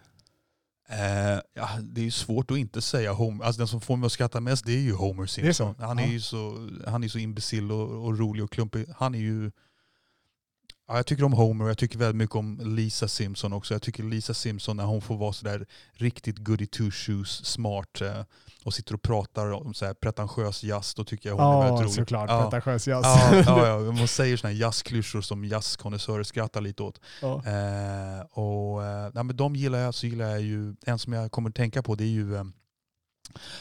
Eh, 0.89 1.39
ja, 1.53 1.69
det 1.81 2.01
är 2.01 2.05
ju 2.05 2.11
svårt 2.11 2.51
att 2.51 2.57
inte 2.57 2.81
säga 2.81 3.11
Homer. 3.13 3.45
Alltså 3.45 3.59
den 3.59 3.67
som 3.67 3.81
får 3.81 3.97
mig 3.97 4.05
att 4.05 4.11
skratta 4.11 4.39
mest 4.39 4.65
det 4.65 4.71
är 4.71 4.79
ju 4.79 4.93
Homer 4.93 5.25
Simpson. 5.25 5.75
så? 5.75 5.83
Han 5.83 5.99
är 5.99 6.07
ju 6.07 6.19
så, 6.21 6.69
han 6.87 7.03
är 7.03 7.07
så 7.07 7.17
imbecill 7.17 7.71
och, 7.71 8.05
och 8.05 8.19
rolig 8.19 8.43
och 8.43 8.51
klumpig. 8.51 8.85
Han 8.97 9.15
är 9.15 9.19
ju... 9.19 9.51
Ja, 10.91 10.97
jag 10.97 11.05
tycker 11.05 11.23
om 11.23 11.33
Homer 11.33 11.63
och 11.65 11.69
jag 11.69 11.77
tycker 11.77 11.97
väldigt 11.99 12.15
mycket 12.15 12.35
om 12.35 12.59
Lisa 12.63 13.07
Simpson 13.07 13.53
också. 13.53 13.73
Jag 13.73 13.81
tycker 13.81 14.03
Lisa 14.03 14.33
Simpson 14.33 14.77
när 14.77 14.83
hon 14.83 15.01
får 15.01 15.17
vara 15.17 15.33
sådär 15.33 15.65
riktigt 15.93 16.37
goody 16.37 16.65
two 16.65 16.91
shoes 16.91 17.45
smart 17.45 18.01
eh, 18.01 18.23
och 18.65 18.73
sitter 18.73 18.93
och 18.93 19.01
pratar 19.01 19.51
om 19.51 19.73
så 19.73 19.85
här 19.85 19.93
pretentiös 19.93 20.63
jazz, 20.63 20.93
då 20.93 21.03
tycker 21.03 21.29
jag 21.29 21.35
hon 21.35 21.45
är 21.45 21.51
Ja, 21.51 21.61
väldigt 21.61 21.81
rolig. 21.81 21.93
såklart. 21.93 22.29
Ja. 22.29 22.41
Pretentiös 22.49 22.87
jazz. 22.87 23.05
Ja, 23.05 23.35
ja, 23.45 23.67
ja, 23.67 23.77
hon 23.99 24.07
säger 24.07 24.37
sådana 24.37 24.53
jazzklyschor 24.53 25.21
som 25.21 25.45
jazzkonnässörer 25.45 26.23
skrattar 26.23 26.61
lite 26.61 26.83
åt. 26.83 26.99
Ja. 27.21 27.33
Eh, 27.45 28.21
och, 28.31 28.83
eh, 28.85 29.11
nej, 29.13 29.23
men 29.23 29.35
de 29.35 29.55
gillar 29.55 29.79
jag, 29.79 29.93
så 29.93 30.07
gillar 30.07 30.25
jag 30.29 30.41
ju, 30.41 30.75
en 30.85 30.99
som 30.99 31.13
jag 31.13 31.31
kommer 31.31 31.49
att 31.49 31.55
tänka 31.55 31.83
på 31.83 31.95
det 31.95 32.03
är 32.03 32.07
ju 32.07 32.35
eh, 32.35 32.43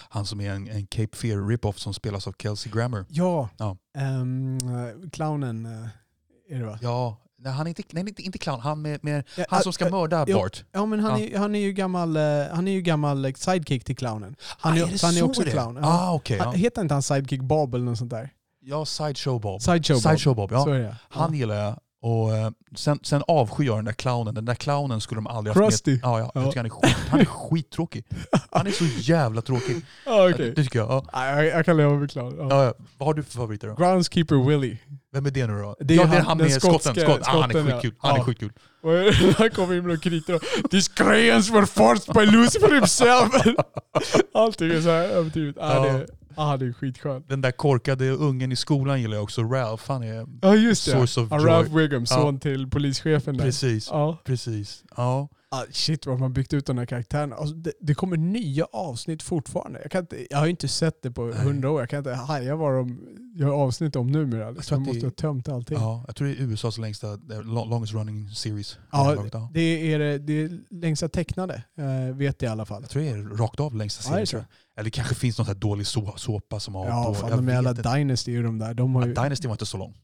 han 0.09 0.27
som 0.27 0.41
är 0.41 0.51
en, 0.51 0.69
en 0.69 0.87
Cape 0.87 1.17
Fear 1.17 1.49
rip-off 1.49 1.79
som 1.79 1.95
spelas 1.95 2.27
av 2.27 2.35
Kelsey 2.39 2.73
Grammer. 2.73 3.05
Ja, 3.09 3.49
Ja. 3.59 3.77
Eh, 3.97 5.11
clownen 5.13 5.67
eh, 5.67 5.89
är 6.51 6.59
det 6.59 6.67
va? 6.67 6.79
Ja, 6.83 7.17
nej, 7.39 7.53
han 7.53 7.67
är 7.67 7.69
inte, 7.71 7.83
nej, 7.93 8.09
inte, 8.09 8.23
inte 8.23 8.39
clown, 8.39 8.61
han, 8.61 8.83
med, 8.83 9.05
med, 9.05 9.25
Ja, 9.37 9.45
han 9.49 9.63
som 9.63 9.73
ska 9.73 9.85
äh, 9.85 9.91
mörda 9.91 10.25
ja. 10.29 10.37
Bart. 10.37 10.65
Ja 10.73 10.87
men 10.87 11.01
han, 11.01 11.21
Ja. 11.21 11.27
Är, 11.27 11.39
han 11.39 11.55
är 11.55 11.61
ju 11.61 11.73
gammal, 11.73 12.17
eh, 12.17 12.23
han 12.53 12.69
är 12.69 12.73
ju 12.73 12.81
gammal 12.83 13.25
eh, 13.25 13.33
sidekick 13.33 13.85
till 13.85 13.97
clownen. 13.97 14.37
Han, 14.59 14.73
Ah, 14.73 14.77
är, 14.77 14.83
är 14.83 14.87
det 14.87 14.99
så 14.99 15.07
han 15.07 15.15
är 15.15 15.19
så 15.19 15.27
också 15.27 15.43
det 15.43 15.49
är? 15.49 15.53
clown. 15.53 15.79
Ah, 15.85 16.13
okej. 16.15 16.39
Han-. 16.39 16.55
Heter 16.55 16.83
inte 16.83 16.95
han 16.95 17.03
sidekick 17.03 17.41
Bob 17.41 17.75
eller 17.75 17.85
något 17.85 17.99
sånt 17.99 18.11
där? 18.11 18.31
ja, 18.63 18.85
Sideshow 18.85 19.41
Bob. 19.41 19.63
Sideshow 19.63 19.97
Bob. 19.97 20.03
Sideshow 20.03 20.35
Bob, 20.37 20.53
ja. 20.53 20.75
Är. 20.75 20.97
Han 21.09 21.35
gillar 21.35 21.55
jag. 21.55 21.81
Och 22.03 22.37
eh, 22.37 22.51
sen, 22.77 22.99
sen 23.03 23.23
avskyr 23.29 23.65
jag 23.67 23.79
den 23.79 23.85
där 23.85 23.93
clownen. 23.93 24.35
Den 24.35 24.45
där 24.45 24.55
clownen 24.55 25.01
skulle 25.01 25.19
de 25.19 25.27
aldrig 25.27 25.57
haft 25.57 25.71
Krusty. 25.71 25.91
med. 25.91 26.01
Ja, 26.03 26.19
ja, 26.19 26.31
Ja. 26.35 26.41
Jag 26.41 26.51
tycker 26.51 26.59
han, 26.61 26.67
är 26.67 26.71
skit, 26.71 26.97
han 27.11 27.21
är 27.21 27.25
skittråkig. 27.25 28.05
Han 28.51 28.67
är 28.67 28.71
så 28.71 28.85
jävla 28.85 29.43
tråkig. 29.43 29.77
Okej. 30.07 30.53
Det 30.57 30.63
tycker 30.65 30.79
jag. 30.79 30.89
Ja. 30.91 31.05
Nej, 31.13 31.47
Jag, 31.47 31.59
jag 31.59 31.65
kan 31.65 31.77
leva 31.77 31.95
med 31.95 32.11
clown. 32.11 32.35
Ja. 32.39 32.47
Ja, 32.51 32.65
ja. 32.65 32.75
Vad 32.99 33.07
har 33.07 33.15
du 33.15 33.23
för 33.23 33.33
favoriter 33.33 33.69
då? 33.69 33.75
Groundskeeper 33.75 34.47
Willie. 34.49 34.79
Vem 35.13 35.27
är 35.27 35.31
det 35.31 35.47
nu 35.47 35.63
då? 35.63 35.77
Det 35.81 35.95
är 35.95 35.99
ja, 35.99 36.03
han- 36.03 36.11
det 36.11 36.17
är 36.17 36.23
han 36.23 36.39
med 36.39 36.53
skotten. 36.53 36.95
Skott. 36.95 37.21
Ah, 37.25 37.41
han 37.41 37.51
är 37.51 37.65
skitkul. 37.71 37.95
Han 37.99 38.17
är 38.17 38.23
skitkul. 38.23 38.53
Han 39.39 39.51
kommer 39.51 39.75
in 39.75 39.87
med 39.87 39.97
och 39.97 40.03
kritar 40.03 40.35
och 40.35 40.43
These 40.71 40.91
crayons 40.95 41.51
were 41.51 41.67
forced 41.67 42.15
by 42.15 42.27
Lucifer 42.27 42.75
himself. 42.75 43.33
Allting 44.35 44.71
är 44.71 44.81
så 44.81 44.89
här 44.89 45.03
överdrivet. 45.09 45.57
Ja. 45.59 45.81
det, 45.81 46.07
ah, 46.41 46.57
det 46.57 46.67
är 46.67 46.73
skitskön. 46.73 47.25
Den 47.29 47.41
där 47.41 47.51
korkade 47.53 48.11
ungen 48.11 48.53
i 48.53 48.57
skolan 48.57 49.01
gillar 49.01 49.15
jag 49.17 49.23
också. 49.23 49.43
Ralph, 49.43 49.85
han 49.87 50.03
är... 50.03 50.27
Ja 50.43 50.55
just 50.55 50.85
det. 50.87 50.91
Source 50.93 51.21
of 51.21 51.29
Ja, 51.31 51.39
joy. 51.39 51.47
Ralph 51.47 51.75
Wiggum, 51.77 52.01
Ja. 52.11 52.17
son 52.17 52.41
till 52.41 52.71
polischefen 52.71 53.37
där. 53.37 53.45
Precis. 53.45 53.89
Ja. 53.91 54.19
Precis. 54.25 54.85
Ja. 54.97 55.29
Ah, 55.53 55.65
shit 55.71 56.07
vad 56.07 56.19
man 56.21 56.33
byggt 56.33 56.53
ut 56.53 56.67
den 56.67 56.79
här 56.79 56.87
karaktären. 56.87 57.33
Alltså, 57.33 57.55
det, 57.55 57.73
det 57.81 57.95
kommer 57.95 58.17
nya 58.17 58.65
avsnitt 58.65 59.23
fortfarande. 59.23 59.79
Jag, 59.83 59.91
kan 59.91 60.01
inte, 60.01 60.27
jag 60.31 60.39
har 60.39 60.45
ju 60.47 60.51
inte 60.51 60.69
sett 60.69 61.03
det 61.03 61.11
på 61.11 61.23
hundra 61.33 61.71
år. 61.71 61.81
Jag 61.81 61.89
kan 61.91 61.99
inte 61.99 62.13
haja 62.15 62.57
vad 62.57 62.75
de 62.75 63.01
gör 63.35 63.51
avsnitt 63.51 63.97
om 63.97 64.07
numera. 64.07 64.51
Liksom. 64.51 64.75
De 64.85 64.87
måste 64.89 65.01
det- 65.01 65.07
ha 65.07 65.11
tömt 65.11 65.49
allting. 65.49 65.79
ja. 65.79 66.05
Jag 66.07 66.17
tror 66.17 66.29
det 66.29 66.35
är 66.35 66.43
USAs 66.43 66.79
längsta, 66.79 67.13
eh, 67.13 67.43
lo- 67.45 67.65
longest 67.65 67.93
running 67.95 68.29
series. 68.29 68.79
Ja, 68.93 69.15
Ja. 69.33 69.51
det 69.55 69.93
är 69.93 69.99
det, 69.99 70.19
det 70.19 70.43
är 70.43 70.51
längsta 70.71 71.09
tecknade, 71.09 71.63
eh, 71.79 72.17
vet 72.17 72.43
jag 72.43 72.49
i 72.51 72.53
alla 72.53 72.65
fall. 72.67 72.83
Jag 72.83 72.91
tror 72.91 73.03
det 73.03 73.09
är 73.09 73.37
rakt 73.37 73.61
av 73.61 73.75
längsta 73.77 74.01
Ja, 74.05 74.09
serien. 74.27 74.27
det 74.31 74.37
jag. 74.37 74.45
Eller 74.81 74.85
det 74.85 74.91
kanske 74.91 75.15
finns 75.15 75.39
någon 75.39 75.47
här 75.47 75.55
dålig 75.55 75.87
så- 75.87 76.15
såpa 76.17 76.61
som 76.61 76.75
har... 76.75 76.87
Ja, 76.87 77.05
då, 77.09 77.15
fan, 77.15 77.31
de 77.31 77.49
jävla. 77.49 77.73
Dynasty 77.73 78.39
och 78.39 78.43
de 78.43 78.59
där. 78.59 78.75
De 78.75 78.95
har 78.95 79.07
ju, 79.07 79.13
Ja, 79.17 79.23
Dynasty 79.23 79.49
var 79.49 79.55
inte 79.55 79.67
så 79.67 79.79
lång. 79.79 79.95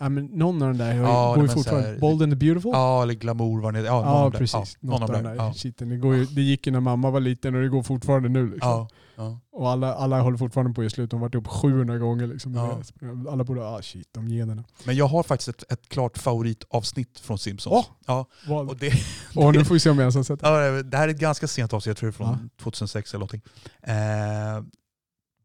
ja, 0.00 0.08
men 0.08 0.26
någon 0.26 0.62
av 0.62 0.68
de 0.68 0.78
där 0.78 0.94
Ja, 0.94 1.32
går 1.34 1.44
ju 1.44 1.48
fortfarande. 1.50 1.88
här- 1.88 1.98
Bold 1.98 2.22
and 2.22 2.32
the 2.32 2.36
beautiful? 2.36 2.70
Ja, 2.74 3.02
eller 3.02 3.14
Glamour 3.14 3.60
var 3.62 3.72
det. 3.72 3.80
Ja, 3.80 3.84
Ja, 4.24 4.30
precis. 4.38 4.52
Ja, 4.80 4.88
någon 4.88 5.02
av 5.02 5.08
den 5.12 5.24
där 5.24 5.34
Ja. 5.34 5.54
Det, 5.78 5.96
går 5.96 6.14
ju, 6.14 6.24
det 6.24 6.42
gick 6.42 6.66
ju 6.66 6.72
när 6.72 6.80
mamma 6.80 7.10
var 7.10 7.20
liten 7.20 7.54
och 7.54 7.62
det 7.62 7.68
går 7.68 7.82
fortfarande 7.82 8.28
nu. 8.28 8.50
Liksom. 8.50 8.70
Ja, 8.70 8.88
ja. 9.18 9.40
Och 9.52 9.70
alla, 9.70 9.94
alla 9.94 10.20
håller 10.20 10.38
fortfarande 10.38 10.72
på 10.74 10.84
i 10.84 10.90
slut. 10.90 11.10
De 11.10 11.20
har 11.20 11.28
varit 11.28 11.34
upp 11.34 11.46
700 11.46 11.98
gånger. 11.98 12.26
Liksom. 12.26 12.54
Ja. 12.54 12.82
Alla 13.30 13.44
borde, 13.44 13.68
ah 13.68 13.82
shit, 13.82 14.08
de 14.12 14.28
generna. 14.28 14.64
Men 14.84 14.96
jag 14.96 15.06
har 15.06 15.22
faktiskt 15.22 15.48
ett, 15.48 15.72
ett 15.72 15.88
klart 15.88 16.18
favoritavsnitt 16.18 17.20
från 17.20 17.38
Simpsons. 17.38 17.86
Åh! 17.86 17.94
Ja, 18.06 18.26
Vad? 18.46 18.68
och 18.68 18.76
det, 18.76 18.92
Åh, 19.34 19.52
nu 19.52 19.64
får 19.64 19.74
vi 19.74 19.80
se 19.80 19.90
om 19.90 19.96
jag 19.98 20.02
ens 20.02 20.14
har 20.14 20.22
sett 20.22 20.40
det. 20.40 20.82
det 20.82 20.96
här 20.96 21.08
är 21.08 21.12
ett 21.12 21.20
ganska 21.20 21.48
sent 21.48 21.72
avsnitt, 21.72 21.86
jag 21.90 21.96
tror 21.96 22.06
det 22.06 22.14
är 22.14 22.36
från 22.36 22.50
2006 22.62 23.14
eller 23.14 23.18
någonting. 23.18 23.42
Eh, 23.82 24.62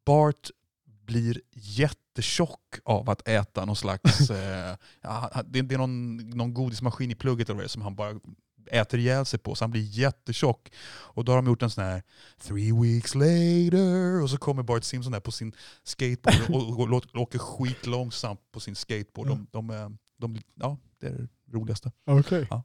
Bart 0.05 0.49
blir 1.05 1.41
jättetjock 1.53 2.79
av 2.85 3.09
att 3.09 3.27
äta 3.27 3.65
någon 3.65 3.75
slags... 3.75 4.29
Eh, 4.29 5.39
det 5.45 5.59
är 5.59 5.77
någon, 5.77 6.17
någon 6.29 6.53
godismaskin 6.53 7.11
i 7.11 7.15
plugget 7.15 7.49
eller 7.49 7.55
vad 7.55 7.63
det 7.63 7.65
är 7.65 7.69
som 7.69 7.81
han 7.81 7.95
bara 7.95 8.13
äter 8.71 8.99
ihjäl 8.99 9.25
sig 9.25 9.39
på, 9.39 9.55
så 9.55 9.63
han 9.63 9.71
blir 9.71 9.81
jättetjock. 9.81 10.71
Och 10.85 11.25
då 11.25 11.31
har 11.31 11.37
de 11.37 11.45
gjort 11.45 11.61
en 11.61 11.69
sån 11.69 11.83
här 11.83 12.03
three 12.41 12.71
weeks 12.81 13.15
later 13.15 14.21
och 14.23 14.29
så 14.29 14.37
kommer 14.37 14.63
Bart 14.63 14.83
Simpson 14.83 15.11
där 15.11 15.19
på 15.19 15.31
sin 15.31 15.53
skateboard 15.83 16.49
och, 16.49 16.79
och, 16.79 16.93
och, 16.93 17.21
åker 17.21 17.39
skitlångsamt 17.39 18.39
på 18.51 18.59
sin 18.59 18.75
skateboard. 18.75 19.27
De, 19.27 19.47
de, 19.51 19.69
eh, 19.69 19.89
de, 20.17 20.41
ja, 20.55 20.77
det 20.99 21.07
är 21.07 21.11
det 21.11 21.57
roligaste. 21.57 21.91
Okej. 22.05 22.47
Ja. 22.49 22.63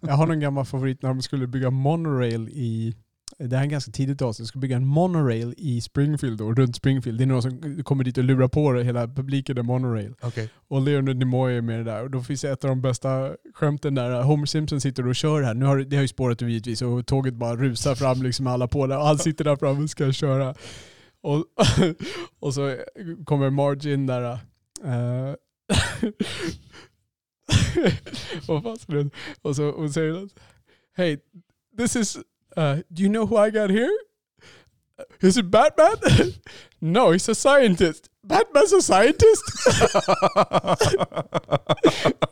Jag 0.00 0.14
har 0.14 0.26
någon 0.26 0.40
gammal 0.40 0.64
favorit 0.64 1.02
när 1.02 1.08
de 1.08 1.22
skulle 1.22 1.46
bygga 1.46 1.70
monorail 1.70 2.48
i 2.48 2.94
det 3.38 3.56
här 3.56 3.64
är 3.64 3.68
ganska 3.68 3.92
tidigt 3.92 4.22
avsnitt. 4.22 4.46
De 4.46 4.48
ska 4.48 4.58
bygga 4.58 4.76
en 4.76 4.86
monorail 4.86 5.54
i 5.56 5.80
Springfield 5.80 6.40
och 6.40 6.56
runt 6.56 6.76
Springfield. 6.76 7.18
Det 7.18 7.24
är 7.24 7.26
någon 7.26 7.42
som 7.42 7.84
kommer 7.84 8.04
dit 8.04 8.18
och 8.18 8.24
lurar 8.24 8.48
på 8.48 8.72
det. 8.72 8.84
Hela 8.84 9.08
publiken 9.08 9.58
är 9.58 9.62
monorail. 9.62 10.14
Okay. 10.22 10.48
Och 10.68 10.82
Leonard 10.82 11.16
Nimoy 11.16 11.56
är 11.56 11.60
med 11.60 11.78
det 11.78 11.84
där. 11.84 12.02
Och 12.02 12.10
då 12.10 12.22
finns 12.22 12.40
det 12.40 12.50
ett 12.50 12.64
av 12.64 12.68
de 12.68 12.82
bästa 12.82 13.36
skämten 13.54 13.94
där. 13.94 14.22
Homer 14.22 14.46
Simpson 14.46 14.80
sitter 14.80 15.08
och 15.08 15.16
kör 15.16 15.42
här. 15.42 15.54
Nu 15.54 15.64
har, 15.64 15.78
det 15.78 15.96
har 15.96 16.02
ju 16.02 16.08
spårat 16.08 16.42
ur 16.42 16.48
givetvis 16.48 16.82
och 16.82 17.06
tåget 17.06 17.34
bara 17.34 17.56
rusar 17.56 17.94
fram 17.94 18.22
liksom 18.22 18.46
alla 18.46 18.68
på 18.68 18.86
där. 18.86 18.98
Och 18.98 19.06
han 19.06 19.18
sitter 19.18 19.44
där 19.44 19.56
framme 19.56 19.82
och 19.84 19.90
ska 19.90 20.12
köra. 20.12 20.54
Och, 21.22 21.44
och 22.40 22.54
så 22.54 22.76
kommer 23.24 23.50
Marge 23.50 23.94
in 23.94 24.06
där. 24.06 24.38
Uh, 24.84 25.34
och, 28.48 28.62
fast, 28.62 28.88
och 29.42 29.56
så 29.56 29.70
hon 29.70 29.92
säger 29.92 30.28
Hey, 30.96 31.18
this 31.78 31.96
is, 31.96 32.18
uh, 32.56 32.76
do 32.88 33.02
you 33.02 33.08
know 33.08 33.26
who 33.26 33.46
I 33.46 33.50
got 33.50 33.70
here? 33.70 33.90
Is 35.20 35.36
it 35.36 35.50
Batman? 35.50 35.96
no, 36.80 37.12
he's 37.12 37.28
a 37.28 37.34
scientist. 37.34 38.08
Batman's 38.26 38.72
a 38.72 38.80
scientist? 38.82 39.42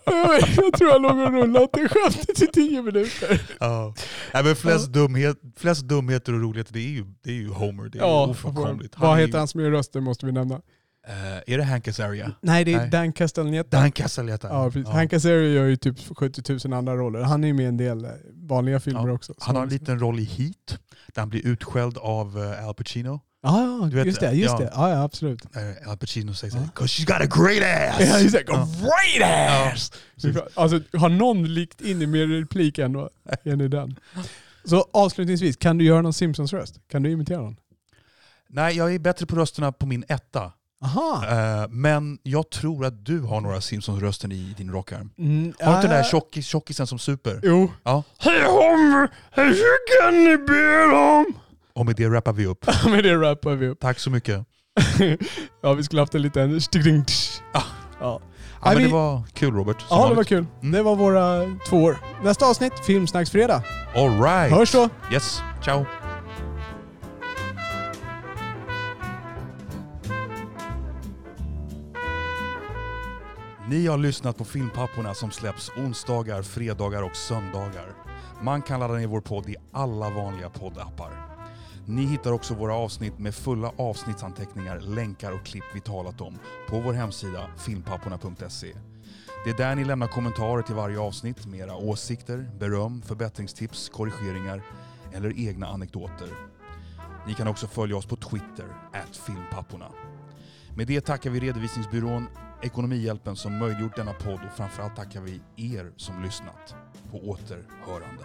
jag 0.57 0.73
tror 0.79 0.91
jag 0.91 1.03
låg 1.03 1.19
och 1.19 1.33
rullade 1.33 1.69
det 1.73 1.89
skämtet 1.89 2.43
i 2.43 2.47
tio 2.47 2.83
minuter. 2.83 3.43
Ja. 3.61 3.95
Nej, 4.35 4.45
men 4.45 4.57
flest, 4.57 4.89
dumhet, 4.93 5.37
flest 5.57 5.83
dumheter 5.83 6.33
och 6.35 6.41
roligheter, 6.41 6.73
det 6.73 6.81
är 6.81 6.89
ju, 6.91 7.05
det 7.23 7.31
är 7.31 7.35
ju 7.35 7.49
Homer. 7.49 7.89
Det 7.89 7.99
är 7.99 8.03
Ja, 8.03 8.25
ju 8.27 8.31
ofrånkomligt. 8.31 8.95
Vad 8.99 9.19
heter 9.19 9.33
ju- 9.33 9.39
han 9.39 9.49
som 9.49 9.61
gör 9.61 9.71
rösten 9.71 10.03
måste 10.05 10.27
vi 10.27 10.33
nämna. 10.33 10.61
Eh, 11.09 11.53
är 11.55 11.59
det 11.59 11.65
Hank 11.65 11.89
Azaria? 11.89 12.33
Nej, 12.41 12.65
det 12.65 12.73
är 12.73 12.77
Nej. 12.79 12.91
Dan 12.91 13.13
Castellaneta. 13.13 13.81
Dan 13.81 13.93
Castellaneta. 13.93 14.49
Ja, 14.49 14.71
precis. 14.71 14.89
Hank 14.89 15.13
Azaria 15.13 15.49
gör 15.53 15.65
ju 15.67 15.77
typ 15.77 16.17
70 16.17 16.69
000 16.69 16.79
andra 16.79 16.97
roller. 16.97 17.23
Han 17.23 17.45
är 17.45 17.49
ju 17.49 17.55
med 17.55 17.65
i 17.65 17.69
en 17.69 17.77
del 17.77 18.05
eh, 18.05 18.11
vanliga 18.35 18.81
filmer 18.81 19.07
Ja. 19.09 19.13
också. 19.13 19.35
Han 19.39 19.57
har 19.57 19.63
en 19.63 19.69
liten 19.69 19.99
roll 20.01 20.21
i 20.21 20.25
Heat, 20.25 20.79
där 21.15 21.23
han 21.23 21.29
blir 21.29 21.47
utskälld 21.47 21.99
av 21.99 22.39
eh, 22.59 22.67
Al 22.69 22.75
Pacino. 22.75 23.21
Ja, 23.45 23.63
ja, 23.81 23.87
Du 23.91 23.97
vet 23.97 24.07
just 24.07 24.21
det. 24.21 24.33
Just 24.33 24.53
ja. 24.53 24.59
det. 24.59 24.71
Ja, 24.75 24.91
ja, 24.91 25.03
absolut. 25.03 25.43
Al 25.87 25.97
Pacino 25.99 26.35
säger 26.35 26.55
Ja. 26.55 26.59
såhär, 26.61 26.71
'Cause 26.75 27.03
she's 27.03 27.07
got 27.07 27.33
a 27.33 27.43
great 27.45 27.63
ass!' 27.99 28.09
Ja, 28.11 28.19
just 28.19 28.33
det. 28.35 28.45
Ja. 28.47 28.69
Great 29.19 29.73
ass! 29.73 29.93
Alltså, 30.55 30.81
har 30.99 31.09
någon 31.09 31.55
likt 31.55 31.81
in 31.81 32.03
i 32.03 32.07
mer 32.07 32.27
replik 32.27 32.79
än, 32.79 32.97
än 33.45 33.61
i 33.61 33.69
den? 33.69 33.97
Så 34.65 34.87
avslutningsvis, 34.93 35.57
kan 35.57 35.79
du 35.79 35.85
göra 35.85 36.03
någon 36.03 36.13
Simpsons-röst? 36.13 36.81
Kan 36.91 37.03
du 37.03 37.11
imitera 37.11 37.41
någon? 37.41 37.57
Nej, 38.49 38.77
jag 38.77 38.95
är 38.95 38.99
bättre 38.99 39.27
på 39.27 39.37
rösterna 39.37 39.73
på 39.73 39.87
min 39.87 40.05
etta. 40.09 40.53
Aha! 40.85 41.25
Eh, 41.31 41.69
men 41.69 42.19
jag 42.23 42.51
tror 42.51 42.85
att 42.85 43.07
du 43.07 43.21
har 43.21 43.41
några 43.41 43.61
Simpsons-röster 43.61 44.33
i 44.33 44.55
din 44.57 44.71
rockarm. 44.73 45.11
Mm, 45.19 45.55
Har 45.61 45.71
du 45.71 45.77
inte 45.77 45.89
den 45.89 45.97
där 45.97 46.05
äh, 46.05 46.11
tjockis, 46.11 46.47
tjockisen 46.47 46.87
som 46.87 46.99
super? 46.99 47.41
Jo. 47.43 47.71
Ja. 47.85 48.03
Hej 48.19 48.43
Homer! 48.45 49.09
Hej 49.31 49.55
kan 50.01 50.25
ni 50.25 50.37
be? 50.37 51.25
Och 51.75 51.87
med 51.87 51.97
det 51.97 52.09
rappar 52.09 52.33
vi 52.33 52.47
upp. 52.47 52.67
Med 52.87 53.05
det 53.05 53.17
rappar 53.17 53.55
vi 53.55 53.67
upp. 53.69 53.81
Tack 53.81 53.99
så 53.99 54.11
mycket. 54.11 54.45
ja, 55.63 55.73
vi 55.73 55.83
skulle 55.83 56.03
haft 56.03 56.15
en 56.15 56.23
liten... 56.23 56.61
Ah. 57.53 57.63
Ja. 58.01 58.21
Ja, 58.65 58.73
men 58.75 58.83
det 58.83 58.89
var 58.89 59.23
kul 59.35 59.55
Robert. 59.55 59.85
Ja, 59.91 60.09
det 60.09 60.15
var 60.15 60.25
kul. 60.25 60.47
Mm. 60.61 60.73
Det 60.73 60.83
var 60.83 60.97
våra 60.97 61.57
två 61.69 61.83
år. 61.83 61.97
Nästa 62.25 62.47
avsnitt, 62.47 62.73
Filmsnacksfredag. 62.87 63.63
All 63.95 64.23
right. 64.23 64.53
Hörs 64.59 64.73
då! 64.73 64.89
Yes, 65.13 65.41
ciao. 65.65 65.87
Ni 73.73 73.87
har 73.87 73.99
lyssnat 73.99 74.37
på 74.37 74.45
Filmpapporna 74.45 75.15
som 75.15 75.31
släpps 75.31 75.71
onsdagar, 75.77 76.43
fredagar 76.43 77.03
och 77.03 77.17
söndagar. 77.17 77.95
Man 78.43 78.63
kan 78.63 78.81
ladda 78.81 78.95
ner 78.95 79.07
vår 79.07 79.21
podd 79.21 79.49
i 79.49 79.57
alla 79.73 80.11
vanliga 80.11 80.51
poddappar. 80.51 81.11
Ni 81.87 82.05
hittar 82.05 82.33
också 82.33 82.55
våra 82.55 82.75
avsnitt 82.75 83.19
med 83.19 83.35
fulla 83.35 83.73
avsnittsanteckningar, 83.77 84.81
länkar 84.81 85.33
och 85.33 85.45
klipp 85.45 85.65
vi 85.75 85.81
talat 85.81 86.21
om 86.21 86.39
på 86.69 86.81
vår 86.81 86.93
hemsida 86.93 87.51
filmpapporna.se. 87.59 88.75
Det 89.45 89.51
är 89.51 89.57
där 89.57 89.75
ni 89.75 89.85
lämnar 89.85 90.07
kommentarer 90.07 90.63
till 90.63 90.75
varje 90.75 90.99
avsnitt 90.99 91.47
med 91.47 91.61
era 91.61 91.77
åsikter, 91.77 92.51
beröm, 92.59 93.03
förbättringstips, 93.03 93.89
korrigeringar 93.89 94.63
eller 95.13 95.49
egna 95.49 95.67
anekdoter. 95.67 96.29
Ni 97.27 97.35
kan 97.35 97.49
också 97.49 97.67
följa 97.67 97.97
oss 97.97 98.07
på 98.07 98.17
Twitter, 98.17 98.67
filmpapporna. 99.27 99.89
Med 100.77 100.87
det 100.87 101.01
tackar 101.01 101.31
vi 101.31 101.41
redovisningsbyrån 101.41 102.27
Ekonomihjälpen 102.65 103.37
som 103.37 103.59
möjliggjort 103.59 103.97
denna 103.97 104.13
podd 104.13 104.41
och 104.47 104.57
framförallt 104.57 104.97
tackar 104.97 105.21
vi 105.21 105.41
er 105.57 105.93
som 105.97 106.23
lyssnat. 106.23 106.75
På 107.11 107.19
återhörande. 107.19 108.25